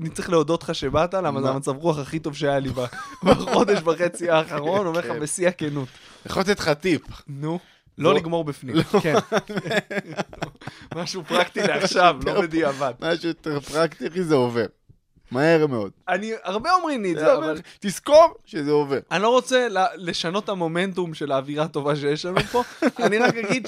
אני 0.00 0.10
צריך 0.10 0.30
להודות 0.30 0.62
לך 0.62 0.74
שבאת, 0.74 1.14
למה 1.14 1.42
זה? 1.42 1.48
המצב 1.48 1.76
רוח 1.76 1.98
הכי 1.98 2.18
טוב 2.18 2.36
שהיה 2.36 2.58
לי 2.58 2.70
בחודש 3.24 3.78
וחצי 3.84 4.30
האחרון, 4.30 4.86
אומר 4.86 4.98
לך 4.98 5.06
כן. 5.06 5.20
בשיא 5.20 5.48
הכנות. 5.48 5.88
יכול 6.26 6.42
לתת 6.42 6.58
לך 6.58 6.68
טיפ. 6.68 7.02
נו, 7.28 7.58
לא 7.98 8.10
לא. 8.10 8.16
לגמור 8.16 8.44
בפנים, 8.44 8.82
כן. 9.02 9.14
משהו 10.94 11.24
פרקטי 11.24 11.60
לעכשיו, 11.60 12.16
לא 12.24 12.40
בדיעבד. 12.40 12.92
משהו 13.00 13.28
יותר 13.28 13.60
פרקטי, 13.60 14.08
אחי, 14.08 14.22
זה 14.22 14.34
עובר. 14.34 14.66
מהר 15.30 15.66
מאוד. 15.66 15.90
אני, 16.08 16.32
הרבה 16.42 16.72
אומרים 16.72 17.02
לי 17.02 17.12
את 17.12 17.18
זה. 17.18 17.34
אבל 17.34 17.60
תזכור 17.80 18.34
שזה 18.44 18.70
עובר. 18.70 18.98
אני 19.10 19.22
לא 19.22 19.28
רוצה 19.28 19.66
לשנות 19.96 20.44
את 20.44 20.48
המומנטום 20.48 21.14
של 21.14 21.32
האווירה 21.32 21.64
הטובה 21.64 21.96
שיש 21.96 22.24
לנו 22.24 22.40
פה, 22.40 22.62
אני 22.98 23.18
רק 23.18 23.34
אגיד 23.36 23.66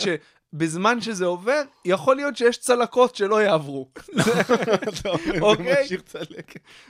שבזמן 0.54 1.00
שזה 1.00 1.24
עובר, 1.24 1.62
יכול 1.84 2.16
להיות 2.16 2.36
שיש 2.36 2.58
צלקות 2.58 3.16
שלא 3.16 3.42
יעברו. 3.42 3.88
אוקיי. 5.40 5.86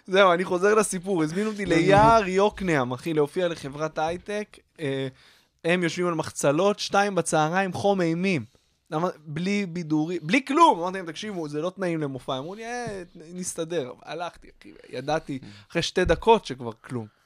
זהו, 0.07 0.33
אני 0.33 0.45
חוזר 0.45 0.75
לסיפור. 0.75 1.23
הזמינו 1.23 1.51
אותי 1.51 1.67
ליער 1.67 2.29
יוקנעם, 2.29 2.93
אחי, 2.93 3.15
להופיע 3.15 3.49
לחברת 3.49 3.99
הייטק. 3.99 4.59
אה, 4.81 5.09
הם 5.65 5.83
יושבים 5.83 6.07
על 6.07 6.15
מחצלות, 6.15 6.79
שתיים 6.79 7.15
בצהריים, 7.15 7.73
חום 7.73 8.01
אימים. 8.01 8.45
בלי 9.19 9.67
בידורי, 9.67 10.19
בלי 10.21 10.45
כלום. 10.45 10.79
אמרתי 10.79 10.97
להם, 10.97 11.07
תקשיבו, 11.07 11.49
זה 11.49 11.63
לא 11.63 11.71
תנאים 11.71 12.01
למופע. 12.01 12.39
אמרו 12.39 12.55
לי, 12.55 12.65
אה, 12.65 13.03
נסתדר. 13.33 13.93
הלכתי, 14.03 14.49
ידעתי 14.89 15.39
אחרי 15.71 15.83
שתי 15.83 16.05
דקות 16.05 16.47
שכבר 16.47 16.73
כלום. 16.81 17.24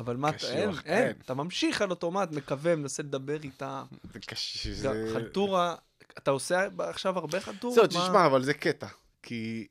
אבל 0.00 0.16
מה, 0.16 0.28
אתה- 0.28 0.52
אין. 0.52 0.70
אין. 0.84 1.16
אתה 1.24 1.34
ממשיך 1.34 1.82
על 1.82 1.90
אוטומט, 1.90 2.30
מקווה, 2.32 2.76
מנסה 2.76 3.02
לדבר 3.02 3.42
איתה. 3.42 3.84
זה 4.12 4.18
קשה. 4.20 4.74
זה- 4.74 5.10
חלטורה, 5.14 5.74
אתה 6.18 6.30
עושה 6.30 6.66
עכשיו 6.78 7.18
הרבה 7.18 7.40
חלטורות? 7.40 7.74
זהו? 7.74 7.86
תשמע, 7.86 8.26
אבל 8.26 8.42
זה 8.44 8.54
קטע. 8.54 8.86
כי 9.22 9.66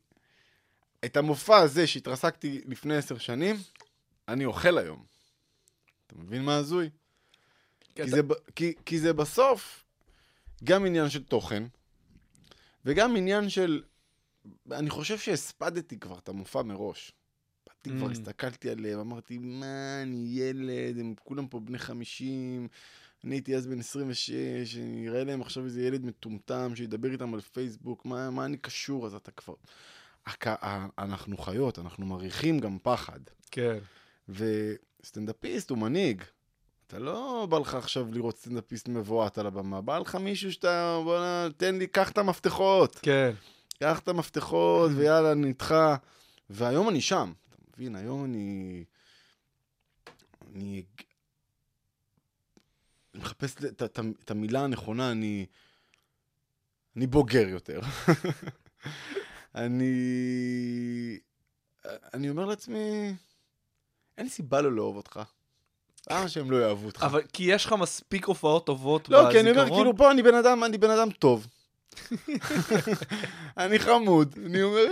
את 1.06 1.18
המופע 1.18 1.58
הזה 1.58 1.88
שהתרסקתי 1.88 2.62
לפני 2.66 2.96
עשר 2.98 3.18
שנים, 3.18 3.56
אני 4.28 4.46
אוכל 4.46 4.78
היום. 4.78 5.06
אתה 6.08 6.16
מבין 6.18 6.44
מה 6.44 6.56
הזוי? 6.56 6.90
כי 7.96 8.02
אתה- 8.04 8.12
זה, 8.12 8.22
כי, 8.56 8.74
כי 8.86 9.00
זה 9.00 9.14
בסוף 9.14 9.84
גם 10.64 10.86
עניין 10.86 11.10
של 11.10 11.24
תוכן, 11.24 11.64
וגם 12.86 13.16
עניין 13.16 13.50
של... 13.50 13.84
אני 14.72 14.90
חושב 14.90 15.18
שהספדתי 15.18 16.00
כבר 16.00 16.18
את 16.18 16.30
המופע 16.30 16.62
מראש. 16.62 17.12
באתי 17.86 17.98
כבר, 17.98 18.08
Mm. 18.08 18.12
הסתכלתי 18.12 18.70
עליהם, 18.70 19.00
אמרתי, 19.00 19.38
מה, 19.38 20.02
אני 20.04 20.26
ילד, 20.30 21.00
הם 21.00 21.14
כולם 21.24 21.48
פה 21.48 21.60
בני 21.60 21.78
חמישים, 21.80 22.68
אני 23.24 23.36
הייתי 23.36 23.56
אז 23.56 23.68
בן 23.68 23.80
26, 23.80 24.32
שנראה 24.74 25.24
להם 25.24 25.42
עכשיו 25.42 25.66
איזה 25.66 25.82
ילד 25.82 26.06
מטומטם 26.06 26.76
שידבר 26.76 27.12
איתם 27.12 27.34
על 27.34 27.42
פייסבוק, 27.42 28.06
מה, 28.06 28.30
מה 28.30 28.46
אני 28.46 28.58
קשור? 28.58 29.06
אז 29.06 29.14
אתה 29.14 29.32
כבר... 29.32 29.54
אנחנו 31.00 31.38
חיות, 31.38 31.80
אנחנו 31.80 32.06
מריחים 32.06 32.60
גם 32.60 32.78
פחד. 32.84 33.20
כן. 33.52 33.78
וסטנדאפיסט 34.30 35.70
הוא 35.70 35.78
מנהיג. 35.78 36.24
אתה 36.88 37.00
לא 37.00 37.48
בא 37.50 37.60
לך 37.60 37.76
עכשיו 37.76 38.08
לראות 38.12 38.38
סטנדאפיסט 38.38 38.88
מבועת 38.88 39.38
על 39.38 39.48
הבמה, 39.48 39.82
בא 39.82 39.98
לך 40.00 40.16
מישהו 40.16 40.52
שאתה, 40.54 41.00
בוא'נה, 41.04 41.48
תן 41.58 41.76
לי, 41.76 41.88
קח 41.88 42.12
את 42.12 42.18
המפתחות. 42.18 43.00
כן. 43.02 43.32
קח 43.80 44.00
את 44.00 44.08
המפתחות 44.08 44.92
ויאללה, 44.96 45.34
נדחה. 45.34 45.96
והיום 46.50 46.90
אני 46.90 47.02
שם, 47.02 47.32
מבין? 47.80 47.96
היום 47.96 48.26
אני... 48.26 48.84
אני... 50.42 50.84
אני 53.14 53.22
מחפש 53.22 53.56
את, 53.66 54.32
המילה 54.32 54.64
הנכונה, 54.64 55.12
אני... 55.12 55.46
אני 56.96 57.08
בוגר 57.08 57.48
יותר. 57.48 57.82
אני... 59.56 61.20
אני 62.14 62.30
אומר 62.30 62.46
לעצמי, 62.46 63.14
אין 64.18 64.26
לי 64.26 64.30
סיבה 64.30 64.62
לא 64.62 64.72
לאהוב 64.72 64.96
אותך. 64.96 65.20
למה 66.10 66.30
שהם 66.30 66.52
לא 66.52 66.58
יאהבו 66.58 66.86
אותך? 66.86 67.04
אבל 67.04 67.22
כי 67.34 67.44
יש 67.44 67.66
לך 67.66 67.74
מספיק 67.74 68.26
הופעות 68.26 68.66
טובות 68.66 69.10
לא, 69.10 69.28
כי 69.32 69.40
אני 69.40 69.52
אומר, 69.52 69.62
בזיכרון. 69.62 69.82
כאילו, 69.82 69.98
פה 69.98 70.12
אני 70.12 70.24
בן 70.24 70.36
אדם, 70.36 70.64
אני 70.64 70.78
בן 70.78 70.90
אדם 70.90 71.12
טוב. 71.12 71.48
אני 73.58 73.80
חמוד. 73.80 74.36
אני 74.46 74.62
אומר, 74.62 74.86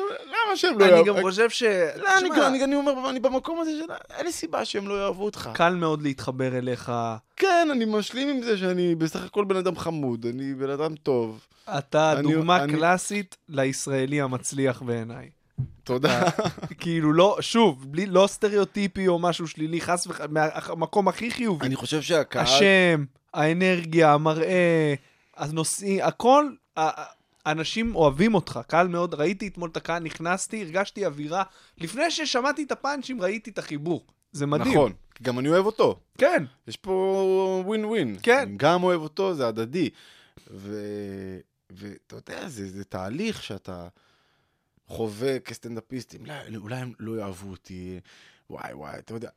למה 0.47 0.57
שהם 0.57 0.79
לא 0.79 0.85
אני 0.85 0.93
יאהבו? 0.93 1.05
גם 1.05 1.21
חושב 1.21 1.49
ש... 1.49 1.63
לא, 1.63 2.17
אני, 2.17 2.29
אני, 2.47 2.63
אני 2.63 2.75
אומר, 2.75 3.09
אני 3.09 3.19
במקום 3.19 3.59
הזה 3.61 3.71
של... 3.71 3.93
אין 4.17 4.25
לי 4.25 4.31
סיבה 4.31 4.65
שהם 4.65 4.87
לא 4.87 5.03
יאהבו 5.03 5.25
אותך. 5.25 5.49
קל 5.53 5.75
מאוד 5.75 6.01
להתחבר 6.01 6.57
אליך. 6.57 6.91
כן, 7.35 7.67
אני 7.71 7.85
משלים 7.87 8.29
עם 8.29 8.41
זה 8.43 8.57
שאני 8.57 8.95
בסך 8.95 9.23
הכל 9.25 9.45
בן 9.45 9.55
אדם 9.55 9.77
חמוד, 9.77 10.25
אני 10.25 10.53
בן 10.53 10.69
אדם 10.69 10.95
טוב. 10.95 11.45
אתה 11.77 12.13
אני- 12.13 12.21
דוגמה 12.33 12.63
אני- 12.63 12.73
קלאסית 12.73 13.37
לישראלי 13.49 14.21
המצליח 14.21 14.81
בעיניי. 14.81 15.29
תודה. 15.83 16.23
כאילו 16.79 17.13
לא, 17.13 17.37
שוב, 17.39 17.85
בלי, 17.91 18.05
לא 18.05 18.27
סטריאוטיפי 18.27 19.07
או 19.07 19.19
משהו 19.19 19.47
שלילי, 19.47 19.81
חס 19.81 20.07
וחלילה, 20.07 20.29
מהמקום 20.33 21.07
הכי 21.07 21.31
חיובי. 21.31 21.65
אני 21.65 21.75
חושב 21.75 22.01
שהקהל... 22.01 22.43
השם, 22.43 23.05
האנרגיה, 23.33 24.13
המראה, 24.13 24.93
הנושאים, 25.37 25.99
הכל, 26.03 26.45
אנשים 27.51 27.95
אוהבים 27.95 28.35
אותך, 28.35 28.59
קל 28.67 28.87
מאוד. 28.87 29.13
ראיתי 29.13 29.47
אתמול 29.47 29.69
את 29.69 29.77
הקהל, 29.77 30.03
נכנסתי, 30.03 30.61
הרגשתי 30.61 31.05
אווירה. 31.05 31.43
לפני 31.77 32.11
ששמעתי 32.11 32.63
את 32.63 32.71
הפאנצ'ים, 32.71 33.21
ראיתי 33.21 33.49
את 33.49 33.57
החיבור. 33.57 34.05
זה 34.31 34.45
מדהים. 34.45 34.73
נכון, 34.73 34.93
גם 35.21 35.39
אני 35.39 35.49
אוהב 35.49 35.65
אותו. 35.65 35.99
כן, 36.17 36.43
יש 36.67 36.77
פה 36.77 37.61
ווין 37.65 37.85
ווין. 37.85 38.17
כן. 38.23 38.39
אני 38.47 38.57
גם 38.57 38.83
אוהב 38.83 39.01
אותו, 39.01 39.33
זה 39.33 39.47
הדדי. 39.47 39.89
ואתה 41.69 42.15
יודע, 42.15 42.47
זה, 42.47 42.69
זה 42.69 42.83
תהליך 42.83 43.43
שאתה 43.43 43.87
חווה 44.87 45.39
כסטנדאפיסטים. 45.39 46.25
לא, 46.25 46.33
אולי 46.55 46.75
הם 46.75 46.93
לא 46.99 47.17
יאהבו 47.17 47.49
אותי, 47.51 47.99
וואי 48.49 48.73
וואי, 48.73 48.99
אתה 48.99 49.13
יודע. 49.13 49.29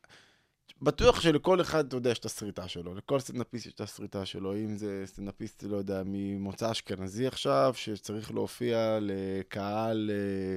בטוח 0.83 1.21
שלכל 1.21 1.61
אחד, 1.61 1.87
אתה 1.87 1.97
יודע, 1.97 2.11
יש 2.11 2.19
את 2.19 2.25
הסריטה 2.25 2.69
שלו. 2.69 2.95
לכל 2.95 3.21
סטנדאפיסט 3.21 3.67
יש 3.67 3.73
את 3.73 3.81
הסריטה 3.81 4.27
שלו. 4.27 4.55
אם 4.57 4.77
זה 4.77 5.03
סטנדאפיסט, 5.07 5.63
לא 5.63 5.77
יודע, 5.77 6.03
ממוצא 6.05 6.71
אשכנזי 6.71 7.27
עכשיו, 7.27 7.73
שצריך 7.77 8.33
להופיע 8.33 8.99
לקהל... 9.01 10.11
אה, 10.13 10.57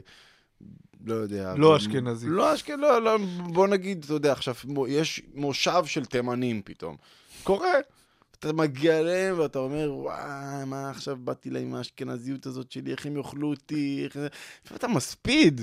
לא 1.06 1.14
יודע. 1.14 1.54
לא 1.58 1.72
ב- 1.72 1.76
אשכנזי. 1.76 2.28
לא 2.30 2.54
אשכנזי, 2.54 2.82
לא, 2.82 3.02
לא, 3.02 3.18
בוא 3.54 3.68
נגיד, 3.68 4.04
אתה 4.04 4.14
יודע, 4.14 4.32
עכשיו, 4.32 4.56
יש 4.88 5.22
מושב 5.34 5.86
של 5.86 6.06
תימנים 6.06 6.62
פתאום. 6.66 6.98
קורה. 7.44 7.74
אתה 8.40 8.54
מגיע 8.54 9.00
אליהם 9.00 9.40
ואתה 9.40 9.60
אומר, 9.60 9.94
וואי, 9.94 10.66
מה 10.66 10.90
עכשיו 10.90 11.18
באתי 11.18 11.50
להם 11.50 11.64
עם 11.64 11.76
האשכנזיות 11.76 12.46
הזאת 12.46 12.72
שלי, 12.72 12.92
איך 12.92 13.06
הם 13.06 13.18
יאכלו 13.18 13.50
אותי, 13.50 14.02
איך. 14.04 14.18
ואתה 14.72 14.88
מספיד, 14.88 15.62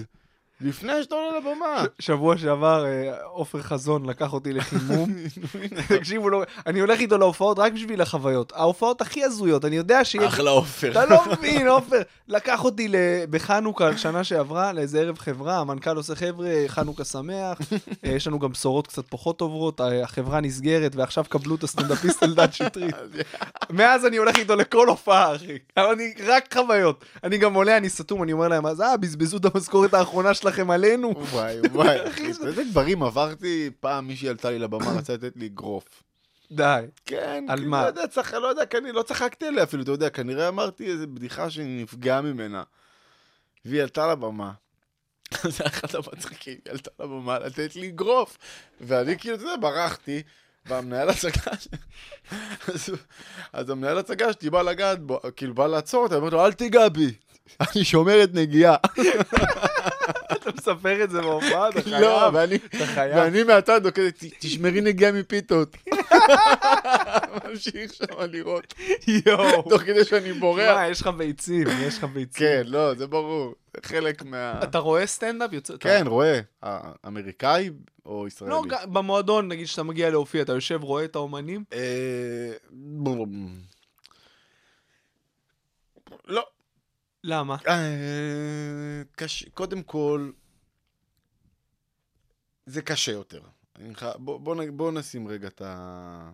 לפני 0.60 1.02
שאתה 1.02 1.14
עולה 1.14 1.38
לבמה. 1.38 1.84
שבוע 1.98 2.38
שעבר 2.38 2.84
אה, 2.84 3.22
עופר 3.24 3.62
חזון 3.62 4.06
לקח 4.06 4.32
אותי 4.32 4.52
לחימום. 4.52 5.10
תקשיבו, 5.98 6.30
לא- 6.30 6.42
אני 6.66 6.80
הולך 6.80 7.00
איתו 7.00 7.18
להופעות 7.18 7.58
רק 7.58 7.72
בשביל 7.72 8.00
החוויות. 8.00 8.52
ההופעות 8.56 9.00
הכי 9.00 9.24
הזויות, 9.24 9.64
אני 9.64 9.76
יודע 9.76 10.04
שיש... 10.04 10.22
אחלה 10.22 10.50
עופר. 10.50 10.90
אתה 10.90 11.06
לא 11.06 11.22
מבין, 11.32 11.68
עופר. 11.68 12.02
לקח 12.28 12.64
אותי 12.64 12.88
בחנוכה, 13.30 13.96
שנה 13.96 14.24
שעברה, 14.24 14.72
לאיזה 14.72 15.00
ערב 15.00 15.18
חברה, 15.18 15.58
המנכ"ל 15.58 15.96
עושה 15.96 16.14
חבר'ה, 16.14 16.50
חנוכה 16.66 17.04
שמח. 17.04 17.58
אה, 18.04 18.10
יש 18.10 18.26
לנו 18.26 18.38
גם 18.38 18.52
בשורות 18.52 18.86
קצת 18.86 19.04
פחות 19.08 19.38
טובות, 19.38 19.80
אה, 19.80 20.02
החברה 20.04 20.40
נסגרת, 20.40 20.96
ועכשיו 20.96 21.24
קבלו 21.28 21.54
את 21.54 21.62
הסטנדאפיסט 21.62 22.22
אלדד 22.22 22.52
שטרית. 22.52 22.94
מאז 23.70 24.06
אני 24.06 24.16
הולך 24.16 24.36
איתו 24.36 24.56
לכל 24.56 24.88
הופעה, 24.88 25.36
אחי. 25.36 25.58
אבל 25.76 25.86
אני, 25.86 26.14
רק 26.26 26.54
חוויות. 26.54 27.04
אני 27.24 27.38
גם 27.38 27.54
עולה, 27.54 27.76
אני 27.76 27.88
סתום, 27.88 28.22
אני 28.22 28.32
אומר 28.32 28.48
להם, 28.48 28.66
אז 28.66 28.80
אה, 28.80 28.96
בזבזו 28.96 29.36
את 29.36 29.54
המשכורת 29.54 29.94
האחרונה 29.94 30.34
שלכם 30.50 30.70
עלינו. 30.70 31.14
וואי, 31.18 31.60
וואי, 31.72 31.98
איזה 32.26 32.64
דברים 32.70 33.02
עברתי, 33.02 33.70
פעם 33.80 34.06
מישהי 34.06 34.28
עלתה 34.28 34.50
לי 34.50 34.58
לבמה, 34.58 34.92
רצה 34.92 35.12
לתת 35.12 35.32
לי 35.36 35.46
אגרוף. 35.46 36.02
די. 36.52 36.84
כן, 37.06 37.44
על 37.48 37.64
מה? 37.64 37.82
לא 37.82 37.86
יודע, 37.86 38.06
צח, 38.06 38.34
לא 38.34 38.46
יודע, 38.46 38.66
כנראה, 38.66 38.92
לא 38.92 39.02
צחקתי 39.02 39.46
עליה 39.46 39.64
אפילו, 39.64 39.82
אתה 39.82 39.90
יודע, 39.90 40.10
כנראה 40.10 40.48
אמרתי 40.48 40.86
איזה 40.86 41.06
בדיחה 41.06 41.50
שאני 41.50 41.82
נפגע 41.82 42.20
ממנה. 42.20 42.62
והיא 43.64 43.82
עלתה 43.82 44.12
לבמה. 44.12 44.52
זה 45.56 45.66
אחד 45.66 45.88
המצחיקים, 45.94 46.58
היא 46.64 46.72
עלתה 46.72 46.90
לבמה 47.00 47.38
לתת 47.38 47.76
לי 47.76 47.88
אגרוף. 47.88 48.38
ואני 48.80 49.18
כאילו, 49.18 49.36
אתה 49.36 49.44
יודע, 49.44 49.56
ברחתי, 49.60 50.22
והמנהל 50.66 51.08
הצגה, 51.08 51.52
אז 53.52 53.70
המנהל 53.70 53.98
הצגה 53.98 54.32
שלי 54.32 54.50
בא 54.50 54.62
לגעת 54.62 55.00
בו, 55.00 55.20
כאילו 55.36 55.54
בא 55.54 55.66
לעצור 55.66 56.02
אותה, 56.02 56.16
אמרתי 56.16 56.34
לו, 56.34 56.44
אל 56.44 56.52
תיגע 56.52 56.88
בי, 56.88 57.14
אני 57.60 57.84
שומרת 57.84 58.30
נגיעה. 58.34 58.76
אתה 60.50 60.72
מספר 60.72 61.04
את 61.04 61.10
זה 61.10 61.20
בהופעה, 61.20 61.68
אתה 61.68 61.82
חייב. 61.82 62.00
לא, 62.00 62.30
ואני. 62.32 62.58
ואני 62.96 63.42
מהצד, 63.42 63.86
"ת- 63.90 63.98
תשמרי 64.38 64.80
נגיעה 64.80 65.12
מפיתות. 65.12 65.76
ממשיך 67.44 67.94
שם 67.94 68.04
לראות, 68.32 68.74
יואו. 69.26 69.62
תוך 69.70 69.82
כדי 69.82 70.04
שאני 70.04 70.32
בורח. 70.32 70.76
מה, 70.76 70.88
יש 70.88 71.00
לך 71.00 71.06
ביצים, 71.06 71.66
יש 71.80 71.98
לך 71.98 72.04
ביצים. 72.04 72.46
כן, 72.46 72.62
לא, 72.66 72.94
זה 72.94 73.06
ברור. 73.06 73.54
זה 73.74 73.80
חלק 73.88 74.22
מה... 74.24 74.60
אתה 74.62 74.78
רואה 74.78 75.06
סטנדאפ? 75.06 75.52
יוצא... 75.52 75.74
כן, 75.80 76.04
רואה. 76.06 76.40
אמריקאי 77.06 77.70
או 78.06 78.26
ישראלי? 78.26 78.50
לא, 78.52 78.62
במועדון, 78.84 79.48
נגיד 79.48 79.66
שאתה 79.66 79.82
מגיע 79.82 80.10
להופיע, 80.10 80.42
אתה 80.42 80.52
יושב, 80.52 80.82
רואה 80.82 81.04
את 81.04 81.14
האומנים? 81.16 81.64
אה. 81.72 82.52
לא. 86.26 86.46
למה? 87.24 87.56
אה, 87.68 89.02
קודם 89.54 89.82
כל, 89.82 90.30
זה 92.66 92.82
קשה 92.82 93.12
יותר. 93.12 93.40
אני 93.78 93.94
חי- 93.94 94.06
בוא- 94.18 94.40
בוא 94.40 94.64
בוא 94.72 94.92
נשים 94.92 95.28
רגע 95.28 95.48
את 95.48 95.62
ה... 95.64 96.30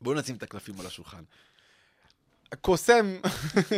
בוא 0.00 0.14
נשים 0.14 0.36
את 0.36 0.42
הקלפים 0.42 0.80
על 0.80 0.86
השולחן. 0.86 1.22
קוסם, 2.60 3.16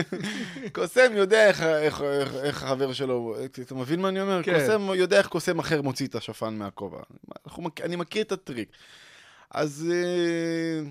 קוסם 0.74 1.12
יודע 1.16 1.49
איך, 1.49 1.62
איך, 1.62 2.01
איך, 2.03 2.34
איך 2.34 2.62
החבר 2.62 2.93
שלו, 2.93 3.36
אתה 3.62 3.74
מבין 3.74 4.01
מה 4.01 4.09
אני 4.09 4.20
אומר? 4.20 4.43
כן. 4.43 4.59
קוסם 4.61 4.82
יודע 4.95 5.18
איך 5.18 5.26
קוסם 5.26 5.59
אחר 5.59 5.82
מוציא 5.82 6.07
את 6.07 6.14
השפן 6.14 6.55
מהכובע. 6.59 7.03
אנחנו, 7.47 7.62
מכ- 7.62 7.80
אני 7.80 7.97
מכיר 7.97 8.22
את 8.22 8.32
הטריק. 8.32 8.68
אז 9.51 9.86
אה, 9.93 10.90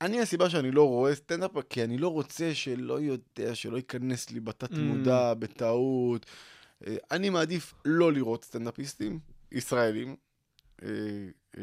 אני, 0.00 0.20
הסיבה 0.20 0.50
שאני 0.50 0.70
לא 0.70 0.88
רואה 0.88 1.14
סטנדאפ, 1.14 1.50
כי 1.70 1.84
אני 1.84 1.98
לא 1.98 2.08
רוצה 2.08 2.54
שלא 2.54 3.00
יודע, 3.00 3.54
שלא 3.54 3.76
ייכנס 3.76 4.30
לי 4.30 4.40
בתת 4.40 4.70
Mm. 4.72 4.78
מודע, 4.78 5.34
בטעות. 5.34 6.26
אה, 6.86 6.96
אני 7.10 7.30
מעדיף 7.30 7.74
לא 7.84 8.12
לראות 8.12 8.44
סטנדאפיסטים 8.44 9.18
ישראלים. 9.52 10.16
אה, 10.82 10.88
אה, 11.58 11.62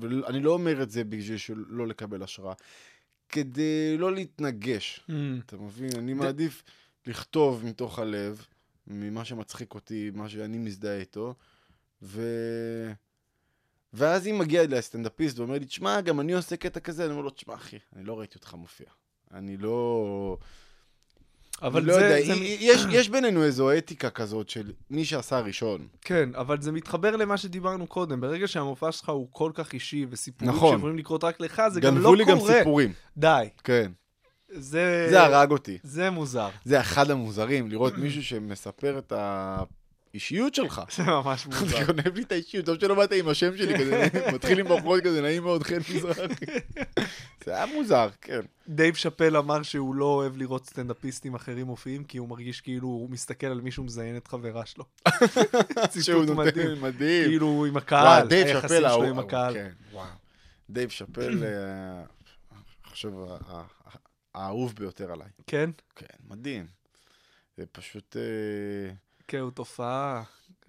ואני 0.00 0.40
לא 0.40 0.50
אומר 0.52 0.82
את 0.82 0.90
זה 0.90 1.04
בשביל 1.04 1.38
שלא 1.38 1.86
לקבל 1.86 2.22
השראה. 2.22 2.54
כדי 3.28 3.96
לא 3.98 4.12
להתנגש, 4.14 5.00
Mm. 5.08 5.12
אתה 5.46 5.56
מבין? 5.56 5.90
אני 5.98 6.14
מעדיף 6.14 6.62
לכתוב 7.06 7.64
מתוך 7.64 7.98
הלב, 7.98 8.46
ממה 8.86 9.24
שמצחיק 9.24 9.74
אותי, 9.74 10.10
מה 10.14 10.28
שאני 10.28 10.58
מזדהה 10.58 10.98
איתו, 10.98 11.34
ו... 12.02 12.22
ואז 13.92 14.26
אם 14.26 14.38
מגיע 14.38 14.62
אליי 14.62 14.82
סטנדאפיסט 14.82 15.38
ואומר 15.38 15.58
לי, 15.58 15.64
תשמע, 15.64 16.00
גם 16.00 16.20
אני 16.20 16.32
עושה 16.32 16.56
קטע 16.56 16.80
כזה, 16.80 17.04
אני 17.04 17.12
אומר 17.12 17.22
לו, 17.22 17.30
תשמע, 17.30 17.54
אחי, 17.54 17.78
אני 17.96 18.04
לא 18.04 18.18
ראיתי 18.18 18.34
אותך 18.34 18.54
מופיע. 18.54 18.86
אני 19.32 19.56
לא... 19.56 20.38
אבל 21.62 21.82
לא 21.84 21.94
זה, 21.94 22.00
יודע, 22.00 22.26
זה, 22.26 22.44
יש, 22.44 22.86
יש 22.90 23.08
בינינו 23.08 23.44
איזו 23.44 23.72
אתיקה 23.78 24.10
כזאת 24.10 24.48
של 24.48 24.72
מי 24.90 25.04
שעשה 25.04 25.40
ראשון. 25.40 25.86
כן, 26.00 26.28
אבל 26.34 26.60
זה 26.60 26.72
מתחבר 26.72 27.16
למה 27.16 27.36
שדיברנו 27.36 27.86
קודם. 27.86 28.20
ברגע 28.20 28.48
שהמופע 28.48 28.92
שלך 28.92 29.08
הוא 29.08 29.28
כל 29.30 29.50
כך 29.54 29.72
אישי, 29.72 30.06
וסיפורים 30.10 30.54
נכון. 30.54 30.74
שיכולים 30.74 30.98
לקרות 30.98 31.24
רק 31.24 31.40
לך, 31.40 31.62
זה 31.68 31.80
גם 31.80 31.94
לא 31.94 32.00
גנבו 32.00 32.14
לי 32.14 32.24
גם 32.24 32.38
קורה. 32.38 32.58
סיפורים. 32.58 32.92
די. 33.16 33.48
כן. 33.64 33.92
זה... 34.48 35.06
זה 35.10 35.22
הרג 35.22 35.50
אותי. 35.50 35.78
זה 35.82 36.10
מוזר. 36.10 36.48
זה 36.64 36.80
אחד 36.80 37.10
המוזרים, 37.10 37.70
לראות 37.70 37.98
מישהו 37.98 38.24
שמספר 38.24 38.98
את 38.98 39.12
האישיות 40.16 40.54
שלך. 40.54 40.80
זה 40.96 41.02
ממש 41.02 41.46
אתה 41.46 41.60
מוזר. 41.60 41.84
גונב 41.86 42.16
לי 42.16 42.22
את 42.22 42.32
האישיות, 42.32 42.66
טוב 42.66 42.80
שלא 42.80 42.94
באת 42.94 43.12
עם 43.12 43.28
השם 43.28 43.56
שלי 43.56 43.78
כזה, 43.78 44.06
מתחיל 44.34 44.58
עם 44.60 44.66
בחורות 44.66 45.02
כזה, 45.04 45.22
נעים 45.22 45.42
מאוד, 45.42 45.62
חן 45.62 45.78
מזרחי. 45.94 46.44
זה 47.44 47.56
היה 47.56 47.66
מוזר, 47.66 48.08
כן. 48.20 48.40
דייב 48.68 48.94
שאפל 48.94 49.36
אמר 49.36 49.62
שהוא 49.62 49.94
לא 49.94 50.04
אוהב 50.04 50.36
לראות 50.36 50.66
סטנדאפיסטים 50.66 51.34
אחרים 51.34 51.66
מופיעים, 51.66 52.04
כי 52.04 52.18
הוא 52.18 52.28
מרגיש 52.28 52.60
כאילו 52.60 52.88
הוא 52.88 53.10
מסתכל 53.10 53.46
על 53.46 53.60
מישהו 53.60 53.84
מזיין 53.84 54.16
את 54.16 54.28
חברה 54.28 54.66
שלו. 54.66 54.84
ציטוט 55.88 56.28
מדהים. 56.28 56.82
מדהים. 56.82 57.24
כאילו 57.28 57.64
עם 57.68 57.76
הקהל, 57.76 58.28
היחסים 58.30 58.78
שלו 58.78 59.02
עם 59.04 59.18
הקהל. 59.18 59.54
כן. 59.54 59.70
דייב 60.70 60.88
שאפל, 60.90 61.44
אה, 61.44 62.02
אני 62.52 62.60
חושב, 62.90 63.08
ה- 63.18 63.36
ה- 63.54 63.62
האהוב 64.34 64.74
ביותר 64.78 65.12
עליי. 65.12 65.28
כן? 65.46 65.70
כן, 65.96 66.06
מדהים. 66.28 66.66
זה 67.56 67.64
פשוט... 67.72 68.16
אה, 68.16 68.92
כן, 69.28 69.38
הוא 69.38 69.50
תופעה. 69.50 70.22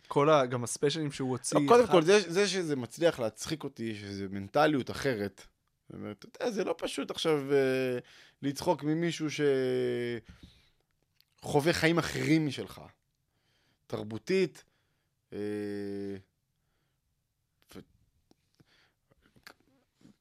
כל 0.08 0.30
ה... 0.30 0.46
גם 0.46 0.64
הספיישלים 0.64 1.12
שהוא 1.12 1.30
הוציא. 1.30 1.60
לא, 1.60 1.68
קודם 1.68 1.84
אחד- 1.84 1.92
כל, 1.92 2.02
זה, 2.04 2.32
זה 2.32 2.48
שזה 2.48 2.76
מצליח 2.76 3.20
להצחיק 3.20 3.64
אותי, 3.64 3.96
שזה 3.96 4.28
מנטליות 4.30 4.92
אחרת. 4.92 5.48
זאת 5.90 5.96
אומרת, 6.00 6.26
אתה 6.26 6.44
יודע, 6.44 6.52
זה 6.56 6.64
לא 6.64 6.76
פשוט 6.78 7.12
עכשיו 7.12 7.54
אה, 7.54 7.98
לצחוק 8.42 8.84
ממישהו 8.84 9.28
שחווה 11.42 11.74
חיים 11.74 11.98
אחרים 11.98 12.46
משלך. 12.48 12.82
תרבותית. 13.88 14.64
אה. 15.34 15.38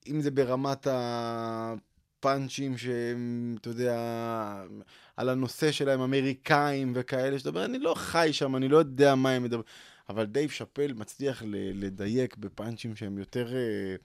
אם 0.06 0.20
זה 0.20 0.30
ברמת 0.30 0.86
הפאנצ'ים 2.30 2.78
שהם, 2.78 3.56
אתה 3.60 3.68
יודע, 3.70 3.96
על 5.16 5.28
הנושא 5.28 5.72
שלהם, 5.72 6.00
אמריקאים 6.00 6.92
וכאלה, 6.94 7.38
שאתה 7.38 7.48
אומר, 7.48 7.64
אני 7.64 7.78
לא 7.78 7.94
חי 7.94 8.28
שם, 8.32 8.56
אני 8.56 8.68
לא 8.68 8.76
יודע 8.76 9.14
מה 9.14 9.30
הם 9.30 9.42
מדברים. 9.42 9.64
אבל 10.08 10.24
דייב 10.26 10.50
שאפל 10.50 10.92
מצליח 10.92 11.42
לדייק 11.74 12.36
בפאנצ'ים 12.36 12.96
שהם 12.96 13.18
יותר 13.18 13.48
אה, 13.56 13.96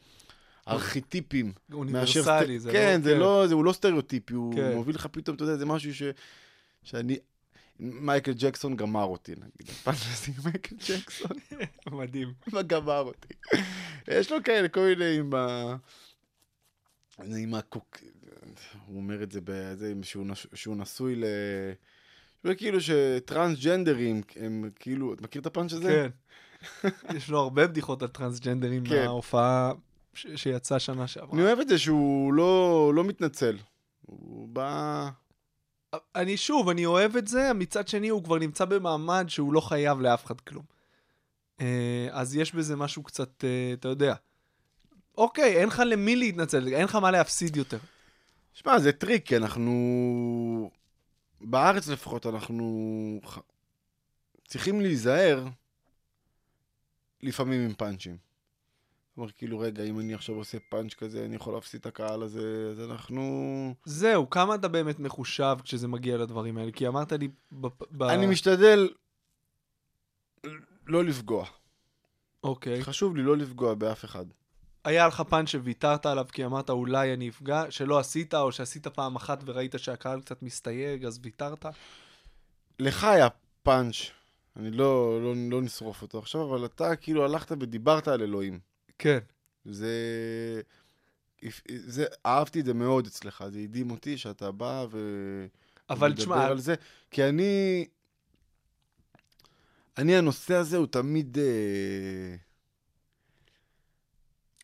ארכיטיפיים. 0.74 1.54
אוניברסלי, 1.74 2.00
מאשר 2.20 2.22
זה 2.60 2.70
סט- 2.70 2.72
כן, 2.72 2.96
לא- 2.98 3.04
זה 3.04 3.16
לא, 3.16 3.48
זה, 3.48 3.54
הוא 3.54 3.66
לא 3.66 3.74
סטריאוטיפי, 3.74 4.34
הוא 4.34 4.56
כן. 4.56 4.74
מוביל 4.76 4.96
לך 4.96 5.08
פתאום, 5.12 5.36
אתה 5.36 5.44
יודע, 5.44 5.56
זה 5.58 5.66
משהו 5.66 5.94
ש, 5.96 6.04
שאני... 6.84 7.18
מייקל 7.80 8.34
ג'קסון 8.38 8.76
גמר 8.76 9.04
אותי, 9.04 9.32
נגיד. 9.32 9.76
הזה 9.86 10.28
עם 10.28 10.44
מייקל 10.46 10.76
ג'קסון, 10.76 11.32
מדהים. 12.00 12.34
גמר 12.68 13.00
אותי? 13.00 13.34
יש 14.08 14.32
לו 14.32 14.38
כאלה, 14.44 14.68
כל 14.70 14.80
מיני 14.80 15.18
עם 15.18 15.34
ה... 15.36 15.76
עם 17.38 17.54
הקוק... 17.54 17.98
הוא 18.86 18.98
אומר 18.98 19.24
את 19.24 19.32
זה 19.32 19.40
בזה, 19.44 19.94
שהוא, 20.02 20.26
נש... 20.26 20.48
שהוא 20.54 20.76
נשוי 20.78 21.16
ל... 21.16 21.26
זה 22.44 22.56
כאילו 22.56 22.78
שטרנסג'נדרים 22.82 24.22
הם 24.36 24.70
כאילו, 24.76 25.14
אתה 25.14 25.24
מכיר 25.24 25.42
את 25.42 25.46
הפאנץ' 25.46 25.74
הזה? 25.74 26.08
כן. 26.82 26.90
יש 27.18 27.30
לו 27.30 27.40
הרבה 27.40 27.68
בדיחות 27.68 28.02
על 28.02 28.08
טרנסג'נדרים 28.08 28.86
כן. 28.86 28.96
מההופעה 28.96 29.72
ש- 30.14 30.28
שיצאה 30.36 30.80
שנה 30.80 31.08
שעברה. 31.08 31.34
אני 31.34 31.44
אוהב 31.44 31.60
את 31.60 31.68
זה 31.68 31.78
שהוא 31.78 32.34
לא, 32.34 32.92
לא 32.96 33.04
מתנצל. 33.04 33.58
הוא 34.02 34.48
בא... 34.48 35.10
אני 36.16 36.38
שוב, 36.38 36.70
אני 36.70 36.86
אוהב 36.86 37.18
את 37.18 37.28
זה, 37.28 37.54
מצד 37.54 37.88
שני 37.88 38.10
הוא 38.10 38.24
כבר 38.24 38.38
נמצא 38.38 38.66
במעמד 38.66 39.26
שהוא 39.28 39.54
לא 39.54 39.62
חייב 39.62 40.02
לאף 40.02 40.26
אחד 40.26 40.42
כלום. 40.42 40.64
אה, 41.62 42.08
אז 42.12 42.36
יש 42.36 42.56
בזה 42.56 42.76
משהו 42.76 43.04
קצת, 43.04 43.44
אה, 43.44 43.74
אתה 43.74 43.88
יודע. 43.88 44.16
אוקיי, 45.22 45.58
אין 45.58 45.68
לך 45.68 45.82
למי 45.86 46.16
להתנצל, 46.16 46.68
אין 46.68 46.84
לך 46.84 46.96
מה 46.96 47.12
להפסיד 47.12 47.56
יותר. 47.56 47.78
שמע, 48.54 48.80
זה 48.80 48.92
טריק, 48.92 49.28
כי 49.28 49.38
אנחנו... 49.38 50.72
בארץ 51.42 51.88
לפחות 51.88 52.26
אנחנו 52.26 53.20
צריכים 54.48 54.82
להיזהר 54.82 55.48
לפעמים 57.24 57.62
עם 57.62 57.74
פאנצ'ים. 57.74 58.18
אומרת, 59.18 59.32
כאילו, 59.32 59.60
רגע, 59.60 59.84
אם 59.84 60.00
אני 60.00 60.14
עכשיו 60.14 60.36
עושה 60.36 60.58
פאנץ' 60.70 60.94
כזה, 60.94 61.26
אני 61.26 61.36
יכול 61.36 61.54
להפסיד 61.54 61.80
את 61.80 61.86
הקהל 61.86 62.24
הזה, 62.24 62.70
אז 62.72 62.92
אנחנו... 62.92 63.76
זהו, 63.86 64.30
כמה 64.30 64.56
אתה 64.56 64.68
באמת 64.68 65.00
מחושב 65.00 65.58
כשזה 65.64 65.88
מגיע 65.88 66.18
לדברים 66.18 66.58
האלה? 66.58 66.72
כי 66.72 66.88
אמרת 66.88 67.12
לי... 67.12 67.28
ב... 67.52 68.04
אני 68.04 68.28
משתדל 68.28 68.90
לא 70.88 71.04
לפגוע. 71.04 71.46
אוקיי. 72.44 72.84
חשוב 72.84 73.16
לי 73.16 73.24
לא 73.24 73.38
לפגוע 73.38 73.74
באף 73.74 74.06
אחד. 74.06 74.26
היה 74.84 75.08
לך 75.08 75.22
פאנץ' 75.30 75.50
שוויתרת 75.50 76.06
עליו 76.06 76.26
כי 76.32 76.46
אמרת 76.46 76.70
אולי 76.70 77.14
אני 77.14 77.30
אפגע, 77.30 77.64
שלא 77.70 78.00
עשית, 78.00 78.34
או 78.34 78.52
שעשית 78.52 78.88
פעם 78.88 79.16
אחת 79.16 79.40
וראית 79.46 79.76
שהקהל 79.78 80.22
קצת 80.22 80.42
מסתייג, 80.42 81.06
אז 81.06 81.20
ויתרת? 81.22 81.66
לך 82.80 83.04
היה 83.04 83.28
פאנץ', 83.64 83.96
אני 84.56 84.72
לא, 84.72 85.22
לא, 85.24 85.34
לא 85.50 85.62
נשרוף 85.62 86.02
אותו 86.02 86.20
עכשיו, 86.20 86.50
אבל 86.50 86.66
אתה 86.66 86.96
כאילו 86.96 87.26
הלכת 87.26 87.52
ודיברת 87.52 88.08
על 88.08 88.22
אלוהים. 88.22 88.60
כן. 89.00 89.20
זה... 89.66 89.92
זה... 91.70 92.06
אהבתי 92.26 92.60
את 92.60 92.66
זה 92.66 92.74
מאוד 92.74 93.08
אצלך, 93.08 93.44
זה 93.50 93.60
הדהים 93.60 93.92
אותי 93.92 94.18
שאתה 94.18 94.52
בא 94.52 94.86
ו... 94.92 94.98
אבל 95.90 96.14
תשמע, 96.14 96.46
על 96.46 96.60
זה, 96.60 96.76
כי 97.12 97.24
אני... 97.24 97.86
אני, 99.98 100.16
הנושא 100.16 100.56
הזה 100.56 100.78
הוא 100.78 100.88
תמיד... 100.88 101.38
אה, 101.38 102.36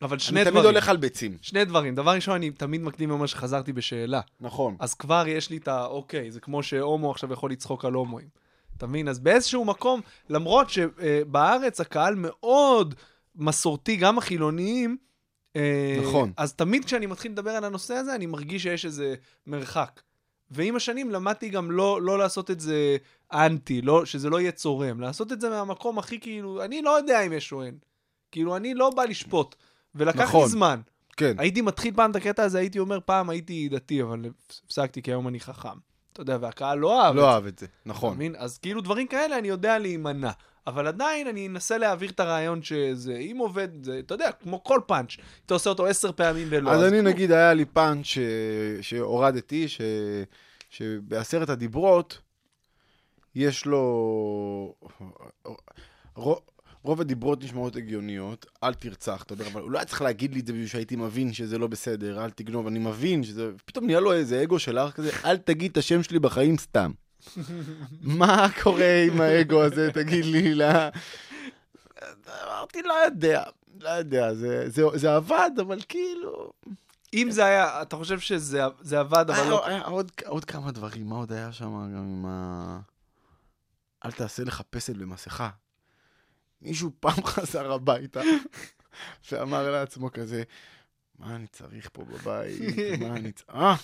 אבל 0.02 0.18
שני 0.18 0.40
אני 0.40 0.50
דברים. 0.50 0.62
תמיד 0.62 0.74
הולך 0.74 0.88
על 0.88 0.96
ביצים. 0.96 1.36
שני 1.42 1.64
דברים. 1.64 1.94
דבר 1.94 2.10
ראשון, 2.10 2.34
אני 2.34 2.50
תמיד 2.50 2.82
מקדים 2.82 3.10
ואומר 3.10 3.26
שחזרתי 3.26 3.72
בשאלה. 3.72 4.20
נכון. 4.40 4.76
אז 4.78 4.94
כבר 4.94 5.24
יש 5.28 5.50
לי 5.50 5.56
את 5.56 5.68
ה... 5.68 5.86
אוקיי, 5.86 6.30
זה 6.30 6.40
כמו 6.40 6.62
שהומו 6.62 7.10
עכשיו 7.10 7.32
יכול 7.32 7.50
לצחוק 7.50 7.84
על 7.84 7.92
הומואים. 7.92 8.28
אתה 8.76 8.86
מבין? 8.86 9.08
אז 9.08 9.18
באיזשהו 9.18 9.64
מקום, 9.64 10.00
למרות 10.28 10.70
שבארץ 10.70 11.80
הקהל 11.80 12.14
מאוד 12.14 12.94
מסורתי, 13.36 13.96
גם 13.96 14.18
החילוניים, 14.18 14.96
אה, 15.56 15.98
נכון. 16.02 16.32
אז 16.36 16.54
תמיד 16.54 16.84
כשאני 16.84 17.06
מתחיל 17.06 17.32
לדבר 17.32 17.50
על 17.50 17.64
הנושא 17.64 17.94
הזה, 17.94 18.14
אני 18.14 18.26
מרגיש 18.26 18.62
שיש 18.62 18.84
איזה 18.84 19.14
מרחק. 19.46 20.00
ועם 20.50 20.76
השנים 20.76 21.10
למדתי 21.10 21.48
גם 21.48 21.70
לא, 21.70 22.02
לא 22.02 22.18
לעשות 22.18 22.50
את 22.50 22.60
זה 22.60 22.96
אנטי, 23.32 23.82
לא, 23.82 24.04
שזה 24.04 24.30
לא 24.30 24.40
יהיה 24.40 24.52
צורם. 24.52 25.00
לעשות 25.00 25.32
את 25.32 25.40
זה 25.40 25.50
מהמקום 25.50 25.98
הכי 25.98 26.20
כאילו, 26.20 26.64
אני 26.64 26.82
לא 26.82 26.90
יודע 26.96 27.20
אם 27.20 27.32
יש 27.32 27.52
או 27.52 27.62
אין. 27.62 27.78
כאילו, 28.30 28.56
אני 28.56 28.74
לא 28.74 28.90
בא 28.90 29.04
לשפוט. 29.04 29.54
ולקח 29.98 30.20
נכון. 30.20 30.42
לי 30.42 30.48
זמן. 30.48 30.80
כן. 31.16 31.34
הייתי 31.38 31.60
מתחיל 31.60 31.94
פעם 31.94 32.10
את 32.10 32.16
הקטע 32.16 32.42
הזה, 32.42 32.58
הייתי 32.58 32.78
אומר, 32.78 32.98
פעם 33.04 33.30
הייתי 33.30 33.68
דתי, 33.68 34.02
אבל 34.02 34.24
הפסקתי 34.66 35.02
כי 35.02 35.10
היום 35.10 35.28
אני 35.28 35.40
חכם. 35.40 35.78
אתה 36.12 36.22
יודע, 36.22 36.38
והקהל 36.40 36.78
לא 36.78 37.02
אהב 37.02 37.10
את 37.10 37.16
לא 37.16 37.22
זה. 37.22 37.28
אהב 37.28 37.46
את 37.46 37.58
זה, 37.58 37.66
נכון. 37.86 38.14
מבין? 38.14 38.34
אז 38.38 38.58
כאילו 38.58 38.80
דברים 38.80 39.06
כאלה 39.06 39.38
אני 39.38 39.48
יודע 39.48 39.78
להימנע. 39.78 40.30
אבל 40.66 40.86
עדיין 40.86 41.26
אני 41.26 41.46
אנסה 41.46 41.78
להעביר 41.78 42.10
את 42.10 42.20
הרעיון 42.20 42.62
שזה, 42.62 43.16
אם 43.16 43.36
עובד, 43.38 43.84
זה, 43.84 43.98
אתה 43.98 44.14
יודע, 44.14 44.32
כמו 44.32 44.64
כל 44.64 44.80
פאנץ', 44.86 45.16
אתה 45.46 45.54
עושה 45.54 45.70
אותו 45.70 45.86
עשר 45.86 46.12
פעמים 46.12 46.46
ולא. 46.50 46.70
אז 46.70 46.82
אני 46.82 46.90
כלום. 46.90 47.06
נגיד, 47.06 47.32
היה 47.32 47.54
לי 47.54 47.64
פאנץ' 47.64 48.04
ש- 48.06 48.18
שהורדתי, 48.80 49.68
ש- 49.68 49.80
שבעשרת 50.70 51.48
הדיברות, 51.50 52.18
יש 53.34 53.66
לו... 53.66 54.74
רו- 56.82 56.90
רוב 56.90 57.00
הדיברות 57.00 57.44
נשמעות 57.44 57.76
הגיוניות, 57.76 58.46
אל 58.64 58.74
תרצח, 58.74 59.22
אתה 59.22 59.32
יודע, 59.32 59.46
אבל 59.46 59.60
הוא 59.60 59.70
לא 59.70 59.78
היה 59.78 59.84
צריך 59.84 60.02
להגיד 60.02 60.34
לי 60.34 60.40
את 60.40 60.46
זה 60.46 60.52
בשביל 60.52 60.66
שהייתי 60.66 60.96
מבין 60.96 61.32
שזה 61.32 61.58
לא 61.58 61.66
בסדר, 61.66 62.24
אל 62.24 62.30
תגנוב, 62.30 62.66
אני 62.66 62.78
מבין 62.78 63.24
שזה... 63.24 63.50
פתאום 63.64 63.86
נהיה 63.86 64.00
לו 64.00 64.12
איזה 64.12 64.42
אגו 64.42 64.58
של 64.58 64.78
אח 64.78 64.90
כזה, 64.90 65.10
אל 65.24 65.36
תגיד 65.36 65.70
את 65.70 65.76
השם 65.76 66.02
שלי 66.02 66.18
בחיים 66.18 66.58
סתם. 66.58 66.90
מה 68.20 68.46
קורה 68.62 69.02
עם 69.06 69.20
האגו 69.20 69.62
הזה, 69.62 69.90
תגיד 69.92 70.24
לי, 70.24 70.54
לא... 70.54 70.66
אמרתי, 72.46 72.82
לא 72.82 72.94
יודע, 73.04 73.42
לא 73.80 73.88
יודע, 73.88 74.34
זה, 74.34 74.70
זה, 74.70 74.82
זה 74.94 75.16
עבד, 75.16 75.50
אבל 75.60 75.78
כאילו... 75.88 76.50
אם 77.14 77.30
זה 77.30 77.44
היה, 77.44 77.82
אתה 77.82 77.96
חושב 77.96 78.18
שזה 78.18 78.62
זה 78.80 79.00
עבד, 79.00 79.24
אבל 79.30 79.48
לא... 79.50 79.66
היה, 79.66 79.76
היה 79.76 79.84
עוד, 79.84 80.12
עוד 80.26 80.44
כמה 80.44 80.72
דברים, 80.72 81.06
מה 81.06 81.16
עוד 81.16 81.32
היה 81.32 81.52
שם 81.52 81.64
גם 81.66 82.02
עם 82.02 82.26
ה... 82.26 82.80
אל 84.04 84.12
תעשה 84.12 84.44
לך 84.44 84.62
פסל 84.70 84.92
במסכה. 84.92 85.48
מישהו 86.62 86.90
פעם 87.00 87.24
חזר 87.32 87.72
הביתה 87.72 88.20
ואמר 89.32 89.70
לעצמו 89.70 90.12
כזה, 90.12 90.42
מה 91.18 91.36
אני 91.36 91.46
צריך 91.46 91.90
פה 91.92 92.04
בבית? 92.04 92.60
מה 93.00 93.16
אני 93.16 93.32
צריך... 93.32 93.48
אה, 93.50 93.74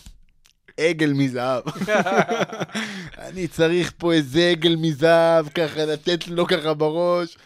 עגל 0.77 1.13
מזהב. 1.13 1.65
אני 3.29 3.49
צריך 3.49 3.93
פה 3.99 4.13
איזה 4.13 4.49
עגל 4.51 4.77
מזהב, 4.77 5.49
ככה 5.49 5.85
לתת 5.85 6.29
לו 6.29 6.47
ככה 6.47 6.75
בראש. 6.75 7.39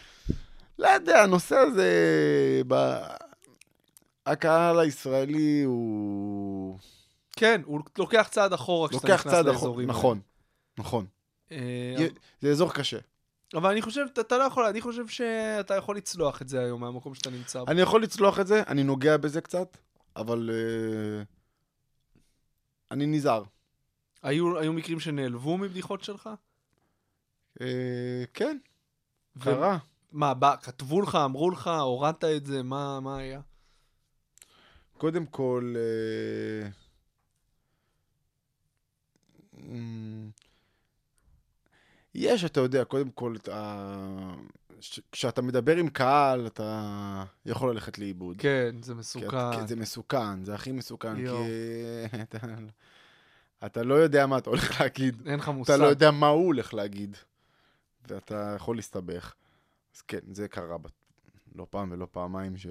לא 0.79 0.87
יודע, 0.87 1.23
הנושא 1.23 1.55
הזה... 1.55 1.91
ב... 2.67 2.97
הקהל 4.25 4.79
הישראלי 4.79 5.61
הוא... 5.63 6.77
כן, 7.31 7.61
הוא 7.65 7.79
לוקח 7.97 8.27
צעד 8.31 8.53
אחורה 8.53 8.89
כשאתה 8.89 9.07
לוקח 9.07 9.19
נכנס 9.19 9.33
צעד 9.33 9.47
אחורה, 9.47 9.53
לאזורים 9.53 9.89
האלה. 9.89 9.99
נכון, 9.99 10.19
נכון. 10.77 11.05
אה, 11.51 12.07
זה 12.41 12.49
אזור 12.49 12.73
קשה. 12.73 12.97
אבל 13.53 13.69
אני 13.71 13.81
חושב, 13.81 14.05
אתה- 14.19 14.37
לא 14.37 14.43
יכול, 14.43 14.65
אני 14.65 14.81
חושב 14.81 15.07
שאתה 15.07 15.75
יכול 15.75 15.97
לצלוח 15.97 16.41
את 16.41 16.49
זה 16.49 16.59
היום 16.59 16.81
מהמקום 16.81 17.15
שאתה 17.15 17.29
נמצא 17.29 17.63
בו. 17.63 17.71
אני 17.71 17.81
יכול 17.81 18.03
לצלוח 18.03 18.39
את 18.39 18.47
זה, 18.47 18.63
אני 18.67 18.83
נוגע 18.83 19.17
בזה 19.17 19.41
קצת, 19.41 19.77
אבל 20.15 20.49
אה, 20.53 21.23
אני 22.91 23.05
נזהר. 23.05 23.43
היו 24.23 24.59
היו 24.59 24.73
מקרים 24.73 24.99
שנעלבו 24.99 25.57
מבדיחות 25.57 26.03
שלך? 26.03 26.29
אה, 27.61 28.23
כן, 28.33 28.57
קרה. 29.39 29.77
מה, 30.11 30.33
בא, 30.33 30.55
כתבו 30.55 31.01
לך, 31.01 31.15
אמרו 31.15 31.49
לך, 31.51 31.67
הורדת 31.67 32.23
את 32.23 32.45
זה, 32.45 32.63
מה, 32.63 32.99
מה 32.99 33.17
היה? 33.17 33.41
קודם 34.97 35.25
כל, 35.25 35.75
אמ, 39.59 40.29
יש, 42.15 42.45
אתה 42.45 42.59
יודע, 42.59 42.83
קודם 42.83 43.09
כל, 43.11 43.35
אתה... 43.35 43.85
ש- 44.79 44.99
כשאתה 45.11 45.41
מדבר 45.41 45.75
עם 45.77 45.89
קהל, 45.89 46.47
אתה 46.47 47.23
יכול 47.45 47.71
ללכת 47.73 47.99
לאיבוד. 47.99 48.37
כן, 48.39 48.75
זה 48.81 48.93
כי 48.93 48.99
מסוכן. 48.99 49.27
את- 49.27 49.55
כי 49.61 49.67
זה 49.67 49.75
מסוכן, 49.75 50.45
זה 50.45 50.55
הכי 50.55 50.71
מסוכן, 50.71 51.15
כי 51.15 51.21
יואו. 51.21 51.43
אתה, 52.23 52.37
אתה 53.65 53.83
לא 53.83 53.93
יודע 53.93 54.25
מה 54.27 54.37
אתה 54.37 54.49
הולך 54.49 54.81
להגיד, 54.81 55.27
אין 55.27 55.39
לך 55.39 55.49
מושג. 55.49 55.73
אתה 55.73 55.83
לא 55.83 55.87
יודע 55.87 56.11
מה 56.11 56.27
הוא 56.27 56.45
הולך 56.45 56.73
להגיד, 56.73 57.17
ואתה 58.07 58.53
יכול 58.55 58.75
להסתבך. 58.75 59.33
אז 59.95 60.01
כן, 60.01 60.19
זה 60.31 60.47
קרה 60.47 60.77
ב- 60.77 60.87
לא 61.55 61.67
פעם 61.69 61.91
ולא 61.91 62.07
פעמיים 62.11 62.57
ש... 62.57 62.67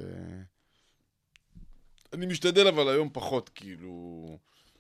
אני 2.13 2.27
משתדל 2.27 2.67
אבל 2.69 2.89
היום 2.89 3.09
פחות, 3.13 3.51
כאילו... 3.55 4.39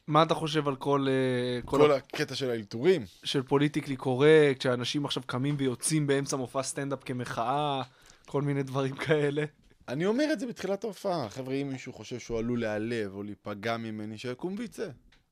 מה 0.08 0.22
אתה 0.22 0.34
חושב 0.34 0.68
על 0.68 0.76
כל, 0.76 1.06
אה, 1.08 1.62
כל, 1.62 1.78
כל 1.78 1.92
הקטע 1.92 2.34
של 2.34 2.50
האלתורים. 2.50 3.04
של 3.24 3.42
פוליטיקלי 3.42 3.96
קורקט, 3.96 4.60
שאנשים 4.60 5.04
עכשיו 5.04 5.22
קמים 5.26 5.54
ויוצאים 5.58 6.06
באמצע 6.06 6.36
מופע 6.36 6.62
סטנדאפ 6.62 7.04
כמחאה, 7.04 7.82
כל 8.26 8.42
מיני 8.42 8.62
דברים 8.62 8.96
כאלה? 8.96 9.44
אני 9.88 10.06
אומר 10.06 10.28
את 10.32 10.40
זה 10.40 10.46
בתחילת 10.46 10.84
ההופעה. 10.84 11.28
חבר'ה, 11.28 11.54
אם 11.54 11.68
מישהו 11.68 11.92
חושב 11.92 12.18
שהוא 12.18 12.38
עלול 12.38 12.60
להיעלב 12.60 13.14
או 13.14 13.22
להיפגע 13.22 13.76
ממני, 13.76 14.18
שיקום 14.18 14.54
ויצא. 14.58 14.88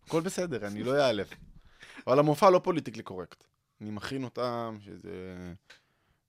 הכל 0.07 0.21
בסדר, 0.21 0.67
אני 0.67 0.83
לא 0.83 0.97
אעלב. 1.01 1.27
אבל 2.07 2.19
המופע 2.19 2.51
לא 2.51 2.59
פוליטיקלי 2.59 3.03
קורקט. 3.03 3.45
אני 3.81 3.91
מכין 3.91 4.25
אותם, 4.25 4.77
שזה 4.81 5.37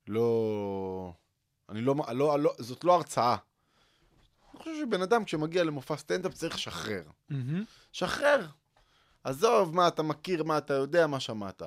לא... 0.08 1.14
אני 1.70 1.82
לא... 1.82 1.95
לא, 2.14 2.39
לא 2.39 2.54
זאת 2.60 2.84
לא 2.84 2.95
הרצאה. 2.95 3.36
אני 4.58 4.64
חושב 4.64 4.86
שבן 4.86 5.01
אדם 5.01 5.24
כשמגיע 5.24 5.64
למופע 5.64 5.97
סטנדאפ 5.97 6.34
צריך 6.34 6.55
לשחרר. 6.55 7.03
שחרר. 7.91 8.47
עזוב 9.24 9.76
מה 9.76 9.88
אתה 9.88 10.03
מכיר, 10.03 10.43
מה 10.43 10.58
אתה 10.58 10.74
יודע, 10.74 11.08
מה 11.08 11.20
שמעת. 11.20 11.62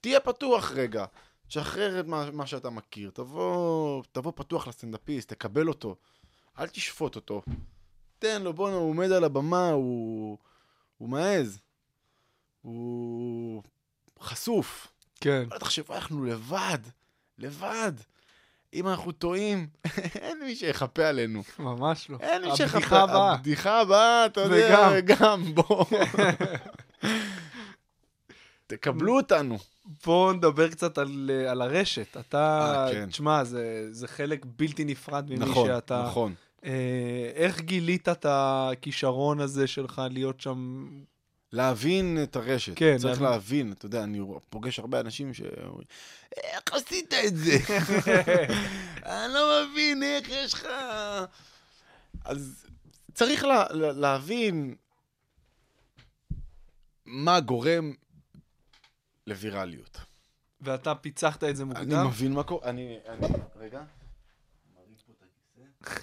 תהיה 0.00 0.20
פתוח 0.20 0.70
רגע. 0.70 1.04
תשחרר 1.48 2.00
את 2.00 2.06
מה, 2.06 2.30
מה 2.30 2.46
שאתה 2.46 2.70
מכיר. 2.70 3.10
תבוא, 3.10 4.02
תבוא 4.12 4.32
פתוח 4.36 4.68
לסטנדאפיסט, 4.68 5.28
תקבל 5.28 5.68
אותו. 5.68 5.96
אל 6.58 6.68
תשפוט 6.68 7.16
אותו. 7.16 7.42
תן 8.18 8.42
לו, 8.42 8.52
בואנה, 8.52 8.76
הוא 8.76 8.90
עומד 8.90 9.12
על 9.12 9.24
הבמה, 9.24 9.70
הוא... 9.70 10.38
הוא 10.98 11.08
מעז. 11.08 11.58
הוא 12.62 13.62
חשוף. 14.20 14.92
כן. 15.20 15.48
אל 15.52 15.58
תחשבו, 15.58 15.94
אנחנו 15.94 16.24
לבד. 16.24 16.78
לבד. 17.38 17.92
אם 18.74 18.88
אנחנו 18.88 19.12
טועים, 19.12 19.66
אין 20.22 20.38
מי 20.44 20.56
שיחפה 20.56 21.04
עלינו. 21.06 21.42
ממש 21.58 22.10
לא. 22.10 22.18
אין 22.20 22.44
מי 22.44 22.56
שיחפה. 22.56 22.76
הבדיחה 22.76 23.02
הבאה. 23.02 23.32
הבדיחה 23.32 23.80
הבאה, 23.80 24.26
אתה 24.26 24.40
יודע, 24.40 25.00
גם. 25.00 25.54
בוא. 25.54 25.84
תקבלו 28.66 29.16
אותנו. 29.16 29.58
בואו 30.06 30.32
נדבר 30.32 30.68
קצת 30.68 30.98
על, 30.98 31.30
אה, 31.32 31.50
על 31.50 31.62
הרשת. 31.62 32.16
אתה, 32.16 32.84
אה, 32.86 32.92
כן. 32.92 33.08
תשמע, 33.10 33.44
זה, 33.44 33.88
זה 33.90 34.08
חלק 34.08 34.46
בלתי 34.56 34.84
נפרד 34.84 35.30
ממי 35.30 35.38
נכון, 35.38 35.66
שאתה. 35.66 36.04
נכון. 36.06 36.34
אה, 36.64 37.30
איך 37.34 37.60
גילית 37.60 38.08
את 38.08 38.26
הכישרון 38.28 39.40
הזה 39.40 39.66
שלך 39.66 40.02
להיות 40.10 40.40
שם? 40.40 40.86
להבין 41.52 42.18
את 42.22 42.36
הרשת. 42.36 42.72
כן, 42.76 42.96
צריך 42.98 43.20
להבין. 43.20 43.32
להבין. 43.32 43.72
אתה 43.72 43.86
יודע, 43.86 44.04
אני 44.04 44.20
פוגש 44.50 44.78
הרבה 44.78 45.00
אנשים 45.00 45.34
שאומרים, 45.34 45.86
איך 46.36 46.62
עשית 46.72 47.14
את 47.14 47.36
זה? 47.36 47.52
אני 49.02 49.34
לא 49.34 49.66
מבין, 49.70 50.02
איך 50.02 50.28
יש 50.28 50.54
לך... 50.54 50.66
אז 52.24 52.66
צריך 53.14 53.44
לה, 53.44 53.64
לה, 53.70 53.92
להבין 53.92 54.74
מה 57.04 57.40
גורם 57.40 57.92
לווירליות. 59.26 59.98
ואתה 60.60 60.94
פיצחת 60.94 61.44
את 61.44 61.56
זה 61.56 61.62
אני 61.62 61.72
מוקדם? 61.72 62.06
מבין 62.06 62.32
מה 62.32 62.42
קורה, 62.42 62.70
אני... 62.70 62.98
אני... 63.08 63.26
רגע. 63.56 63.82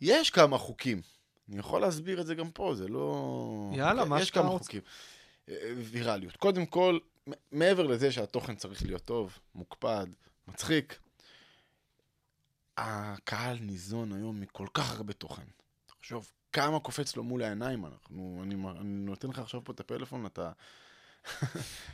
יש 0.00 0.30
כמה 0.30 0.58
חוקים. 0.58 1.02
אני 1.52 1.60
יכול 1.60 1.80
להסביר 1.80 2.20
את 2.20 2.26
זה 2.26 2.34
גם 2.34 2.50
פה, 2.50 2.74
זה 2.74 2.88
לא... 2.88 3.70
יאללה, 3.74 4.04
מה 4.04 4.20
יש 4.20 4.28
שאתה 4.28 4.40
כמה 4.40 4.48
רוצה. 4.48 4.64
חוקים. 4.64 4.80
אה, 5.48 5.72
ויראליות. 5.76 6.36
קודם 6.36 6.66
כל, 6.66 6.98
מעבר 7.52 7.86
לזה 7.86 8.12
שהתוכן 8.12 8.54
צריך 8.54 8.82
להיות 8.82 9.04
טוב, 9.04 9.38
מוקפד, 9.54 10.06
מצחיק, 10.48 10.98
הקהל 12.76 13.58
ניזון 13.60 14.12
היום 14.12 14.40
מכל 14.40 14.66
כך 14.74 14.96
הרבה 14.96 15.12
תוכן. 15.12 15.42
תחשוב, 15.86 16.30
כמה 16.52 16.80
קופץ 16.80 17.16
לו 17.16 17.22
מול 17.22 17.42
העיניים 17.42 17.86
אנחנו... 17.86 18.40
אני, 18.42 18.54
אני 18.54 19.04
נותן 19.04 19.28
לך 19.28 19.38
עכשיו 19.38 19.64
פה 19.64 19.72
את 19.72 19.80
הפלאפון, 19.80 20.26
אתה... 20.26 20.52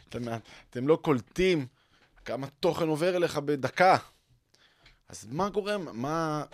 אתם, 0.09 0.23
אתם 0.71 0.89
לא 0.89 0.99
קולטים 1.03 1.67
כמה 2.25 2.47
תוכן 2.61 2.89
עובר 2.89 3.17
אליך 3.17 3.37
בדקה. 3.37 3.97
אז 5.09 5.27
מה 5.31 5.49
גורם, 5.49 6.03
מה, 6.03 6.45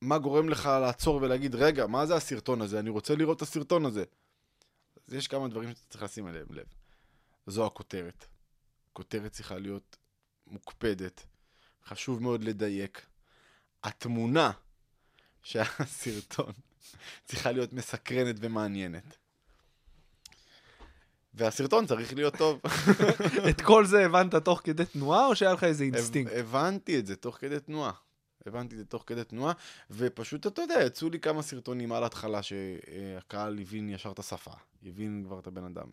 מה 0.00 0.18
גורם 0.18 0.48
לך 0.48 0.66
לעצור 0.66 1.16
ולהגיד, 1.22 1.54
רגע, 1.54 1.86
מה 1.86 2.06
זה 2.06 2.14
הסרטון 2.14 2.62
הזה? 2.62 2.78
אני 2.78 2.90
רוצה 2.90 3.14
לראות 3.14 3.36
את 3.36 3.42
הסרטון 3.42 3.86
הזה. 3.86 4.04
אז 5.08 5.14
יש 5.14 5.28
כמה 5.28 5.48
דברים 5.48 5.68
שאתה 5.68 5.80
צריך 5.90 6.02
לשים 6.04 6.28
אליהם 6.28 6.46
לב. 6.50 6.66
זו 7.46 7.66
הכותרת. 7.66 8.26
הכותרת 8.90 9.32
צריכה 9.32 9.58
להיות 9.58 9.96
מוקפדת. 10.46 11.26
חשוב 11.86 12.22
מאוד 12.22 12.44
לדייק. 12.44 13.06
התמונה 13.84 14.50
שהסרטון 15.42 16.52
צריכה 17.26 17.52
להיות 17.52 17.72
מסקרנת 17.72 18.36
ומעניינת. 18.40 19.16
והסרטון 21.34 21.86
צריך 21.86 22.14
להיות 22.14 22.36
טוב. 22.36 22.60
את 23.50 23.60
כל 23.60 23.86
זה 23.86 24.06
הבנת 24.06 24.34
תוך 24.34 24.60
כדי 24.64 24.84
תנועה, 24.84 25.26
או 25.26 25.36
שהיה 25.36 25.52
לך 25.52 25.64
איזה 25.64 25.84
אינסטינקט? 25.84 26.32
הב- 26.32 26.38
הבנתי 26.38 26.98
את 26.98 27.06
זה 27.06 27.16
תוך 27.16 27.36
כדי 27.36 27.60
תנועה. 27.60 27.92
הבנתי 28.48 28.74
את 28.74 28.78
זה 28.78 28.84
תוך 28.84 29.04
כדי 29.06 29.24
תנועה, 29.24 29.52
ופשוט, 29.90 30.46
אתה 30.46 30.62
יודע, 30.62 30.82
יצאו 30.86 31.10
לי 31.10 31.20
כמה 31.20 31.42
סרטונים 31.42 31.92
על 31.92 32.02
ההתחלה 32.02 32.40
שהקהל 32.42 33.58
הבין 33.60 33.88
ישר 33.88 34.10
את 34.10 34.18
השפה. 34.18 34.52
הבין 34.86 35.22
כבר 35.26 35.38
את 35.38 35.46
הבן 35.46 35.64
אדם. 35.64 35.86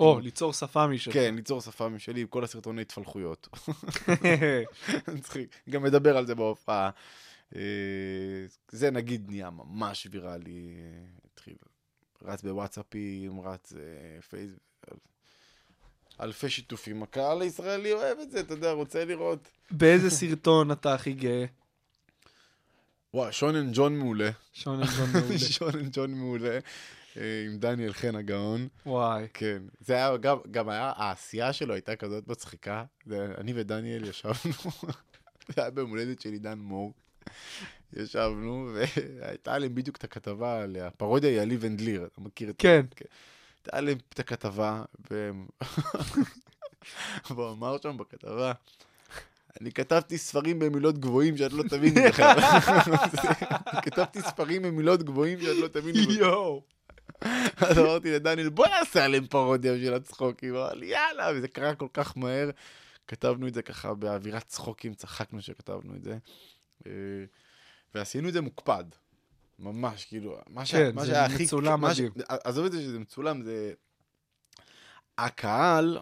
או, 0.00 0.20
ליצור 0.20 0.52
שפה 0.52 0.86
משלך. 0.86 1.14
כן, 1.14 1.34
ליצור 1.34 1.60
שפה 1.60 1.88
משלי 1.88 2.20
עם 2.20 2.26
כל 2.26 2.44
הסרטוני 2.44 2.82
התפלחויות. 2.82 3.48
מצחיק. 5.14 5.48
גם 5.70 5.82
מדבר 5.82 6.16
על 6.16 6.26
זה 6.26 6.34
בהופעה. 6.34 6.90
אה, 7.56 7.60
זה 8.68 8.90
נגיד 8.90 9.30
נהיה 9.30 9.50
ממש 9.50 10.06
ויראלי. 10.10 10.74
התחיל, 11.32 11.56
רץ 12.22 12.42
בוואטסאפים, 12.42 13.40
רץ 13.40 13.72
אה, 13.72 14.22
פייסבוק. 14.22 14.72
אלפי 16.20 16.50
שיתופים. 16.50 17.02
הקהל 17.02 17.42
הישראלי 17.42 17.92
אוהב 17.92 18.18
את 18.18 18.30
זה, 18.30 18.40
אתה 18.40 18.54
יודע, 18.54 18.72
רוצה 18.72 19.04
לראות. 19.04 19.48
באיזה 19.70 20.10
סרטון 20.10 20.72
אתה 20.72 20.94
הכי 20.94 21.12
גאה? 21.12 21.44
וואי, 23.14 23.32
שונן 23.32 23.70
ג'ון 23.72 23.96
מעולה. 23.96 24.30
שון 24.52 24.80
אלזון 24.82 25.10
מעולה. 25.12 25.38
שונן 25.58 25.88
ג'ון 25.92 26.14
מעולה. 26.14 26.58
אה, 27.16 27.44
עם 27.46 27.58
דניאל 27.58 27.92
חן 27.92 28.16
הגאון. 28.16 28.68
וואי. 28.86 29.26
כן. 29.34 29.62
זה 29.80 29.94
היה 29.94 30.16
גם, 30.16 30.36
גם 30.50 30.68
היה, 30.68 30.92
העשייה 30.96 31.52
שלו 31.52 31.74
הייתה 31.74 31.96
כזאת 31.96 32.28
מצחיקה. 32.28 32.84
זה, 33.06 33.34
אני 33.38 33.52
ודניאל 33.56 34.04
ישבנו, 34.04 34.52
זה 35.48 35.62
היה 35.62 35.70
ביום 35.70 35.90
הולדת 35.90 36.20
של 36.20 36.32
עידן 36.32 36.58
מור. 36.58 36.92
ישבנו, 37.92 38.70
והייתה 38.74 39.58
להם 39.58 39.74
בדיוק 39.74 39.96
את 39.96 40.04
הכתבה 40.04 40.62
על 40.62 40.76
הפרודיה 40.76 41.30
היא 41.30 41.40
על 41.40 41.48
לי 41.48 41.56
ונדליר, 41.60 42.06
אתה 42.12 42.20
מכיר 42.20 42.50
את 42.50 42.54
זה? 42.54 42.58
כן. 42.58 42.86
הייתה 43.64 43.80
להם 43.80 43.98
את 44.08 44.18
הכתבה, 44.18 44.82
והם... 45.10 45.46
והוא 47.30 47.50
אמר 47.50 47.76
שם 47.82 47.96
בכתבה, 47.96 48.52
אני 49.62 49.72
כתבתי 49.72 50.18
ספרים 50.18 50.58
במילות 50.58 50.98
גבוהים 50.98 51.36
שאת 51.36 51.52
לא 51.52 51.62
תביני 51.62 52.08
בכלל. 52.08 52.36
כתבתי 53.84 54.22
ספרים 54.22 54.62
במילות 54.62 55.02
גבוהים 55.02 55.40
שאת 55.40 55.56
לא 55.56 55.68
תביני 55.68 56.02
בכלל. 56.02 56.16
יואו. 56.16 56.62
אז 57.56 57.78
אמרתי 57.78 58.10
לדניאל, 58.10 58.48
בוא 58.48 58.66
נעשה 58.66 59.04
עליהם 59.04 59.26
פרודיה 59.26 59.72
בשביל 59.74 59.94
הצחוקים. 59.94 60.54
הוא 60.54 60.62
אמר 60.62 60.74
לי, 60.74 60.86
יאללה, 60.86 61.28
וזה 61.34 61.48
קרה 61.48 61.74
כל 61.74 61.86
כך 61.92 62.16
מהר. 62.16 62.50
כתבנו 63.08 63.48
את 63.48 63.54
זה 63.54 63.62
ככה 63.62 63.94
באווירת 63.94 64.46
צחוקים, 64.46 64.94
צחקנו 64.94 65.42
שכתבנו 65.42 65.94
את 65.96 66.02
זה. 66.02 66.18
אה, 66.86 66.92
ועשינו 67.94 68.28
את 68.28 68.32
זה 68.32 68.40
מוקפד. 68.40 68.84
ממש, 69.58 70.04
כאילו, 70.04 70.38
מה 70.48 70.66
כן, 70.66 70.98
זה 71.00 71.06
שהיה 71.06 71.24
הכי... 71.24 71.44
מצולם 71.44 71.80
מה 71.80 71.94
ש- 71.94 72.00
מדהים. 72.00 72.12
עזוב 72.28 72.64
את 72.64 72.72
זה 72.72 72.82
שזה 72.82 72.98
מצולם, 72.98 73.42
זה... 73.42 73.72
הקהל 75.18 75.98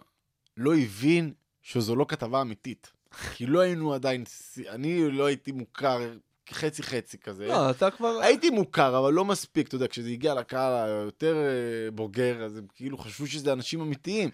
לא 0.56 0.74
הבין 0.76 1.32
שזו 1.62 1.96
לא 1.96 2.06
כתבה 2.08 2.42
אמיתית. 2.42 2.92
כי 3.34 3.46
לא 3.46 3.60
היינו 3.60 3.94
עדיין... 3.94 4.24
אני 4.68 5.10
לא 5.10 5.26
הייתי 5.26 5.52
מוכר 5.52 6.00
חצי-חצי 6.52 7.18
כזה. 7.18 7.46
לא, 7.46 7.70
אתה 7.70 7.90
כבר... 7.90 8.18
הייתי 8.22 8.50
מוכר, 8.50 8.98
אבל 8.98 9.12
לא 9.12 9.24
מספיק, 9.24 9.68
אתה 9.68 9.74
יודע, 9.74 9.88
כשזה 9.88 10.08
הגיע 10.08 10.34
לקהל 10.34 10.88
היותר 10.88 11.36
אה, 11.36 11.90
בוגר, 11.90 12.42
אז 12.44 12.56
הם 12.56 12.66
כאילו 12.74 12.98
חשבו 12.98 13.26
שזה 13.26 13.52
אנשים 13.52 13.80
אמיתיים. 13.80 14.30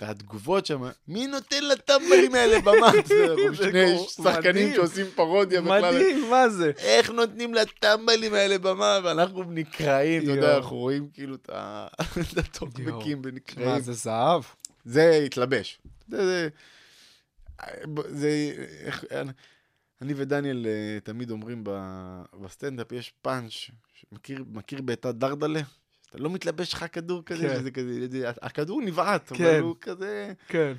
והתגובות 0.00 0.66
שם, 0.66 0.82
מי 1.08 1.26
נותן 1.26 1.64
לטמבלים 1.64 2.34
האלה 2.34 2.60
במה? 2.60 2.90
אנחנו 2.90 3.54
שני 3.54 3.98
שחקנים. 4.08 4.74
שעושים 4.74 5.06
פרודיה 5.14 5.60
בכלל. 5.60 5.94
מדהים, 5.94 6.30
מה 6.30 6.48
זה? 6.48 6.72
איך 6.78 7.10
נותנים 7.10 7.54
לטמבלים 7.54 8.34
האלה 8.34 8.58
במה? 8.58 8.98
ואנחנו 9.04 9.42
נקרעים, 9.42 10.22
אתה 10.22 10.30
יודע. 10.30 10.56
אנחנו 10.56 10.76
רואים 10.76 11.08
כאילו 11.12 11.34
את 11.34 11.50
הטוקבקים 12.38 13.18
מה, 13.22 13.28
ונקרעים. 13.28 13.80
זה 13.80 13.92
זהב? 13.92 14.42
זה 14.84 15.22
התלבש. 15.26 15.78
זה, 18.08 18.52
איך, 18.80 19.04
אני 20.02 20.12
ודניאל 20.16 20.66
אה, 20.66 20.98
תמיד 21.00 21.30
אומרים 21.30 21.64
בסטנדאפ, 22.40 22.92
יש 22.92 23.12
פאנץ', 23.22 23.52
מכיר, 24.12 24.44
מכיר 24.52 24.82
בעיטה 24.82 25.12
דרדלה? 25.12 25.60
שאתה 26.06 26.18
לא 26.18 26.30
מתלבש 26.30 26.72
לך 26.72 26.84
כדור 26.92 27.22
כזה, 27.26 27.48
כן. 27.48 27.54
שזה 27.54 27.70
כזה, 27.70 28.08
זה- 28.10 28.30
הכדור 28.42 28.82
נבעט, 28.82 29.32
כן. 29.34 29.44
אבל 29.44 29.60
הוא 29.60 29.76
כזה... 29.80 30.32
כן. 30.48 30.72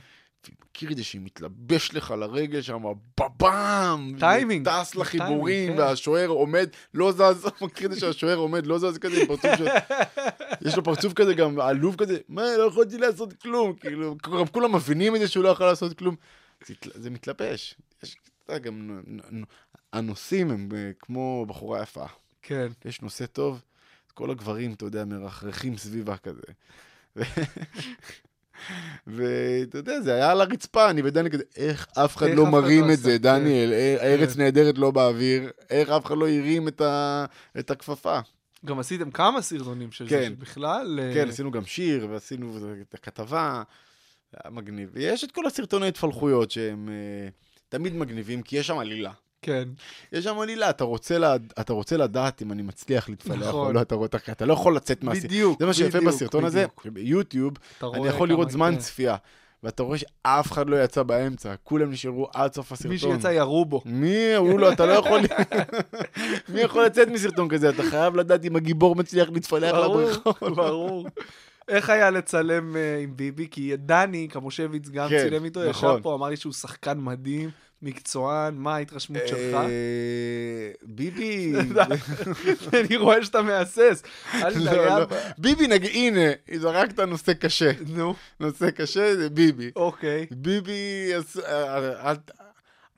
מכיר 0.70 0.92
את 0.92 0.98
זה 0.98 1.04
שהיא 1.04 1.22
מתלבש 1.22 1.94
לך 1.94 2.12
לרגל 2.12 2.62
שם, 2.62 2.84
בבאם! 3.20 4.20
טיימינג. 4.20 4.70
טס 4.70 4.96
לחיבורים, 4.96 5.58
טיימינג, 5.58 5.78
כן. 5.82 5.88
והשוער 5.88 6.28
עומד, 6.28 6.70
לא 6.94 7.12
זז, 7.12 7.48
מכיר 7.62 7.88
את 7.88 7.94
זה 7.94 8.00
שהשוער 8.00 8.38
עומד, 8.38 8.66
לא 8.66 8.78
זז 8.80 8.98
כזה, 8.98 9.16
פרצוף 9.28 9.56
של... 9.58 9.66
יש 10.68 10.76
לו 10.78 10.84
פרצוף 10.84 11.14
כזה 11.14 11.34
גם 11.34 11.60
עלוב 11.60 11.96
כזה, 11.96 12.18
מה, 12.30 12.42
לא 12.58 12.64
יכולתי 12.64 12.98
לעשות 12.98 13.34
כלום, 13.34 13.74
כאילו, 13.74 14.16
כולם 14.52 14.76
מבינים 14.76 15.16
את 15.16 15.20
זה 15.22 15.28
שהוא 15.28 15.44
לא 15.44 15.50
יכול 15.50 15.66
לעשות 15.66 15.98
כלום. 15.98 16.16
זה, 16.96 17.10
מתלבש. 17.10 17.76
יש, 18.04 18.18
גם 18.62 19.00
הנושאים 19.94 20.52
הם 20.52 20.70
אה, 20.76 20.92
כמו 21.00 21.46
בחורה 21.46 21.82
יפה. 21.82 22.06
כן. 22.42 22.68
יש 22.86 23.02
נושא 23.02 23.26
טוב, 23.26 23.62
כל 24.14 24.32
הגברים, 24.32 24.74
אתה 24.74 24.86
יודע, 24.86 25.06
מרחרחים 25.06 25.78
סביבה 25.78 26.18
כזה. 26.18 26.42
ואתה 29.08 29.78
יודע, 29.78 30.02
זה 30.02 30.14
היה 30.14 30.32
על 30.32 30.42
הרצפה, 30.42 30.90
אני 30.90 31.02
ודני 31.02 31.30
כזה, 31.30 31.44
איך 31.56 31.88
אף 31.98 32.18
אחד 32.18 32.30
לא 32.30 32.46
מרים 32.46 32.88
לא 32.88 32.94
את 32.94 33.00
זה? 33.00 33.18
דניאל, 33.18 33.74
אה, 33.74 33.98
ארץ 34.02 34.34
כן. 34.34 34.42
נהדרת 34.42 34.78
לא 34.78 34.92
באוויר, 34.92 35.52
איך 35.70 35.90
אף 35.90 36.06
אחד 36.06 36.18
לא 36.18 36.30
הרים 36.30 36.68
את 37.60 37.72
הכפפה. 37.72 38.20
גם 38.66 38.80
עשיתם 38.80 39.12
כמה 39.12 39.42
סרטונים 39.42 39.92
של 39.92 40.10
זה, 40.10 40.16
כן. 40.16 40.34
שבכלל... 40.38 41.00
אה, 41.00 41.14
כן, 41.14 41.30
עשינו 41.30 41.52
גם 41.52 41.66
שיר, 41.66 42.08
ועשינו 42.10 42.58
את 42.82 42.94
הכתבה, 42.94 43.64
מגניב. 44.52 44.90
ויש 44.94 45.24
את 45.24 45.32
כל 45.32 45.46
הסרטוני 45.46 45.88
התפלחויות 45.88 46.52
שהם 46.52 46.90
אה, 46.90 47.30
תמיד 47.70 47.96
מגניבים, 47.96 48.42
כי 48.42 48.58
יש 48.58 48.68
שם 48.68 48.78
עלילה. 48.78 49.12
כן. 49.42 49.68
יש 50.12 50.24
שם 50.24 50.40
עלילה, 50.40 50.70
אתה 50.70 50.84
רוצה, 50.84 51.18
לד... 51.18 51.54
אתה 51.60 51.74
רוצה 51.74 51.98
לדעת 51.98 52.42
אם 52.42 52.52
אני 52.52 52.62
מצליח 52.62 53.10
להתפלח 53.10 53.48
נכון. 53.48 53.68
או 53.68 53.74
לא, 53.74 53.82
אתה, 53.82 53.96
אתה, 54.06 54.18
אתה 54.32 54.46
לא 54.46 54.54
יכול 54.54 54.76
לצאת 54.76 55.04
מהסרטון. 55.04 55.30
בדיוק, 55.30 55.60
זה 55.60 55.66
מה 55.66 55.74
שיפה 55.74 55.98
בדיוק, 55.98 56.14
בסרטון 56.14 56.46
הזה, 56.46 56.60
בדיוק. 56.60 56.82
שביוטיוב, 56.84 57.54
אתה 57.78 57.88
אני 57.94 58.08
יכול 58.08 58.30
לראות 58.30 58.52
זמן 58.52 58.74
כן. 58.74 58.80
צפייה, 58.80 59.16
ואתה 59.64 59.84
רואה 59.84 59.98
שאף 59.98 60.52
אחד 60.52 60.70
לא 60.70 60.84
יצא 60.84 61.04
באמצע, 61.04 61.54
כולם 61.64 61.92
נשארו 61.92 62.28
עד 62.34 62.54
סוף 62.54 62.72
הסרטון. 62.72 62.92
מי 62.92 62.98
שיצא 62.98 63.28
ירו 63.28 63.66
בו. 63.66 63.82
מי, 63.86 64.38
אמרו 64.38 64.58
לו, 64.58 64.72
אתה 64.72 64.86
לא 64.86 64.94
יכול... 64.94 65.22
מי 66.54 66.62
יכול 66.62 66.86
לצאת 66.86 67.08
מסרטון 67.08 67.50
כזה? 67.50 67.70
אתה 67.70 67.84
חייב 67.84 68.16
לדעת 68.16 68.46
אם 68.46 68.56
הגיבור 68.56 68.96
מצליח 68.96 69.30
להתפלח 69.30 69.76
ברור, 69.76 70.02
לבריכות. 70.02 70.42
ברור. 70.42 71.08
איך 71.68 71.90
היה 71.90 72.10
לצלם 72.10 72.76
אה, 72.76 72.98
עם 73.04 73.16
ביבי? 73.18 73.48
כי 73.52 73.72
דני 73.78 74.28
קמושביץ 74.28 74.90
גם 74.90 75.10
כן, 75.10 75.20
צילם 75.24 75.46
איתו, 75.46 75.60
ישב 75.64 75.70
נכון. 75.70 76.02
פה, 76.02 76.16
אמר 76.16 76.30
לי 76.30 76.38
שהוא 76.38 76.54
שחקן 76.54 76.98
מדהים, 77.00 77.50
מקצוען, 77.82 78.56
מה 78.56 78.76
ההתרשמות 78.76 79.22
שלך? 79.28 79.56
אה, 79.56 80.72
ביבי... 80.84 81.54
אני 82.88 82.98
רואה 82.98 83.24
שאתה 83.26 83.42
מהסס. 83.42 84.04
לא. 84.56 84.86
לא. 84.86 85.06
ביבי, 85.38 85.68
נגיד, 85.68 85.90
הנה, 85.94 86.32
זרקת 86.56 87.00
נושא 87.00 87.34
קשה. 87.34 87.72
נו, 87.88 88.14
נושא 88.40 88.72
קשה 88.72 89.16
זה 89.16 89.30
ביבי. 89.30 89.72
אוקיי. 89.76 90.26
ביבי, 90.32 91.12
אה, 91.48 92.14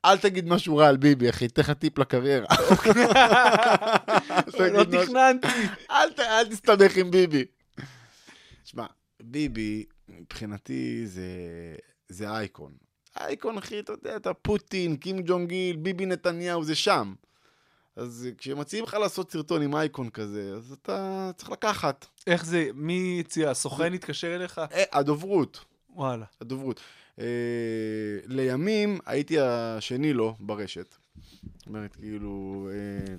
אל- 0.06 0.18
תגיד 0.18 0.48
משהו 0.50 0.78
רע 0.78 0.88
על 0.88 0.98
ביבי, 0.98 1.30
אחי, 1.30 1.48
תן 1.48 1.62
לך 1.62 1.72
טיפ 1.72 1.98
לקריירה. 2.00 2.46
תגיד 4.58 4.74
לא 4.74 4.84
תכננתי. 4.84 5.48
אל 6.20 6.46
תסתבך 6.50 6.98
עם 6.98 7.12
ביבי. 7.12 7.46
שמע, 8.68 8.86
ביבי, 9.24 9.86
מבחינתי 10.10 11.08
זה, 11.08 11.30
זה 12.10 12.30
אייקון. 12.30 12.72
אייקון, 13.20 13.58
אחי, 13.58 13.80
אתה 13.80 13.92
יודע, 13.92 14.16
אתה 14.16 14.34
פוטין, 14.34 14.98
קים 14.98 15.20
ג'ונג 15.26 15.50
גיל, 15.50 15.76
ביבי 15.76 16.06
נתניהו, 16.06 16.64
זה 16.64 16.76
שם. 16.76 17.14
אז 17.96 18.28
כשמציעים 18.38 18.84
לך 18.86 18.94
לעשות 18.94 19.32
סרטון 19.32 19.62
עם 19.62 19.76
אייקון 19.76 20.10
כזה, 20.10 20.54
אז 20.56 20.72
אתה 20.72 21.32
צריך 21.38 21.50
לקחת. 21.50 22.06
איך 22.28 22.46
זה, 22.46 22.70
מי 22.74 23.24
הציע? 23.26 23.50
הסוכן 23.50 23.94
התקשר 23.94 24.36
אליך? 24.36 24.62
אה, 24.72 24.84
הדוברות, 24.92 25.66
וואלה. 25.90 26.26
הדוברות. 26.42 26.82
אה, 27.20 27.26
לימים 28.26 29.00
הייתי 29.06 29.40
השני 29.40 30.14
לו 30.14 30.36
ברשת. 30.40 30.96
זאת 31.58 31.68
אומרת, 31.68 31.96
כאילו... 31.96 32.70
אה, 32.72 33.16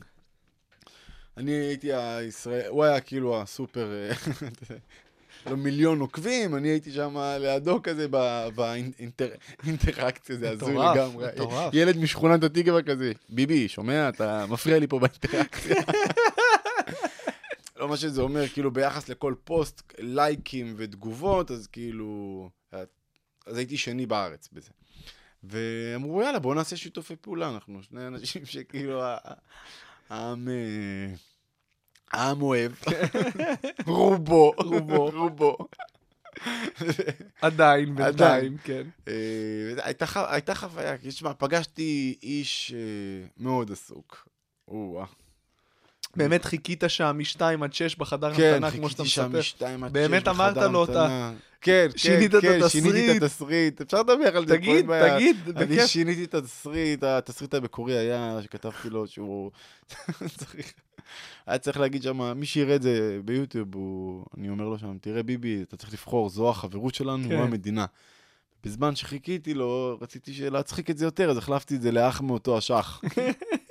אני 1.36 1.52
הייתי 1.52 1.92
הישראל... 1.92 2.68
הוא 2.68 2.84
היה 2.84 3.00
כאילו 3.00 3.42
הסופר... 3.42 3.90
אה, 5.46 5.50
לו 5.50 5.56
מיליון 5.56 6.00
עוקבים, 6.00 6.56
אני 6.56 6.68
הייתי 6.68 6.92
שם 6.92 7.16
לידו 7.40 7.82
כזה 7.82 8.06
באינטראקציה, 8.54 10.36
זה 10.36 10.50
הזוי 10.50 10.74
לגמרי. 10.74 11.26
ילד 11.72 11.96
משכונת 11.96 12.44
התקווה 12.44 12.82
כזה, 12.82 13.12
ביבי, 13.28 13.68
שומע? 13.68 14.08
אתה 14.08 14.46
מפריע 14.48 14.78
לי 14.78 14.86
פה 14.86 14.98
באינטראקציה. 14.98 15.82
לא 17.76 17.88
מה 17.88 17.96
שזה 17.96 18.20
אומר, 18.22 18.48
כאילו 18.48 18.70
ביחס 18.70 19.08
לכל 19.08 19.34
פוסט, 19.44 19.92
לייקים 19.98 20.74
ותגובות, 20.76 21.50
אז 21.50 21.66
כאילו... 21.66 22.50
אז 23.46 23.56
הייתי 23.56 23.76
שני 23.76 24.06
בארץ 24.06 24.48
בזה. 24.52 24.70
ואמרו, 25.44 26.22
יאללה, 26.22 26.38
בואו 26.38 26.54
נעשה 26.54 26.76
שיתופי 26.76 27.16
פעולה, 27.16 27.48
אנחנו 27.48 27.82
שני 27.82 28.06
אנשים 28.06 28.46
שכאילו 28.46 29.02
העם... 30.10 30.48
העם 32.12 32.42
אוהב. 32.42 32.72
רובו. 33.86 34.52
רובו. 34.58 35.10
רובו. 35.10 35.56
עדיין, 37.42 37.94
בינתיים. 37.94 38.56
כן. 38.64 38.86
אה, 39.08 39.94
הייתה 40.30 40.54
חוויה, 40.54 40.98
כי 40.98 41.08
תשמע, 41.08 41.32
פגשתי 41.38 42.18
איש 42.22 42.72
אה, 42.74 43.26
מאוד 43.36 43.72
עסוק. 43.72 44.28
או-אה. 44.68 45.04
באמת 46.16 46.44
חיכית 46.44 46.84
שם 46.88 47.16
משתיים 47.18 47.62
עד 47.62 47.72
שש 47.72 47.96
בחדר 47.96 48.34
כן, 48.34 48.54
המתנה, 48.54 48.70
כמו 48.70 48.90
שאתה 48.90 49.02
חיכיתי 49.02 49.14
שם 49.14 49.26
מספר. 49.26 49.38
משתיים 49.38 49.84
עד 49.84 49.92
באמת 49.92 50.22
שש 50.22 50.28
אמרת 50.28 50.54
בחדר 50.54 50.68
לו 50.68 50.78
אותה? 50.78 51.02
המתנה. 51.02 51.32
כן, 51.60 51.86
כן, 51.92 51.98
שינית 51.98 52.34
את 52.34 52.40
כן, 52.42 52.62
התסריט? 52.62 52.84
שיניתי 52.84 53.16
את 53.16 53.22
התסריט. 53.22 53.80
אפשר 53.80 54.00
לדבר 54.00 54.36
על 54.36 54.46
זה. 54.46 54.56
תגיד. 54.56 54.86
תגיד, 55.14 55.36
אני 55.56 55.66
בכיף. 55.66 55.86
שיניתי 55.86 56.24
את 56.24 56.34
התסריט, 56.34 57.02
התסריט 57.02 57.54
המקורי 57.54 57.98
היה 57.98 58.38
שכתבתי 58.42 58.90
לו 58.90 59.06
שהוא. 59.06 59.50
היה 61.46 61.58
צריך 61.58 61.80
להגיד 61.80 62.02
שם, 62.02 62.38
מי 62.38 62.46
שיראה 62.46 62.76
את 62.76 62.82
זה 62.82 63.18
ביוטיוב, 63.24 63.74
הוא... 63.74 64.24
אני 64.36 64.48
אומר 64.48 64.68
לו 64.68 64.78
שם, 64.78 64.98
תראה 65.00 65.22
ביבי, 65.22 65.62
אתה 65.62 65.76
צריך 65.76 65.92
לבחור, 65.92 66.28
זו 66.28 66.50
החברות 66.50 66.94
שלנו 66.94 67.28
כן. 67.28 67.36
או 67.36 67.42
המדינה. 67.42 67.86
בזמן 68.64 68.96
שחיכיתי 68.96 69.54
לו, 69.54 69.98
רציתי 70.00 70.50
להצחיק 70.50 70.90
את 70.90 70.98
זה 70.98 71.04
יותר, 71.04 71.30
אז 71.30 71.36
החלפתי 71.36 71.76
את 71.76 71.82
זה 71.82 71.92
לאח 71.92 72.20
מאותו 72.20 72.58
אשך. 72.58 73.00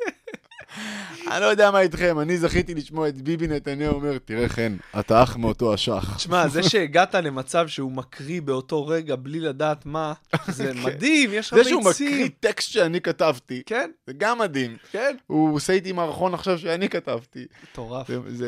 אני 1.32 1.42
לא 1.42 1.46
יודע 1.46 1.72
מה 1.72 1.80
איתכם, 1.80 2.20
אני 2.20 2.38
זכיתי 2.38 2.76
לשמוע 2.76 3.08
את 3.08 3.22
ביבי 3.22 3.48
נתניהו 3.48 3.94
אומר, 3.94 4.18
תראה 4.26 4.50
חן, 4.50 4.76
אתה 5.00 5.24
אח 5.24 5.36
מאותו 5.36 5.74
אשך. 5.74 6.14
תשמע, 6.16 6.48
זה 6.48 6.64
שהגעת 6.64 7.16
למצב 7.16 7.68
שהוא 7.68 7.92
מקריא 7.92 8.42
באותו 8.42 8.88
רגע 8.88 9.16
בלי 9.16 9.40
לדעת 9.40 9.86
מה, 9.86 10.14
זה 10.48 10.74
מדהים, 10.86 11.30
יש 11.34 11.48
לך 11.48 11.54
זה 11.54 11.64
ביצים. 11.64 11.82
שהוא 11.82 11.92
מקריא 11.92 12.30
טקסט 12.40 12.72
שאני 12.72 13.02
כתבתי, 13.02 13.62
כן, 13.66 13.90
זה 14.08 14.14
גם 14.18 14.40
מדהים. 14.40 14.78
כן. 14.92 15.16
הוא 15.28 15.56
עושה 15.56 15.74
איתי 15.74 15.92
מערכון 15.92 16.34
עכשיו 16.34 16.60
שאני 16.60 16.90
כתבתי. 16.90 17.46
מטורף. 17.64 18.08
זה... 18.08 18.20
זה... 18.28 18.48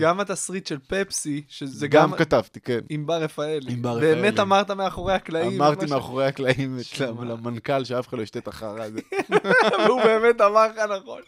גם 0.00 0.20
התסריט 0.20 0.66
של 0.66 0.78
פפסי, 0.88 1.42
שזה 1.48 1.88
גם 1.88 2.08
גם 2.10 2.18
כתבתי, 2.18 2.60
כן. 2.60 2.80
ענבר 2.88 3.22
רפאלי. 3.22 3.72
ענבר 3.72 3.98
באמת 3.98 4.32
רפאלי. 4.32 4.42
אמרת 4.42 4.70
מאחורי 4.70 5.14
הקלעים. 5.14 5.62
אמרתי. 5.62 5.86
מאחורי 5.86 6.26
הקלעים 6.26 6.78
שמע. 6.82 7.24
למנכ"ל 7.24 7.84
שאף 7.84 8.08
אחד 8.08 8.18
לא 8.18 8.22
ישתה 8.22 8.38
את 8.38 8.48
החרא 8.48 8.82
הזה. 8.84 9.00
והוא 9.86 10.02
באמת 10.02 10.40
אמר 10.40 10.66
לך 10.66 10.78
נכון. 11.00 11.20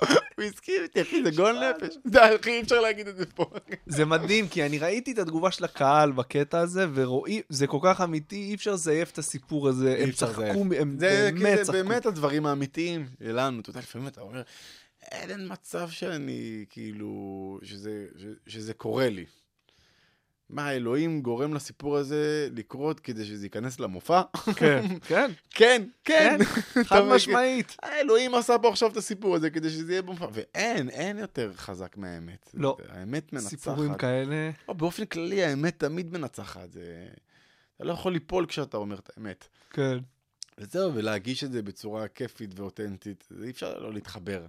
הוא 0.42 0.50
הסכים 0.50 0.82
איתי, 0.82 1.02
אחי, 1.02 1.24
זה 1.24 1.30
גועל 1.30 1.70
נפש. 1.70 1.94
די, 2.06 2.18
אחי, 2.40 2.50
אי 2.50 2.60
אפשר 2.62 2.80
להגיד 2.80 3.08
את 3.08 3.16
זה 3.16 3.26
פה. 3.26 3.50
זה 3.86 4.04
מדהים, 4.04 4.48
כי 4.48 4.66
אני 4.66 4.78
ראיתי 4.78 5.12
את 5.12 5.18
התגובה 5.18 5.50
של 5.50 5.64
הקהל 5.64 6.12
בקטע 6.12 6.58
הזה, 6.58 6.86
ורואים, 6.94 7.42
זה 7.48 7.66
כל 7.66 7.78
כך 7.82 8.00
אמיתי, 8.00 8.36
אי 8.36 8.54
אפשר 8.54 8.72
לזייף 8.72 9.10
את 9.10 9.18
הסיפור 9.18 9.68
הזה. 9.68 9.96
הם 9.98 10.12
צחקו. 10.12 10.42
הם 10.78 10.96
זה 10.98 11.30
באמת 11.34 11.58
זה 11.58 11.64
צחקו. 11.64 11.72
באמת 11.72 12.06
הדברים 12.06 12.46
האמיתיים 12.46 13.06
שלנו. 13.22 13.60
אתה 13.60 13.70
יודע, 13.70 13.80
לפעמים 13.80 14.08
אתה 14.08 14.20
אומר, 14.20 14.42
אין 15.02 15.52
מצב 15.52 15.90
שאני, 15.90 16.64
כאילו, 16.70 17.58
שזה 18.46 18.74
קורה 18.74 19.08
לי. 19.08 19.24
מה, 20.50 20.72
אלוהים 20.72 21.22
גורם 21.22 21.54
לסיפור 21.54 21.96
הזה 21.96 22.48
לקרות 22.52 23.00
כדי 23.00 23.24
שזה 23.24 23.46
ייכנס 23.46 23.80
למופע? 23.80 24.22
כן, 24.56 24.84
כן, 25.08 25.30
כן, 25.50 25.82
כן. 26.04 26.38
כן, 26.74 26.84
חד? 26.88 27.00
משמעית. 27.00 27.76
האלוהים 27.82 28.34
עשה 28.34 28.58
פה 28.62 28.68
עכשיו 28.68 28.90
את 28.90 28.96
הסיפור 28.96 29.36
הזה 29.36 29.50
כדי 29.50 29.70
שזה 29.70 29.92
יהיה 29.92 30.02
במופע. 30.02 30.26
ואין, 30.32 30.88
אין 30.88 31.18
יותר 31.18 31.52
חזק 31.56 31.96
מהאמת. 31.96 32.50
לא. 32.54 32.76
האמת 32.88 33.32
מנצחת. 33.32 33.50
סיפורים 33.50 33.94
כאלה. 33.94 34.50
לא, 34.68 34.74
באופן 34.74 35.04
כללי 35.04 35.44
האמת 35.44 35.78
תמיד 35.78 36.12
מנצחת. 36.12 36.72
זה... 36.72 37.06
אתה 37.76 37.84
לא 37.84 37.92
יכול 37.92 38.12
ליפול 38.12 38.46
כשאתה 38.46 38.76
אומר 38.76 38.98
את 38.98 39.10
האמת. 39.16 39.48
כן. 39.70 39.98
וזהו, 40.58 40.94
ולהגיש 40.94 41.44
את 41.44 41.52
זה 41.52 41.62
בצורה 41.62 42.08
כיפית 42.08 42.60
ואותנטית, 42.60 43.24
זה 43.30 43.44
אי 43.44 43.50
אפשר 43.50 43.78
לא 43.78 43.92
להתחבר. 43.92 44.46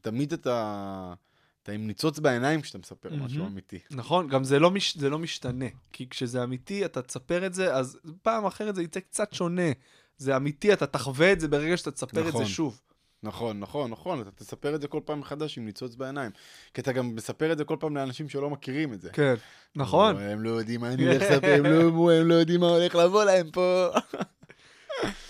תמיד 0.00 0.32
אתה, 0.32 1.14
אתה 1.62 1.72
עם 1.72 1.86
ניצוץ 1.86 2.18
בעיניים 2.18 2.60
כשאתה 2.60 2.78
מספר 2.78 3.10
מהמם. 3.10 3.24
משהו 3.24 3.46
אמיתי. 3.46 3.78
נכון, 3.90 4.28
גם 4.28 4.44
זה 4.44 4.58
לא, 4.58 4.70
מש... 4.70 4.96
זה 4.96 5.10
לא 5.10 5.18
משתנה. 5.18 5.66
כי 5.92 6.08
כשזה 6.08 6.42
אמיתי, 6.44 6.84
אתה 6.84 7.02
תספר 7.02 7.46
את 7.46 7.54
זה, 7.54 7.74
אז 7.74 7.98
פעם 8.22 8.46
אחרת 8.46 8.74
זה 8.74 8.82
יצא 8.82 9.00
קצת 9.00 9.32
שונה. 9.32 9.70
זה 10.16 10.36
אמיתי, 10.36 10.72
אתה 10.72 10.86
תחווה 10.86 11.32
את 11.32 11.40
זה 11.40 11.48
ברגע 11.48 11.76
שאתה 11.76 11.90
תספר 11.90 12.20
את 12.20 12.26
נכון. 12.26 12.44
זה 12.44 12.50
שוב. 12.50 12.80
נכון, 13.22 13.60
נכון, 13.60 13.90
נכון, 13.90 14.20
אתה 14.20 14.30
תספר 14.30 14.74
את 14.74 14.80
זה 14.80 14.88
כל 14.88 15.00
פעם 15.04 15.20
מחדש 15.20 15.58
עם 15.58 15.64
ניצוץ 15.64 15.94
בעיניים. 15.94 16.30
כי 16.74 16.80
אתה 16.80 16.92
גם 16.92 17.14
מספר 17.14 17.52
את 17.52 17.58
זה 17.58 17.64
כל 17.64 17.76
פעם 17.80 17.96
לאנשים 17.96 18.28
שלא 18.28 18.50
מכירים 18.50 18.92
את 18.92 19.00
זה. 19.00 19.10
כן, 19.10 19.34
נכון. 19.76 20.16
הם 20.16 20.42
לא 20.42 20.50
יודעים 20.50 20.80
מה 20.80 20.92
אני 20.92 21.06
הולך 21.06 21.22
לספר, 21.22 21.54
הם 21.54 21.64
לא 21.66 22.12
הם 22.20 22.28
לא 22.28 22.34
יודעים 22.34 22.60
מה 22.60 22.68
הולך 22.68 22.94
לבוא 22.94 23.24
להם 23.24 23.50
פה. 23.50 23.88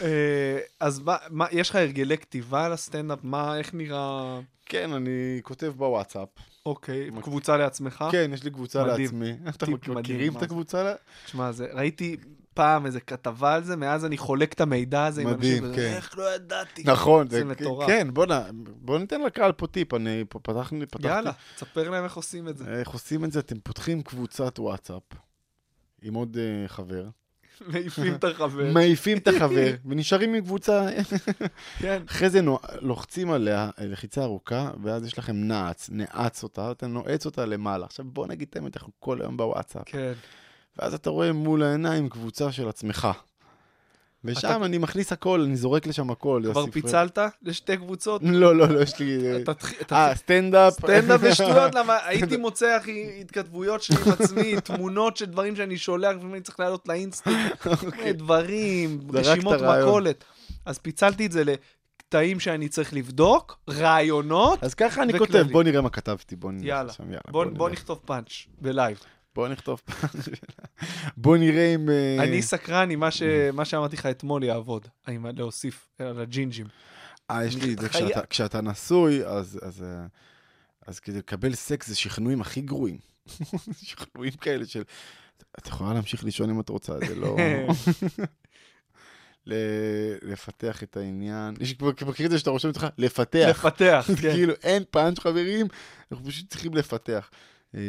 אה, 0.00 0.58
אז 0.80 1.00
מה, 1.00 1.16
מה, 1.30 1.46
יש 1.52 1.70
לך 1.70 1.76
הרגלי 1.76 2.18
כתיבה 2.18 2.68
לסטנדאפ? 2.68 3.18
מה, 3.22 3.58
איך 3.58 3.74
נראה... 3.74 4.40
כן, 4.72 4.92
אני 4.92 5.10
כותב 5.42 5.72
בוואטסאפ. 5.76 6.28
אוקיי, 6.66 7.10
מק- 7.10 7.24
קבוצה 7.24 7.56
לעצמך? 7.56 8.04
כן, 8.12 8.30
יש 8.34 8.44
לי 8.44 8.50
קבוצה 8.50 8.84
מדהים. 8.84 9.00
לעצמי. 9.02 9.32
אתם 9.50 9.72
מדהים, 9.72 9.98
מכירים 9.98 10.32
מה 10.32 10.36
את 10.36 10.40
זה? 10.40 10.46
הקבוצה? 10.46 10.94
תשמע, 11.24 11.52
זה, 11.52 11.66
ראיתי 11.72 12.16
פעם 12.54 12.86
איזה 12.86 13.00
כתבה 13.00 13.54
על 13.54 13.64
זה, 13.64 13.76
מאז 13.76 14.04
אני 14.04 14.18
חולק 14.18 14.52
את 14.52 14.60
המידע 14.60 15.04
הזה 15.06 15.22
עם 15.22 15.30
מדהים, 15.30 15.64
אנשים, 15.64 15.76
כן. 15.76 15.92
איך 15.96 16.18
לא 16.18 16.34
ידעתי. 16.34 16.82
נכון, 16.86 17.28
זה 17.30 17.44
מטורף. 17.44 17.86
כן, 17.88 18.08
בוא 18.14 18.26
נ- 18.26 18.50
בוא 18.80 18.98
ניתן 18.98 19.20
לקהל 19.22 19.52
פה 19.52 19.66
טיפ, 19.66 19.94
אני 19.94 20.24
פתחתי. 20.28 21.08
יאללה, 21.08 21.32
תספר 21.56 21.90
להם 21.90 22.04
איך 22.04 22.16
עושים 22.16 22.48
את 22.48 22.58
זה. 22.58 22.64
איך 22.78 22.88
עושים 22.90 23.24
את 23.24 23.32
זה? 23.32 23.40
אתם 23.40 23.58
פותחים 23.60 24.02
קבוצת 24.02 24.58
וואטסאפ 24.58 25.02
עם 26.02 26.14
עוד 26.14 26.36
אה, 26.40 26.68
חבר, 26.68 27.04
מעיפים 27.66 28.14
את 28.14 28.24
החבר. 28.24 28.72
מעיפים 28.72 29.18
את 29.18 29.28
החבר 29.28 29.74
ונשארים 29.88 30.34
עם 30.34 30.44
קבוצה, 30.44 30.88
כן. 31.78 32.02
אחרי 32.08 32.30
זה 32.30 32.40
לוחצים 32.80 33.30
עליה 33.30 33.70
אה, 33.78 33.86
לחיצה 33.86 34.22
ארוכה, 34.22 34.70
ואז 34.82 35.06
יש 35.06 35.18
לכם 35.18 35.36
נעץ, 35.36 35.90
נעץ 35.92 36.42
אותה, 36.42 36.70
אתה 36.70 36.86
נועץ 36.86 37.26
אותה 37.26 37.46
למעלה. 37.46 37.86
עכשיו 37.86 38.04
בוא 38.04 38.26
נגיד 38.26 38.48
את 38.50 38.56
האמת, 38.56 38.76
אנחנו 38.76 38.92
כל 38.98 39.20
היום 39.20 39.36
בוואטסאפ. 39.36 39.82
כן. 39.86 40.12
ואז 40.78 40.94
אתה 40.94 41.10
רואה 41.10 41.32
מול 41.32 41.62
העיניים 41.62 42.08
קבוצה 42.08 42.52
של 42.52 42.68
עצמך. 42.68 43.08
ושם 44.24 44.64
אני 44.64 44.78
מכניס 44.78 45.12
הכל, 45.12 45.40
אני 45.40 45.56
זורק 45.56 45.86
לשם 45.86 46.10
הכל. 46.10 46.42
כבר 46.52 46.60
הספרי- 46.62 46.72
פיצלת 46.72 47.18
לשתי 47.42 47.76
קבוצות? 47.76 48.20
לא, 48.24 48.56
לא, 48.56 48.68
לא, 48.68 48.80
יש 48.82 48.98
לי... 48.98 49.18
אה, 49.92 50.14
סטנדאפ. 50.14 50.72
סטנדאפ 50.72 51.20
זה 51.20 51.34
שטויות, 51.34 51.74
למה 51.78 51.98
הייתי 52.04 52.36
מוצא, 52.36 52.76
אחי, 52.76 53.20
התכתבויות 53.20 53.82
שלי 53.82 53.96
עם 54.06 54.12
עצמי, 54.12 54.54
תמונות 54.64 55.16
של 55.16 55.24
דברים 55.24 55.56
שאני 55.56 55.78
שולח, 55.78 56.16
ואני 56.22 56.40
צריך 56.40 56.60
לעלות 56.60 56.88
לאינסטה, 56.88 57.66
דברים, 58.14 59.00
זרקת 59.12 59.26
רשימות. 59.26 59.56
מכולת. 59.62 60.24
אז 60.66 60.78
פיצלתי 60.78 61.26
את 61.26 61.32
זה 61.32 61.42
לקטעים 61.44 62.40
שאני 62.40 62.68
צריך 62.68 62.94
לבדוק, 62.94 63.58
רעיונות, 63.70 64.64
אז 64.64 64.74
ככה 64.74 65.02
אני. 65.02 65.18
כותב, 65.18 65.46
בוא 65.52 65.62
נראה 65.62 65.80
מה 65.80 65.90
כתבתי, 65.90 66.36
בוא 66.36 66.52
נראה 66.52 66.68
יאללה. 66.68 66.92
בוא 67.32 67.68
נכתוב 67.70 68.00
פאנץ' 68.04 68.30
ב 68.60 68.66
live. 68.66 68.98
בוא 69.34 69.48
נכתוב. 69.48 69.80
בוא 71.16 71.36
נראה 71.36 71.74
אם... 71.74 71.88
אה, 71.90 72.22
אני 72.24 72.42
סקרן 72.42 72.90
אם 72.90 73.02
מה 73.52 73.64
שאמרתי 73.64 73.96
לך 73.96 74.06
אתמול 74.06 74.44
יעבוד, 74.44 74.88
עם 75.08 75.26
ה- 75.26 75.30
להוסיף 75.36 75.88
על 75.98 76.20
הג'ינג'ים. 76.20 76.66
אה, 77.30 77.44
יש 77.44 77.56
לי 77.56 77.72
את 77.74 77.78
זה. 77.78 77.88
כשאתה- 78.30 78.60
נשוי, 78.60 79.26
אז... 79.26 79.84
אה, 79.84 80.06
כדי 81.02 81.18
לקבל 81.18 81.54
סקס 81.54 81.88
זה 81.88 81.96
שכנועים 81.96 82.40
הכי 82.40 82.60
גרועים. 82.60 82.98
שכנועים 83.82 84.32
כאלה 84.32 84.66
של... 84.66 84.82
את 85.58 85.66
יכולה 85.66 85.94
להמשיך 85.94 86.24
לישון 86.24 86.50
אם 86.50 86.60
את 86.60 86.68
רוצה, 86.68 86.92
זה 87.08 87.14
לא... 87.14 87.36
לפתח 90.22 90.82
את 90.82 90.96
העניין. 90.96 91.54
יש 91.60 91.72
כבר 91.72 91.90
מכיר 92.06 92.26
את 92.26 92.30
זה 92.30 92.38
שאתה 92.38 92.50
רושם 92.50 92.68
לעצמך, 92.68 92.86
לפתח. 92.98 93.46
לפתח, 93.64 94.06
כן. 94.22 94.32
כאילו 94.32 94.54
אין 94.62 94.82
פאנץ' 94.90 95.18
חברים, 95.18 95.66
אנחנו 96.12 96.26
פשוט 96.26 96.48
צריכים 96.50 96.74
לפתח. 96.74 97.30
אה, 97.74 97.80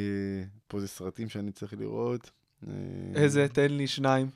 פה 0.67 0.79
זה 0.79 0.87
סרטים 0.87 1.29
שאני 1.29 1.51
צריך 1.51 1.73
לראות. 1.73 2.31
אה, 2.67 2.73
איזה, 3.15 3.47
תן 3.47 3.71
לי 3.71 3.87
שניים. 3.87 4.29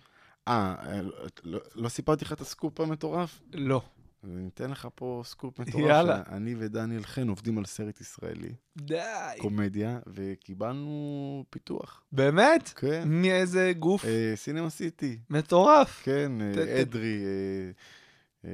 אה, 0.48 0.76
אה, 0.80 1.02
לא- 1.02 1.12
לא- 1.44 1.60
לא 1.76 1.90
סיפרתי 1.90 2.26
לך 2.26 2.32
את 2.34 2.42
הסקופ 2.42 2.80
המטורף? 2.80 3.42
לא. 3.54 3.82
אני 4.24 4.50
אתן 4.54 4.72
לך 4.72 4.88
פה 4.96 5.22
סקופ 5.26 5.60
מטורף. 5.60 5.84
יאללה. 5.90 6.24
אני 6.32 6.56
ודניאל 6.58 7.04
חן 7.04 7.28
עובדים 7.28 7.58
על 7.58 7.66
סרט 7.66 8.02
ישראלי, 8.02 8.54
די. 8.78 8.98
קומדיה, 9.40 10.00
וקיבלנו 10.08 11.44
פיתוח. 11.50 12.02
באמת? 12.12 12.70
כן. 12.76 13.04
מאיזה 13.06 13.74
גוף 13.80 14.06
אה, 14.06 14.34
סינמה 14.36 14.70
סיטי, 14.70 15.18
מטורף. 15.30 16.02
כן, 16.04 16.32
ת- 16.56 16.58
אדרי. 16.58 17.20
אה, 17.26 18.50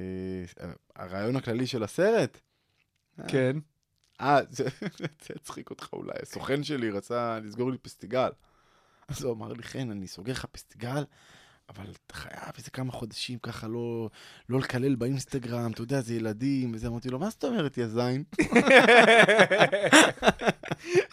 אה, 0.64 0.72
הרעיון 0.96 1.36
הכללי 1.36 1.68
של 1.68 1.84
הסרט? 1.84 2.38
כן. 3.28 3.58
אה, 4.22 4.40
זה 4.50 4.64
יצחיק 5.36 5.70
אותך 5.70 5.90
אולי. 5.94 6.14
הסוכן 6.22 6.64
שלי 6.64 6.90
רצה 6.92 7.40
לסגור 7.40 7.72
לי 7.72 7.78
פסטיגל. 7.78 8.30
אז 9.08 9.24
הוא 9.24 9.34
אמר 9.34 9.54
לי, 9.54 9.64
חן, 9.64 9.92
אני 9.92 10.08
סוגר 10.08 10.32
לך 10.34 10.46
פסטיגל, 10.46 11.04
אבל 11.70 11.86
אתה 12.08 12.16
חייב 12.16 12.52
איזה 12.58 12.72
כמה 12.72 12.92
חודשים 12.92 13.40
ככה 13.40 13.68
לא, 13.68 14.10
לא 14.50 14.60
לקלל 14.60 14.96
באינסטגרם, 14.96 15.72
אתה 15.72 15.82
יודע, 15.82 16.02
זה 16.02 16.16
ילדים, 16.16 16.74
וזה. 16.74 16.88
אמרתי 16.88 17.10
לו, 17.10 17.20
מה 17.20 17.30
זאת 17.30 17.44
אומרת, 17.44 17.78
יא 17.78 17.88
זין? 17.88 18.24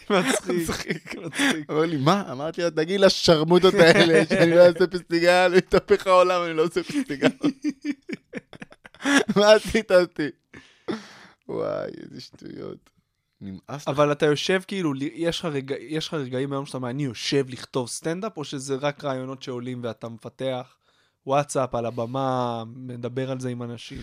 מצחיק. 0.09 0.69
מצחיק. 0.69 1.15
מצחיק. 1.15 1.69
אמר 1.69 1.85
לי, 1.85 1.97
מה? 1.97 2.31
אמרתי 2.31 2.61
לו, 2.61 2.69
תגיד 2.69 2.99
לשרמוטות 2.99 3.73
האלה 3.73 4.25
שאני 4.29 4.51
לא 4.51 4.67
אעשה 4.67 4.87
פסטיגל, 4.87 5.53
יתהפך 5.55 6.07
העולם, 6.07 6.41
אני 6.45 6.53
לא 6.53 6.63
עושה 6.63 6.83
פסטיגל. 6.83 7.29
מה 9.35 9.53
עשית 9.53 9.91
אותי? 9.91 10.29
וואי, 11.51 11.91
איזה 12.03 12.21
שטויות. 12.21 12.89
נמאס 13.41 13.81
לך. 13.81 13.87
אבל 13.87 14.11
אתה 14.11 14.25
יושב 14.25 14.61
כאילו, 14.67 14.93
יש 15.13 15.39
לך 15.39 15.45
רגע- 15.45 15.75
יש 15.79 16.07
לך 16.07 16.13
רגעים 16.13 16.53
היום 16.53 16.65
שאתה 16.65 16.77
אומר, 16.77 16.89
אני 16.89 17.03
יושב 17.03 17.45
לכתוב 17.49 17.87
סטנדאפ, 17.87 18.37
או 18.37 18.43
שזה 18.43 18.75
רק 18.75 19.03
רעיונות 19.03 19.43
שעולים 19.43 19.79
ואתה 19.83 20.09
מפתח 20.09 20.75
וואטסאפ 21.27 21.75
על 21.75 21.85
הבמה, 21.85 22.63
מדבר 22.75 23.31
על 23.31 23.39
זה 23.39 23.49
עם 23.49 23.63
אנשים? 23.63 24.01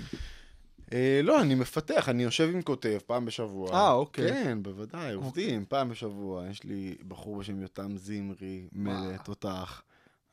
אה, 0.93 1.21
לא, 1.25 1.41
אני 1.43 1.55
מפתח, 1.55 2.09
אני 2.09 2.23
יושב 2.23 2.51
עם 2.55 2.63
כותב 2.63 2.99
פעם 3.07 3.25
בשבוע. 3.25 3.73
אה, 3.73 3.93
אוקיי. 3.93 4.29
כן, 4.31 4.63
בוודאי, 4.63 5.15
עובדים 5.15 5.65
פעם 5.69 5.89
בשבוע. 5.89 6.47
יש 6.49 6.65
לי 6.65 6.97
בחור 7.09 7.37
בשם 7.37 7.63
יותם 7.63 7.97
זמרי, 7.97 8.69
מלט, 8.73 9.25
תותח. 9.25 9.83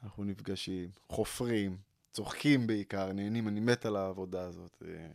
אנחנו 0.03 0.23
נפגשים, 0.23 0.89
חופרים, 1.09 1.77
צוחקים 2.13 2.67
בעיקר, 2.67 3.11
נהנים, 3.13 3.47
אני 3.47 3.59
מת 3.59 3.85
על 3.85 3.95
העבודה 3.95 4.41
הזאת. 4.41 4.83
אה, 4.87 5.07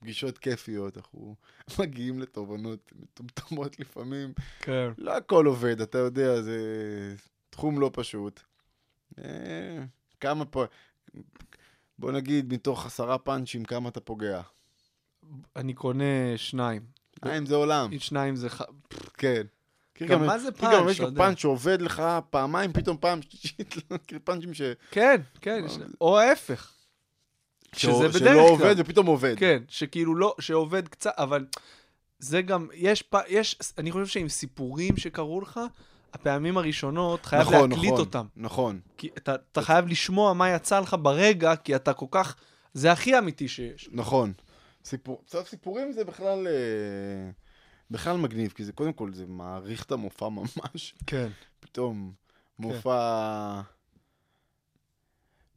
פגישות 0.00 0.38
כיפיות, 0.38 0.96
אנחנו 0.96 1.36
מגיעים 1.80 2.18
לתובנות 2.20 2.92
מטומטמות 2.96 3.80
לפעמים. 3.80 4.32
כן. 4.60 4.90
לא 4.98 5.16
הכל 5.16 5.46
עובד, 5.46 5.80
אתה 5.80 5.98
יודע, 5.98 6.42
זה 6.42 6.58
תחום 7.50 7.80
לא 7.80 7.90
פשוט. 7.94 8.40
אה, 9.18 9.78
כמה 10.20 10.44
פה... 10.44 10.64
בוא 11.98 12.12
נגיד, 12.12 12.52
מתוך 12.52 12.86
עשרה 12.86 13.18
פאנצ'ים, 13.18 13.64
כמה 13.64 13.88
אתה 13.88 14.00
פוגע. 14.00 14.40
אני 15.56 15.74
קונה 15.74 16.04
שניים. 16.36 16.82
אם 17.38 17.46
זה 17.46 17.54
עולם. 17.54 17.98
שניים 17.98 18.36
זה... 18.36 18.50
ח- 18.50 18.62
כן. 19.18 19.42
גם 20.08 20.26
מה 20.26 20.38
זה 20.38 20.52
כי 20.52 20.66
גם 20.66 20.70
פאנץ', 20.72 20.90
יש 20.90 21.00
לך. 21.00 21.08
פאנץ' 21.16 21.38
שעובד 21.38 21.82
לך 21.82 22.02
פעמיים, 22.30 22.72
פתאום 22.72 22.96
פעם 23.00 23.22
שלישית, 23.22 23.74
לא 23.90 24.18
פאנצ'ים 24.24 24.54
ש... 24.54 24.62
כן, 24.90 25.20
כן, 25.40 25.64
או 26.00 26.18
ההפך. 26.18 26.72
שזה 27.76 27.92
שלא- 27.92 28.08
בדרך 28.08 28.18
שלא 28.18 28.28
כלל. 28.32 28.48
עובד 28.48 28.74
ופתאום 28.78 29.06
עובד. 29.06 29.34
כן, 29.38 29.62
שכאילו 29.68 30.14
לא, 30.14 30.34
שעובד 30.40 30.88
קצת, 30.88 31.12
אבל 31.16 31.46
זה 32.18 32.42
גם, 32.42 32.68
יש, 32.74 33.02
פ- 33.02 33.14
יש, 33.28 33.56
אני 33.78 33.92
חושב 33.92 34.06
שעם 34.06 34.28
סיפורים 34.28 34.96
שקרו 34.96 35.40
לך, 35.40 35.60
הפעמים 36.12 36.58
הראשונות, 36.58 37.26
חייב 37.26 37.42
נכון, 37.42 37.70
להקליט 37.70 37.92
נכון, 37.92 38.00
אותם. 38.00 38.26
נכון. 38.36 38.80
כי 38.96 39.08
אתה, 39.18 39.34
אתה 39.52 39.62
חייב 39.62 39.86
לשמוע 39.88 40.32
מה 40.32 40.50
יצא 40.50 40.80
לך 40.80 40.96
ברגע, 41.02 41.56
כי 41.56 41.76
אתה 41.76 41.92
כל 41.92 42.06
כך, 42.10 42.36
זה 42.74 42.92
הכי 42.92 43.18
אמיתי 43.18 43.48
שיש. 43.48 43.88
נכון. 43.92 44.32
סיפור, 44.84 45.22
סיפורים 45.44 45.92
זה 45.92 46.04
בכלל, 46.04 46.46
אה, 46.46 47.30
בכלל 47.90 48.16
מגניב, 48.16 48.52
כי 48.52 48.64
זה 48.64 48.72
קודם 48.72 48.92
כל, 48.92 49.12
זה 49.12 49.24
מעריך 49.26 49.84
את 49.84 49.92
המופע 49.92 50.28
ממש. 50.28 50.94
כן. 51.06 51.28
פתאום 51.60 52.12
מופע... 52.58 53.60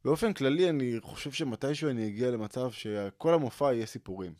באופן 0.04 0.32
כללי, 0.32 0.68
אני 0.70 0.96
חושב 1.00 1.32
שמתישהו 1.32 1.90
אני 1.90 2.06
אגיע 2.06 2.30
למצב 2.30 2.70
שכל 2.70 3.34
המופע 3.34 3.72
יהיה 3.74 3.86
סיפורים. 3.86 4.32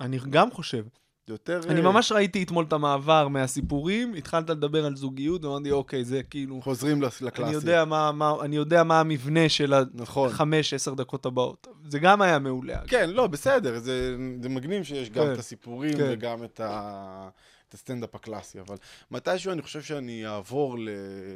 אני 0.00 0.18
גם 0.30 0.50
חושב. 0.50 0.84
יותר... 1.28 1.60
אני 1.68 1.80
אה, 1.80 1.84
ממש 1.84 2.12
ראיתי 2.12 2.42
אתמול 2.42 2.64
את 2.64 2.72
המעבר 2.72 3.28
מהסיפורים, 3.28 4.14
התחלת 4.14 4.50
לדבר 4.50 4.86
על 4.86 4.96
זוגיות, 4.96 5.44
ואמרתי, 5.44 5.70
אוקיי, 5.70 6.04
זה 6.04 6.22
כאילו... 6.22 6.62
חוזרים 6.62 7.02
לקלאסי. 7.02 7.42
אני 7.42 7.52
יודע 7.52 7.84
מה, 7.84 8.12
מה, 8.12 8.34
אני 8.42 8.56
יודע 8.56 8.82
מה 8.82 9.00
המבנה 9.00 9.48
של 9.48 9.74
נכון. 9.94 10.28
החמש, 10.28 10.74
עשר 10.74 10.94
דקות 10.94 11.26
הבאות. 11.26 11.66
זה 11.88 11.98
גם 11.98 12.22
היה 12.22 12.38
מעולה. 12.38 12.78
כן, 12.86 13.10
לא, 13.10 13.26
בסדר, 13.26 13.78
זה, 13.78 14.16
זה 14.42 14.48
מגניב 14.48 14.82
שיש 14.82 15.10
גם 15.10 15.24
כן, 15.24 15.32
את 15.32 15.38
הסיפורים 15.38 15.96
כן. 15.96 16.08
וגם 16.12 16.44
את, 16.44 16.60
ה, 16.60 17.28
את 17.68 17.74
הסטנדאפ 17.74 18.14
הקלאסי, 18.14 18.60
אבל 18.60 18.76
מתישהו 19.10 19.52
אני 19.52 19.62
חושב 19.62 19.82
שאני 19.82 20.26
אעבור 20.26 20.78
ל... 20.78 20.88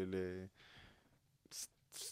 ל... 0.06 0.16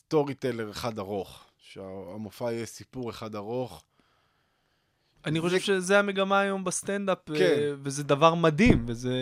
story 0.06 0.34
teller 0.34 0.70
אחד 0.70 0.98
ארוך. 0.98 1.44
שהמופע 1.58 2.52
יהיה 2.52 2.66
סיפור 2.66 3.10
אחד 3.10 3.34
ארוך. 3.34 3.84
אני 5.26 5.40
חושב 5.40 5.60
שזה 5.60 5.98
המגמה 5.98 6.40
היום 6.40 6.64
בסטנדאפ, 6.64 7.30
אה, 7.30 7.38
כן. 7.38 7.74
וזה 7.82 8.02
דבר 8.04 8.34
מדהים, 8.34 8.84
וזה 8.88 9.12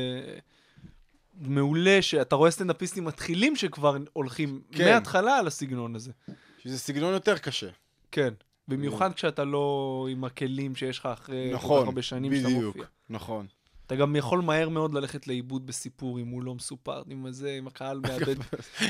מעולה 1.41 2.03
שאתה 2.03 2.37
רואה 2.37 2.51
סטנדאפיסטים 2.51 3.05
מתחילים 3.05 3.57
שכבר 3.57 3.97
הולכים 4.13 4.61
כן. 4.73 4.85
מההתחלה 4.85 5.39
על 5.39 5.47
הסגנון 5.47 5.95
הזה. 5.95 6.13
שזה 6.59 6.79
סגנון 6.79 7.13
יותר 7.15 7.39
קשה. 7.39 7.69
כן. 8.13 8.35
במיוחד 8.69 9.13
כשאתה 9.13 9.45
לא 9.45 10.07
עם 10.11 10.25
הכלים 10.25 10.77
שיש 10.77 10.99
לך 10.99 11.07
אחרי 11.07 11.49
כל 11.51 11.59
כך 11.59 11.65
נכון, 11.65 11.87
הרבה 11.87 12.03
שנים 12.03 12.37
שאתה 12.37 12.49
בדיוק, 12.49 12.65
מופיע. 12.77 12.85
נכון. 13.11 13.47
אתה 13.87 13.97
גם 13.97 14.17
יכול 14.17 14.41
מהר 14.41 14.69
מאוד 14.69 14.95
ללכת 14.95 15.27
לאיבוד 15.27 15.67
בסיפור 15.67 16.19
אם 16.21 16.29
הוא 16.29 16.43
לא 16.43 16.55
מסופר, 16.55 17.03
עם 17.09 17.27
הזה, 17.27 17.55
עם 17.59 17.67
הקהל 17.67 18.01
מאבד. 18.09 18.35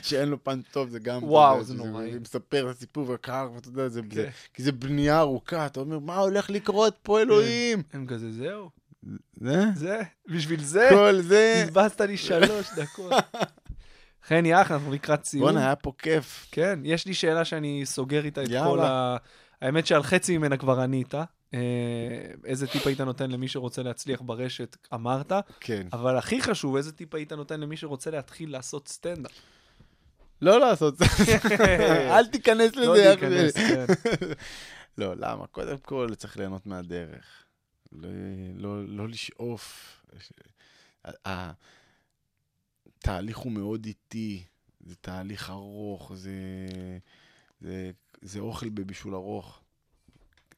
שאין 0.02 0.28
לו 0.28 0.44
פאנץ' 0.44 0.64
טוב, 0.72 0.88
זה 0.88 0.98
גם... 0.98 1.24
וואו, 1.24 1.64
זה 1.64 1.74
נוראי. 1.74 2.12
זה 2.12 2.20
מספר 2.20 2.70
את 2.70 2.76
הסיפור 2.76 3.08
והקהל, 3.10 3.48
ואתה 3.54 3.68
יודע, 3.68 3.88
זה... 3.88 4.00
כן. 4.02 4.08
זה- 4.14 4.30
כי 4.54 4.62
זה 4.62 4.72
בנייה 4.72 5.20
ארוכה, 5.20 5.66
אתה 5.66 5.80
אומר, 5.80 5.98
מה 5.98 6.16
הולך 6.16 6.50
לקרות 6.50 6.96
פה, 7.02 7.20
אלוהים? 7.20 7.82
הם 7.92 8.06
כזה, 8.06 8.32
זהו, 8.32 8.70
זה? 9.36 9.64
זה, 9.76 10.00
בשביל 10.28 10.62
זה, 10.62 10.88
כל 10.90 11.20
זה... 11.20 11.62
בזבזת 11.66 12.00
לי 12.00 12.16
שלוש 12.16 12.66
דקות. 12.76 13.12
חן 14.28 14.46
יח, 14.46 14.70
אנחנו 14.70 14.92
לקראת 14.92 15.24
סיום. 15.24 15.42
בואנה, 15.44 15.60
היה 15.60 15.76
פה 15.76 15.92
כיף. 15.98 16.48
כן, 16.52 16.78
יש 16.84 17.06
לי 17.06 17.14
שאלה 17.14 17.44
שאני 17.44 17.82
סוגר 17.84 18.24
איתה 18.24 18.42
את. 18.42 18.48
כל 18.48 18.80
ה... 18.80 19.16
האמת 19.62 19.86
שעל 19.86 20.02
חצי 20.02 20.38
ממנה 20.38 20.56
כבר 20.56 20.80
ענית. 20.80 21.14
אה, 21.54 21.58
איזה 22.44 22.66
טיפ 22.66 22.86
היית 22.86 23.00
נותן 23.00 23.30
למי 23.30 23.48
שרוצה 23.48 23.82
להצליח 23.82 24.20
ברשת, 24.20 24.76
אמרת. 24.94 25.32
כן. 25.60 25.86
אבל 25.92 26.18
הכי 26.18 26.42
חשוב, 26.42 26.76
איזה 26.76 26.92
טיפ 26.92 27.14
היית 27.14 27.32
נותן 27.32 27.60
למי 27.60 27.76
שרוצה 27.76 28.10
להתחיל 28.10 28.52
לעשות 28.52 28.88
סטנדאפ? 28.88 29.32
לא 30.42 30.60
לעשות 30.60 30.98
זה. 30.98 31.04
אל 32.16 32.26
תיכנס 32.26 32.76
לא 32.76 32.92
לזה. 32.92 33.14
אחי. 33.14 33.26
להיכנס, 33.26 33.54
כן. 33.56 33.86
לא, 34.98 35.14
למה? 35.16 35.46
קודם 35.46 35.78
כל 35.78 36.08
צריך 36.16 36.36
ליהנות 36.36 36.66
מהדרך. 36.66 37.44
לא, 37.92 38.08
לא, 38.56 38.88
לא 38.88 39.08
לשאוף. 39.08 39.96
התהליך 42.98 43.38
הוא 43.38 43.52
מאוד 43.52 43.86
איטי, 43.86 44.44
זה 44.80 44.94
תהליך 44.94 45.50
ארוך, 45.50 46.12
זה 48.22 48.40
אוכל 48.40 48.68
בבישול 48.68 49.14
ארוך. 49.14 49.61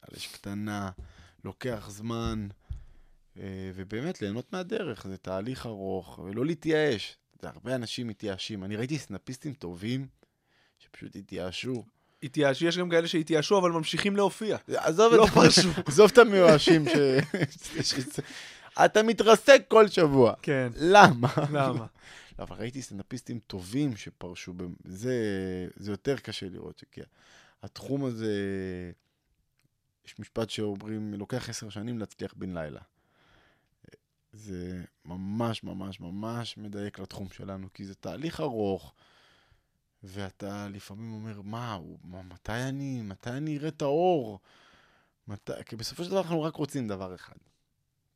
על 0.08 0.16
אש 0.16 0.26
קטנה, 0.26 0.90
לוקח 1.44 1.86
זמן, 1.90 2.48
אה, 3.38 3.70
ובאמת 3.74 4.22
ליהנות 4.22 4.52
מהדרך, 4.52 5.06
זה 5.06 5.16
תהליך 5.16 5.66
ארוך, 5.66 6.18
ולא 6.24 6.46
להתייאש. 6.46 7.16
זה 7.42 7.48
הרבה 7.48 7.74
אנשים 7.74 8.08
מתייאשים. 8.08 8.64
אני 8.64 8.76
ראיתי 8.76 8.98
סנאפיסטים 8.98 9.52
טובים 9.52 10.06
שפשוט 10.78 11.16
התייאשו. 11.16 11.84
התייאש, 12.22 12.62
יש 12.62 12.78
גם 12.78 12.90
כאלה 12.90 13.08
שהתייאשו, 13.08 13.58
אבל 13.58 13.70
ממשיכים 13.70 14.16
להופיע. 14.16 14.56
עזוב 14.68 15.14
לא 15.14 15.26
את 15.26 15.30
פרשו. 15.30 15.68
עזוב 15.86 16.10
את 16.12 16.18
המיואשים 16.18 16.84
ש... 16.88 16.94
אתה 18.84 19.02
מתרסק 19.02 19.62
כל 19.68 19.88
שבוע. 19.88 20.34
כן, 20.42 20.68
למה? 20.76 21.28
למה? 21.52 21.86
לא, 22.38 22.44
אבל 22.44 22.56
ראיתי 22.56 22.82
סטנדאפיסטים 22.82 23.38
טובים 23.46 23.96
שפרשו, 23.96 24.54
זה, 24.84 25.14
זה 25.76 25.90
יותר 25.90 26.16
קשה 26.16 26.46
לראות, 26.48 26.84
כי 26.92 27.00
התחום 27.62 28.04
הזה, 28.04 28.32
יש 30.06 30.18
משפט 30.18 30.50
שאומרים, 30.50 31.14
לוקח 31.14 31.48
עשר 31.48 31.68
שנים 31.68 31.98
להצליח 31.98 32.34
בן 32.36 32.58
לילה. 32.58 32.80
זה 34.32 34.84
ממש 35.04 35.64
ממש 35.64 36.00
ממש 36.00 36.58
מדייק 36.58 36.98
לתחום 36.98 37.28
שלנו, 37.30 37.68
כי 37.74 37.84
זה 37.84 37.94
תהליך 37.94 38.40
ארוך, 38.40 38.94
ואתה 40.02 40.68
לפעמים 40.68 41.12
אומר, 41.12 41.42
מה, 41.42 41.78
מה, 42.04 42.22
מתי 42.22 42.52
אני, 42.52 43.02
מתי 43.02 43.30
אני 43.30 43.58
אראה 43.58 43.68
את 43.68 43.82
האור? 43.82 44.40
מתי, 45.28 45.52
כי 45.66 45.76
בסופו 45.76 46.04
של 46.04 46.10
דבר 46.10 46.20
אנחנו 46.20 46.42
רק 46.42 46.56
רוצים 46.56 46.88
דבר 46.88 47.14
אחד. 47.14 47.34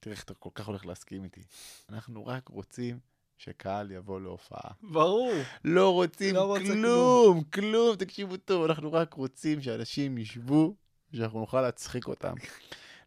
תראה 0.01 0.15
איך 0.15 0.25
אתה 0.25 0.35
כל 0.35 0.51
כך 0.55 0.67
הולך 0.67 0.87
להסכים 0.87 1.25
איתי. 1.25 1.43
אנחנו 1.89 2.27
רק 2.27 2.49
רוצים 2.49 2.99
שקהל 3.39 3.91
יבוא 3.91 4.21
להופעה. 4.21 4.71
ברור. 4.83 5.33
לא 5.65 5.93
רוצים 5.93 6.35
לא 6.35 6.45
רוצה 6.45 6.65
כלום, 6.65 7.45
כלום, 7.45 7.97
תקשיבו 7.97 8.37
טוב, 8.37 8.65
אנחנו 8.65 8.93
רק 8.93 9.15
רוצים 9.15 9.63
שאנשים 9.63 10.19
ישבו, 10.19 10.75
שאנחנו 11.13 11.41
נוכל 11.41 11.61
להצחיק 11.63 12.09
אותם. 12.09 12.35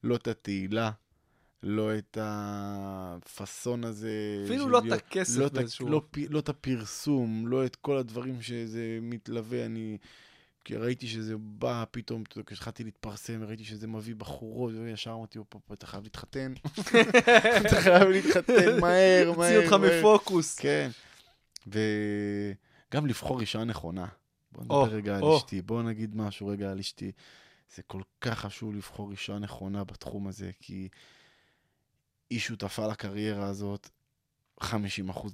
לא 0.03 0.15
את 0.15 0.27
התהילה, 0.27 0.91
לא 1.63 1.97
את 1.97 2.17
הפאסון 2.21 3.83
הזה. 3.83 4.11
אפילו 4.45 4.69
לא 4.69 4.79
את 4.87 4.91
הכסף 4.91 5.39
לא 5.39 5.49
באיזשהו 5.49 5.89
לא, 5.89 6.01
פ- 6.11 6.17
לא 6.29 6.39
את 6.39 6.49
הפרסום, 6.49 7.47
לא 7.47 7.65
את 7.65 7.75
כל 7.75 7.97
הדברים 7.97 8.41
שזה 8.41 8.99
מתלווה. 9.01 9.65
אני... 9.65 9.97
כי 10.65 10.75
ראיתי 10.75 11.07
שזה 11.07 11.35
בא 11.37 11.83
פתאום, 11.91 12.23
כשהתחלתי 12.45 12.83
להתפרסם, 12.83 13.43
ראיתי 13.43 13.63
שזה 13.63 13.87
מביא 13.87 14.15
בחורות, 14.15 14.73
וישר 14.73 15.11
אמרתי, 15.13 15.37
"הופה, 15.37 15.59
פה, 15.67 15.73
אתה 15.73 15.87
חייב 15.87 16.03
להתחתן. 16.03 16.53
אתה 17.61 17.81
חייב 17.81 18.09
להתחתן 18.09 18.79
מהר, 18.81 19.31
מהר. 19.37 19.47
הוציא 19.47 19.57
אותך 19.57 19.73
מהר." 19.73 19.99
מפוקוס. 19.99 20.59
כן. 20.59 20.89
וגם 21.67 23.05
לבחור 23.07 23.41
אישה 23.41 23.63
נכונה. 23.63 24.05
בוא 24.51 24.63
נדבר 24.63 24.95
רגע 24.95 25.17
על. 25.17 25.23
אשתי. 25.37 25.61
בוא 25.61 25.83
נגיד 25.83 26.15
משהו 26.15 26.47
רגע 26.47 26.71
על 26.71 26.79
אשתי. 26.79 27.11
זה 27.75 27.81
כל 27.83 28.01
כך 28.21 28.39
חשוב 28.39 28.75
לבחור 28.75 29.11
אישה 29.11 29.39
נכונה 29.39 29.83
בתחום 29.83 30.27
הזה, 30.27 30.51
כי 30.59 30.89
היא 32.29 32.39
שותפה 32.39 32.87
לקריירה 32.87 33.45
הזאת 33.45 33.89
50% 34.61 34.65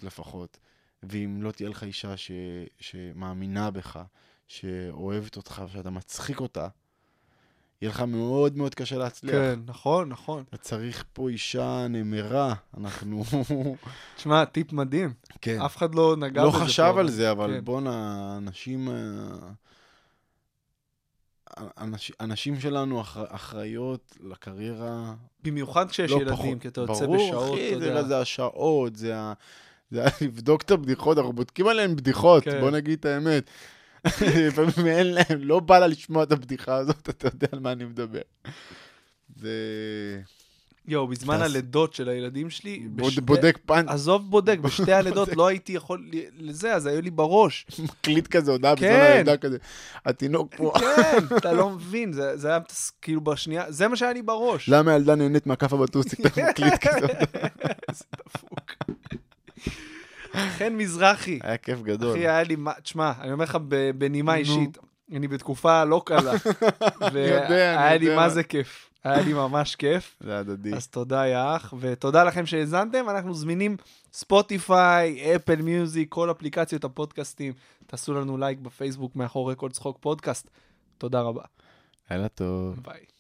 לפחות. 0.04 0.58
ואם 1.04 1.40
לא 1.42 1.52
תהיה 1.52 1.70
לך 1.70 1.84
אישה 1.84 2.18
ש... 2.18 2.32
שמאמינה 2.80 3.72
בך, 3.72 4.00
שאוהבת 4.48 5.38
אותך 5.38 5.64
ושאתה 5.66 5.90
מצחיק 5.90 6.40
אותה, 6.40 6.68
יהיה 7.82 7.92
לך 7.92 8.02
מאוד 8.02 8.58
מאוד 8.58 8.76
קשה 8.76 8.98
להצליח. 8.98 9.36
כן, 9.36 9.60
נכון, 9.66 10.10
נכון. 10.10 10.44
אתה 10.50 10.58
צריך 10.58 11.04
פה 11.14 11.30
אישה 11.30 11.88
נמרה, 11.90 12.54
אנחנו... 12.78 13.24
תשמע, 14.16 14.46
טיפ 14.46 14.74
מדהים. 14.74 15.14
כן. 15.42 15.62
אף 15.62 15.78
אחד 15.78 15.96
לא 15.96 16.16
נגע 16.16 16.44
לא 16.44 16.50
בזה. 16.50 16.60
חשב 16.60 16.92
פה. 16.94 17.00
על 17.00 17.10
זה, 17.10 17.32
אבל 17.32 17.54
כן. 17.54 17.66
בואנה, 17.66 18.38
אנשים... 18.38 18.90
אנש, 21.78 22.12
אנשים 22.20 22.60
שלנו 22.60 23.01
אח, 23.01 23.18
אחראיות 23.28 24.18
לקריירה 24.24 25.14
במיוחד 25.43 25.89
כשיש 25.89 26.12
לא 26.12 26.16
ילדים, 26.16 26.34
פחות. 26.36 26.62
כי 26.62 26.68
אתה 26.68 26.82
יוצא 26.82 27.05
ברור, 27.05 27.28
בשעות, 27.30 27.53
אחי, 27.53 27.78
אתה 27.78 27.86
יודע. 27.86 28.03
זה 28.03 28.20
השעות, 28.20 28.95
זה, 28.95 29.18
ה, 29.18 29.34
זה 29.91 30.05
ה- 30.05 30.10
לבדוק 30.26 30.62
את 30.62 30.72
הבדיחות, 30.72 31.18
אנחנו 31.18 31.34
בודקים 31.34 31.68
עליהן 31.68 31.95
בדיחות, 31.95 32.43
כן. 32.43 32.60
בוא 32.62 32.72
נגיד 32.72 32.99
את 32.99 33.05
האמת. 33.05 33.49
לפעמים 34.47 34.88
אין 34.88 35.14
להם, 35.14 35.39
לא 35.39 35.60
בא 35.60 35.80
לה 35.80 35.88
לשמוע 35.88 36.24
את 36.24 36.32
הבדיחה 36.32 36.76
הזאת, 36.76 37.10
אתה 37.10 37.28
יודע 37.28 37.47
על 37.51 37.60
מה 37.60 37.72
אני 37.72 37.86
מדבר. 37.86 38.22
זה... 39.36 39.51
יואו, 40.88 41.08
בזמן 41.08 41.42
הלידות 41.42 41.94
של 41.94 42.10
הילדים 42.10 42.50
שלי, 42.50 42.88
בשתי- 42.96 43.22
בודק 43.22 43.58
פאנץ', 43.66 43.90
עזוב 43.90 44.30
בודק, 44.32 44.58
בשתי 44.66 44.94
הלידות 44.94 45.36
לא 45.36 45.48
הייתי 45.48 45.74
יכול 45.74 46.10
לזה, 46.38 46.74
אז 46.76 46.86
היו 46.86 47.02
לי 47.02 47.10
בראש. 47.12 47.66
מקליט 47.84 48.28
כזה, 48.28 48.52
הודעה 48.52 48.76
בזמן 48.76 48.88
כן. 48.88 49.12
הלידה 49.14 49.38
כזה. 49.38 49.58
התינוק 50.06 50.56
פה. 50.56 50.72
כן, 50.80 51.18
אתה 51.38 51.54
לא 51.54 51.70
מבין, 51.70 52.14
זה 52.14 52.48
היה 52.48 52.60
כאילו 53.02 53.22
בשנייה, 53.22 53.66
זה 53.72 53.88
מה 53.88 53.96
שהיה 53.96 54.14
לי 54.14 54.22
בראש. 54.22 54.70
למה 54.70 54.92
הילדה 54.92 55.16
נהנית 55.16 55.48
מהכאפה 55.48 55.78
בטוסיק, 55.78 56.20
אתה 56.26 56.42
מקליט 56.50 56.74
כזה. 56.88 57.08
איזה 57.90 58.04
דפוק. 58.28 58.72
חן 60.58 60.74
מזרחי, 60.74 61.40
היה 61.44 61.58
כיף 61.58 61.82
גדול. 61.82 62.12
אחי, 62.12 62.20
היה 62.28 62.44
לי, 62.44 62.56
תשמע, 62.84 63.12
אני 63.22 63.32
אומר 63.32 63.44
לך 63.44 63.58
בנימה. 63.98 64.36
אישית, 64.36 64.78
אני 65.14 65.28
בתקופה 65.28 65.84
לא 65.84 66.02
קלה, 66.06 66.34
יודע, 67.02 67.48
והיה 67.50 67.90
אני 67.92 68.00
לי 68.00 68.06
יודע. 68.06 68.16
מה 68.18 68.30
זה 68.30 68.44
כיף, 68.44 68.90
היה 69.10 69.22
לי 69.22 69.34
ממש 69.34 69.76
כיף. 69.76 70.16
זה 70.20 70.39
הדדי. 70.39 70.74
אז 70.74 70.88
תודה, 70.88 71.28
יא 71.28 71.55
אח, 71.55 71.74
ותודה 71.80 72.24
לכם 72.24 72.45
שהאזנתם. 72.45 73.10
אנחנו 73.10 73.34
זמינים 73.34 73.78
Spotify, 74.14 75.36
Apple 75.36 75.62
Music, 75.62 76.10
כל 76.10 76.32
אפליקציות 76.32 76.84
הפודקאסטים. 76.84 77.53
תעשו 77.88 78.14
לנו 78.14 78.38
לייק 78.38 78.60
בפייסבוק 78.60 79.16
מאחורי 79.16 79.53
כל 79.58 79.70
צחוק 79.70 79.97
פודקאסט. 80.01 80.49
תודה 80.97 81.22
רבה. 81.22 81.43
לילה 82.12 82.28
טוב. 82.28 82.80
ביי. 82.84 83.16